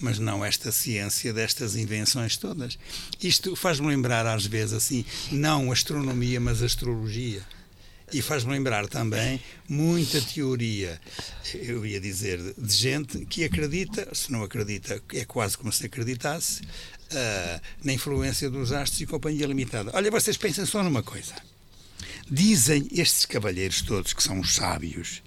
Mas 0.00 0.18
não 0.18 0.44
esta 0.44 0.72
ciência 0.72 1.32
destas 1.32 1.76
invenções 1.76 2.36
todas. 2.36 2.76
Isto 3.22 3.54
faz-me 3.54 3.86
lembrar, 3.86 4.26
às 4.26 4.44
vezes, 4.44 4.74
assim, 4.74 5.04
não 5.30 5.70
astronomia, 5.70 6.40
mas 6.40 6.60
astrologia. 6.60 7.40
E 8.12 8.20
faz-me 8.20 8.52
lembrar 8.52 8.86
também 8.88 9.40
muita 9.66 10.20
teoria, 10.20 11.00
eu 11.54 11.86
ia 11.86 11.98
dizer, 11.98 12.38
de 12.58 12.74
gente 12.74 13.24
que 13.24 13.42
acredita, 13.42 14.06
se 14.14 14.30
não 14.30 14.42
acredita, 14.42 15.02
é 15.14 15.24
quase 15.24 15.56
como 15.56 15.72
se 15.72 15.86
acreditasse, 15.86 16.60
ah, 17.10 17.60
na 17.82 17.92
influência 17.92 18.50
dos 18.50 18.70
astros 18.70 19.00
e 19.00 19.06
companhia 19.06 19.46
limitada. 19.46 19.90
Olha, 19.94 20.10
vocês 20.10 20.36
pensem 20.36 20.66
só 20.66 20.82
numa 20.82 21.02
coisa. 21.02 21.34
Dizem 22.30 22.86
estes 22.92 23.24
cavalheiros 23.24 23.80
todos, 23.82 24.12
que 24.12 24.22
são 24.22 24.40
os 24.40 24.54
sábios, 24.54 25.22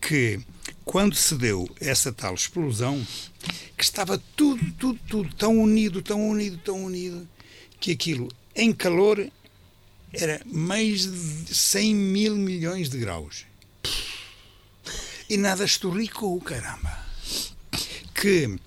que 0.00 0.40
quando 0.84 1.14
se 1.14 1.34
deu 1.34 1.68
essa 1.80 2.12
tal 2.12 2.34
explosão, 2.34 3.06
que 3.76 3.84
estava 3.84 4.22
tudo, 4.36 4.72
tudo, 4.72 5.00
tudo 5.08 5.34
tão 5.34 5.58
unido, 5.58 6.02
tão 6.02 6.28
unido, 6.28 6.58
tão 6.58 6.84
unido, 6.84 7.28
que 7.80 7.92
aquilo, 7.92 8.28
em 8.54 8.72
calor, 8.72 9.26
era 10.12 10.40
mais 10.46 11.02
de 11.02 11.54
100 11.54 11.94
mil 11.94 12.36
milhões 12.36 12.88
de 12.88 12.98
graus. 12.98 13.46
E 15.28 15.36
nada 15.36 15.64
estorricou, 15.64 16.40
caramba. 16.40 17.06
Que 18.14 18.58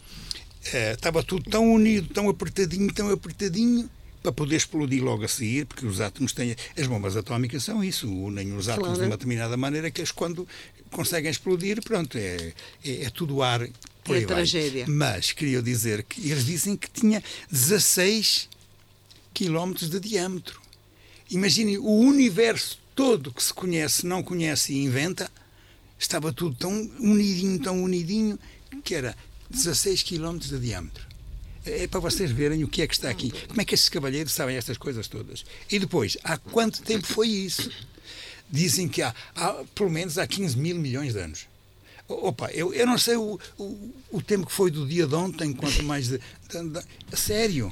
eh, 0.72 0.94
estava 0.94 1.24
tudo 1.24 1.50
tão 1.50 1.74
unido, 1.74 2.14
tão 2.14 2.30
apertadinho, 2.30 2.94
tão 2.94 3.10
apertadinho, 3.12 3.90
para 4.22 4.32
poder 4.32 4.58
explodir 4.58 5.04
logo 5.04 5.24
a 5.26 5.28
seguir, 5.28 5.66
porque 5.66 5.86
os 5.86 6.00
átomos 6.00 6.32
têm. 6.34 6.56
As 6.78 6.86
bombas 6.86 7.18
atómicas 7.18 7.64
são 7.64 7.84
isso, 7.84 8.08
unem 8.08 8.54
os 8.56 8.70
átomos 8.70 8.90
Claro. 8.90 9.02
de 9.02 9.08
uma 9.08 9.18
determinada 9.18 9.58
maneira 9.58 9.90
que 9.90 10.02
eles, 10.02 10.12
quando 10.12 10.48
conseguem 10.92 11.32
explodir, 11.32 11.82
pronto, 11.82 12.16
é, 12.18 12.54
é, 12.86 13.04
é 13.06 13.10
tudo 13.10 13.42
ar. 13.42 13.68
Por 14.04 14.16
É 14.16 14.22
tragédia. 14.22 14.86
Mas 14.88 15.32
queria 15.32 15.62
dizer 15.62 16.04
que 16.04 16.30
eles 16.30 16.46
dizem 16.46 16.76
que 16.78 16.90
tinha 16.90 17.24
16 17.52 18.48
quilómetros 19.34 19.90
de 19.90 20.00
diâmetro. 20.00 20.61
Imaginem 21.32 21.78
o 21.78 21.90
universo 21.90 22.78
todo 22.94 23.32
que 23.34 23.42
se 23.44 23.54
conhece, 23.54 24.06
não 24.06 24.22
conhece 24.22 24.74
e 24.74 24.84
inventa, 24.84 25.32
estava 25.98 26.32
tudo 26.34 26.56
tão 26.56 26.72
unidinho, 27.00 27.60
tão 27.60 27.82
unidinho, 27.84 28.38
que 28.84 28.94
era 28.94 29.16
16 29.50 30.04
quilómetros 30.04 30.52
de 30.52 30.60
diâmetro. 30.60 31.06
É 31.66 31.88
para 31.88 32.00
vocês 32.00 32.32
verem 32.32 32.64
o 32.64 32.68
que 32.68 32.82
é 32.82 32.88
que 32.88 32.94
está 32.94 33.10
aqui. 33.10 33.32
Como 33.48 33.62
é 33.62 33.66
que 33.66 33.74
estes 33.76 33.90
cavalheiros 33.90 34.34
sabem 34.34 34.56
estas 34.58 34.78
coisas 34.78 35.08
todas? 35.08 35.46
E 35.70 35.80
depois, 35.80 36.18
há 36.24 36.38
quanto 36.38 36.82
tempo 36.82 37.06
foi 37.06 37.28
isso? 37.28 37.70
Dizem 38.50 38.88
que 38.88 39.02
há, 39.02 39.14
há 39.36 39.64
pelo 39.76 39.90
menos 39.90 40.18
há 40.18 40.28
15 40.28 40.58
mil 40.58 40.76
milhões 40.78 41.14
de 41.14 41.20
anos. 41.20 41.46
Opa, 42.08 42.52
eu, 42.52 42.74
eu 42.74 42.86
não 42.86 42.98
sei 42.98 43.16
o, 43.16 43.40
o, 43.58 43.94
o 44.12 44.22
tempo 44.22 44.48
que 44.48 44.52
foi 44.52 44.70
do 44.70 44.86
dia 44.86 45.08
de 45.08 45.16
ontem, 45.16 45.54
quanto 45.54 45.82
mais 45.84 46.08
de, 46.10 46.18
de, 46.18 46.70
de- 46.70 47.18
Sério. 47.18 47.72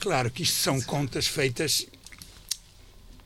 Claro 0.00 0.30
que 0.30 0.42
isto 0.42 0.56
são 0.56 0.80
contas 0.80 1.26
feitas 1.26 1.86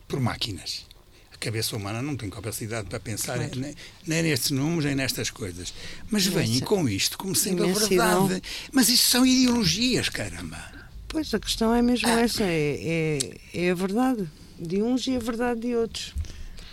por 0.08 0.18
máquinas. 0.18 0.86
A 1.32 1.36
cabeça 1.36 1.76
humana 1.76 2.02
não 2.02 2.16
tem 2.16 2.28
capacidade 2.28 2.88
para 2.88 2.98
pensar 2.98 3.38
nem, 3.38 3.74
nem 4.06 4.22
nestes 4.24 4.50
números, 4.50 4.86
nem 4.86 4.94
nestas 4.96 5.30
coisas. 5.30 5.72
Mas 6.10 6.26
vêm 6.26 6.46
Imensa- 6.48 6.64
com 6.66 6.88
isto 6.88 7.16
como 7.16 7.34
sendo 7.36 7.62
a 7.62 7.66
verdade. 7.68 8.42
Mas 8.72 8.88
isto 8.88 9.06
são 9.08 9.24
ideologias, 9.24 10.08
caramba. 10.08 10.58
Pois 11.06 11.32
a 11.32 11.38
questão 11.38 11.72
é 11.74 11.80
mesmo 11.80 12.08
essa: 12.08 12.42
é, 12.42 13.18
é, 13.54 13.66
é 13.66 13.70
a 13.70 13.74
verdade 13.74 14.28
de 14.58 14.82
uns 14.82 15.06
e 15.06 15.14
a 15.14 15.18
verdade 15.20 15.60
de 15.60 15.76
outros. 15.76 16.12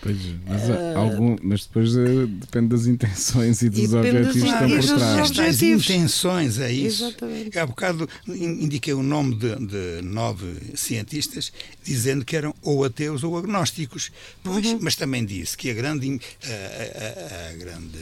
Pois, 0.05 0.17
mas, 0.45 0.69
há 0.69 0.99
algum, 0.99 1.35
mas 1.41 1.65
depois 1.65 1.95
eh, 1.97 2.27
depende 2.27 2.67
das 2.67 2.85
intenções 2.85 3.63
e 3.63 3.69
dos 3.69 3.91
objetivos 3.91 4.33
que 4.33 4.37
estão 4.37 4.67
e 4.67 4.71
por 4.73 4.77
dos 4.81 4.91
trás. 4.91 5.31
Estas 5.31 5.61
intenções, 5.63 6.59
é 6.59 6.71
isso. 6.71 7.05
Exatamente. 7.05 7.57
Há 7.57 7.65
bocado 7.65 8.07
in- 8.27 8.63
indiquei 8.65 8.93
o 8.93 9.01
nome 9.01 9.33
de, 9.33 9.55
de 9.55 10.01
nove 10.03 10.45
cientistas, 10.75 11.51
dizendo 11.83 12.23
que 12.23 12.35
eram 12.35 12.53
ou 12.61 12.83
ateus 12.83 13.23
ou 13.23 13.35
agnósticos. 13.35 14.11
Pois, 14.43 14.63
Uhum. 14.67 14.77
Mas 14.79 14.95
também 14.95 15.25
disse 15.25 15.57
que 15.57 15.71
a 15.71 15.73
grande, 15.73 16.21
a- 16.43 17.47
a- 17.47 17.49
a 17.49 17.53
grande 17.53 17.97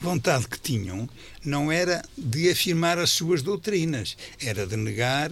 vontade 0.00 0.48
que 0.48 0.58
tinham 0.58 1.08
não 1.44 1.70
era 1.70 2.02
de 2.18 2.50
afirmar 2.50 2.98
as 2.98 3.10
suas 3.10 3.42
doutrinas, 3.42 4.16
era 4.40 4.66
de 4.66 4.76
negar 4.76 5.30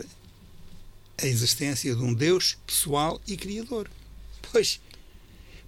a 1.20 1.26
existência 1.26 1.96
de 1.96 2.00
um 2.00 2.14
Deus 2.14 2.56
pessoal 2.64 3.20
e 3.26 3.36
criador. 3.36 3.90
Pois, 4.52 4.80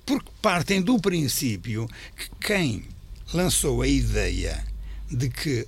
porque 0.05 0.31
partem 0.41 0.81
do 0.81 0.99
princípio 0.99 1.89
que 2.17 2.29
quem 2.47 2.85
lançou 3.33 3.83
a 3.83 3.89
ideia 3.89 4.65
de 5.11 5.29
que 5.29 5.67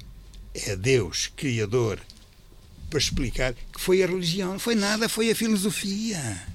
é 0.55 0.77
Deus 0.77 1.31
criador 1.35 2.01
para 2.91 2.99
explicar 2.99 3.55
que 3.55 3.81
foi 3.81 4.03
a 4.03 4.07
religião, 4.07 4.53
não 4.53 4.59
foi 4.59 4.75
nada, 4.75 5.09
foi 5.09 5.31
a 5.31 5.35
filosofia. 5.35 6.47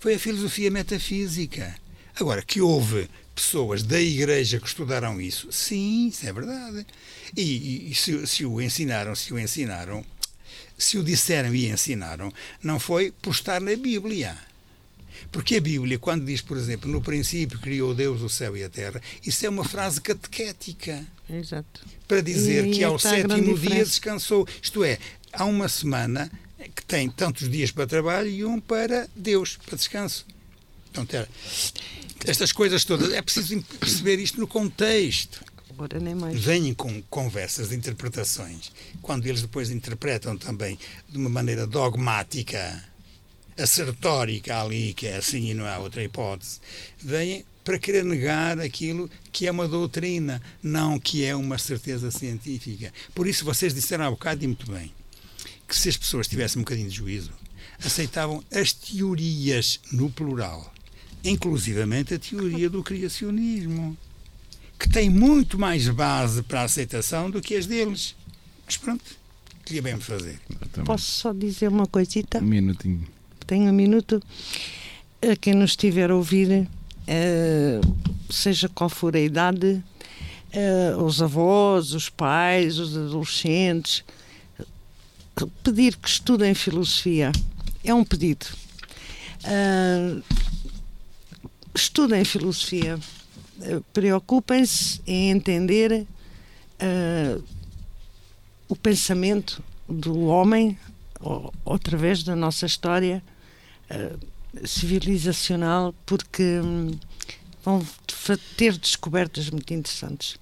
Foi 0.00 0.14
a 0.14 0.18
filosofia 0.18 0.70
metafísica. 0.70 1.74
Agora, 2.18 2.42
que 2.42 2.60
houve 2.60 3.08
pessoas 3.34 3.82
da 3.82 4.00
igreja 4.00 4.58
que 4.58 4.66
estudaram 4.66 5.20
isso, 5.20 5.50
sim, 5.52 6.08
isso 6.08 6.26
é 6.26 6.32
verdade. 6.32 6.86
E, 7.36 7.90
e- 7.90 7.94
se, 7.94 8.26
se 8.26 8.44
o 8.44 8.60
ensinaram, 8.60 9.14
se 9.14 9.32
o 9.32 9.38
ensinaram, 9.38 10.04
se 10.76 10.98
o 10.98 11.04
disseram 11.04 11.54
e 11.54 11.68
ensinaram, 11.70 12.32
não 12.62 12.80
foi 12.80 13.12
por 13.22 13.30
estar 13.30 13.60
na 13.60 13.76
Bíblia. 13.76 14.36
Porque 15.30 15.56
a 15.56 15.60
Bíblia, 15.60 15.98
quando 15.98 16.24
diz, 16.24 16.40
por 16.40 16.56
exemplo, 16.56 16.90
no 16.90 17.00
princípio 17.00 17.58
criou 17.58 17.94
Deus 17.94 18.22
o 18.22 18.28
céu 18.28 18.56
e 18.56 18.64
a 18.64 18.68
terra, 18.68 19.00
isso 19.24 19.44
é 19.46 19.48
uma 19.48 19.64
frase 19.64 20.00
catequética 20.00 21.04
Exato. 21.28 21.80
para 22.06 22.20
dizer 22.20 22.66
E 22.66 22.70
que 22.72 22.84
ao 22.84 22.98
sétimo 22.98 23.58
dia 23.58 23.84
descansou. 23.84 24.46
Isto 24.60 24.84
é, 24.84 24.98
há 25.32 25.44
uma 25.44 25.68
semana 25.68 26.30
que 26.74 26.84
tem 26.84 27.08
tantos 27.08 27.48
dias 27.48 27.70
para 27.70 27.86
trabalho 27.86 28.28
e 28.28 28.44
um 28.44 28.60
para 28.60 29.08
Deus, 29.16 29.58
para 29.64 29.76
descanso. 29.76 30.26
Portanto, 30.92 31.28
estas 32.26 32.52
coisas 32.52 32.84
todas, 32.84 33.12
é 33.12 33.22
preciso 33.22 33.62
perceber 33.80 34.18
isto 34.18 34.38
no 34.40 34.46
contexto. 34.46 35.44
Agora 35.70 35.98
nem 35.98 36.14
mais. 36.14 36.38
Vêm 36.38 36.74
com 36.74 37.02
conversas 37.04 37.70
de 37.70 37.74
interpretações, 37.74 38.70
quando 39.00 39.26
eles 39.26 39.42
depois 39.42 39.70
interpretam 39.70 40.36
também 40.36 40.78
de 41.08 41.16
uma 41.16 41.30
maneira 41.30 41.66
dogmática, 41.66 42.84
assertórica 43.58 44.60
ali, 44.60 44.94
que 44.94 45.06
é 45.06 45.16
assim 45.16 45.50
e 45.50 45.54
não 45.54 45.66
há 45.66 45.78
outra 45.78 46.02
hipótese, 46.02 46.60
vêm 46.98 47.44
para 47.64 47.78
querer 47.78 48.04
negar 48.04 48.58
aquilo 48.60 49.08
que 49.30 49.46
é 49.46 49.50
uma 49.50 49.68
doutrina, 49.68 50.42
não 50.62 50.98
que 50.98 51.24
é 51.24 51.34
uma 51.34 51.58
certeza 51.58 52.10
científica. 52.10 52.92
Por 53.14 53.26
isso 53.26 53.44
vocês 53.44 53.72
disseram 53.72 54.06
há 54.06 54.10
bocado 54.10 54.42
e 54.44 54.46
muito 54.46 54.70
bem, 54.70 54.92
que 55.68 55.76
se 55.76 55.88
as 55.88 55.96
pessoas 55.96 56.26
tivessem 56.26 56.60
um 56.60 56.64
bocadinho 56.64 56.88
de 56.88 56.96
juízo, 56.96 57.32
aceitavam 57.84 58.42
as 58.52 58.72
teorias 58.72 59.80
no 59.92 60.10
plural, 60.10 60.72
inclusivamente 61.24 62.14
a 62.14 62.18
teoria 62.18 62.68
do 62.68 62.82
criacionismo, 62.82 63.96
que 64.78 64.88
tem 64.88 65.08
muito 65.08 65.58
mais 65.58 65.88
base 65.88 66.42
para 66.42 66.62
a 66.62 66.64
aceitação 66.64 67.30
do 67.30 67.40
que 67.40 67.54
as 67.54 67.66
deles. 67.66 68.16
Mas 68.66 68.76
pronto, 68.76 69.04
que 69.64 69.74
lhe 69.74 69.80
bem 69.80 69.98
fazer. 70.00 70.40
Posso 70.84 71.04
só 71.04 71.32
dizer 71.32 71.68
uma 71.68 71.86
coisita? 71.86 72.38
Um 72.38 72.42
minutinho. 72.42 73.06
Tenho 73.46 73.70
um 73.70 73.74
minuto. 73.74 74.22
A 75.20 75.36
quem 75.36 75.54
nos 75.54 75.70
estiver 75.70 76.10
a 76.10 76.16
ouvir, 76.16 76.66
uh, 77.06 77.96
seja 78.30 78.68
qual 78.68 78.90
for 78.90 79.14
a 79.14 79.20
idade, 79.20 79.82
uh, 80.96 81.02
os 81.02 81.22
avós, 81.22 81.92
os 81.92 82.08
pais, 82.08 82.78
os 82.78 82.96
adolescentes, 82.96 84.04
pedir 85.62 85.96
que 85.96 86.08
estudem 86.08 86.54
filosofia 86.54 87.32
é 87.84 87.94
um 87.94 88.04
pedido. 88.04 88.46
Uh, 89.44 90.22
estudem 91.74 92.24
filosofia, 92.24 92.98
preocupem-se 93.92 95.00
em 95.06 95.30
entender 95.30 96.06
uh, 96.82 97.44
o 98.68 98.76
pensamento 98.76 99.62
do 99.88 100.26
homem 100.26 100.78
ou, 101.20 101.52
através 101.66 102.22
da 102.22 102.34
nossa 102.34 102.66
história 102.66 103.22
civilizacional, 104.64 105.94
porque 106.06 106.42
um, 106.42 106.98
vão 107.64 107.84
ter 108.56 108.76
descobertas 108.76 109.50
muito 109.50 109.72
interessantes. 109.72 110.36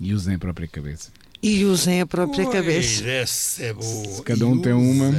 E 0.00 0.12
usem 0.12 0.34
a 0.34 0.38
própria 0.38 0.68
cabeça. 0.68 1.10
E 1.42 1.64
usem 1.64 2.00
a 2.00 2.06
própria 2.06 2.50
cabeça. 2.50 3.06
Essa 3.06 3.62
é 3.62 3.72
boa. 3.72 4.14
Se 4.14 4.22
cada 4.22 4.46
um 4.46 4.60
tem 4.60 4.72
uma. 4.72 5.14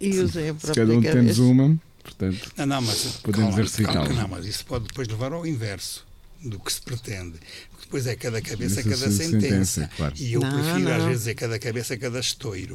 E 0.00 0.18
usem 0.18 0.50
a 0.50 0.54
própria 0.54 0.74
Se 0.74 0.80
cada 0.80 0.92
um 0.92 1.02
cabeça. 1.02 1.16
temos 1.16 1.38
uma, 1.38 1.78
portanto, 2.02 2.52
Não, 2.56 2.66
não, 2.66 2.82
mas, 2.82 3.04
Podemos 3.22 3.76
calma, 3.76 3.92
calma, 3.92 4.22
Não, 4.22 4.28
mas 4.28 4.46
isso 4.46 4.64
pode 4.64 4.86
depois 4.86 5.08
levar 5.08 5.32
ao 5.32 5.46
inverso 5.46 6.06
do 6.42 6.58
que 6.58 6.72
se 6.72 6.80
pretende. 6.80 7.38
Depois 7.86 8.04
é 8.08 8.16
cada 8.16 8.42
cabeça, 8.42 8.80
Isso, 8.80 8.90
cada 8.90 9.10
sentença. 9.12 9.30
sentença, 9.30 9.90
claro. 9.96 10.12
E 10.18 10.32
eu 10.32 10.40
Não, 10.40 10.50
prefiro 10.50 10.92
às 10.92 10.98
não. 11.02 11.08
vezes 11.08 11.26
é 11.28 11.34
cada 11.34 11.56
cabeça, 11.56 11.96
cada 11.96 12.18
estouro. 12.18 12.74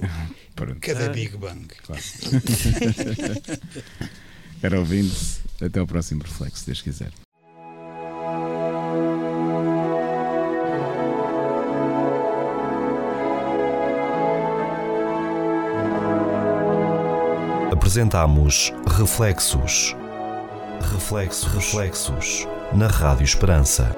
pronto, 0.56 0.80
Cada 0.80 1.08
Ah. 1.08 1.10
Big 1.10 1.36
Bang. 1.36 1.68
claro. 1.84 2.02
Era 4.64 4.80
ouvindo-se. 4.80 5.42
Até 5.60 5.82
ao 5.82 5.86
próximo 5.86 6.24
reflexo, 6.24 6.62
se 6.62 6.66
Deus 6.68 6.82
quiser. 6.82 7.12
Apresentamos 17.72 18.72
Reflexos. 18.88 19.96
Reflexos, 20.94 21.44
reflexos. 21.54 22.48
Na 22.74 22.88
Rádio 22.88 23.24
Esperança. 23.24 23.96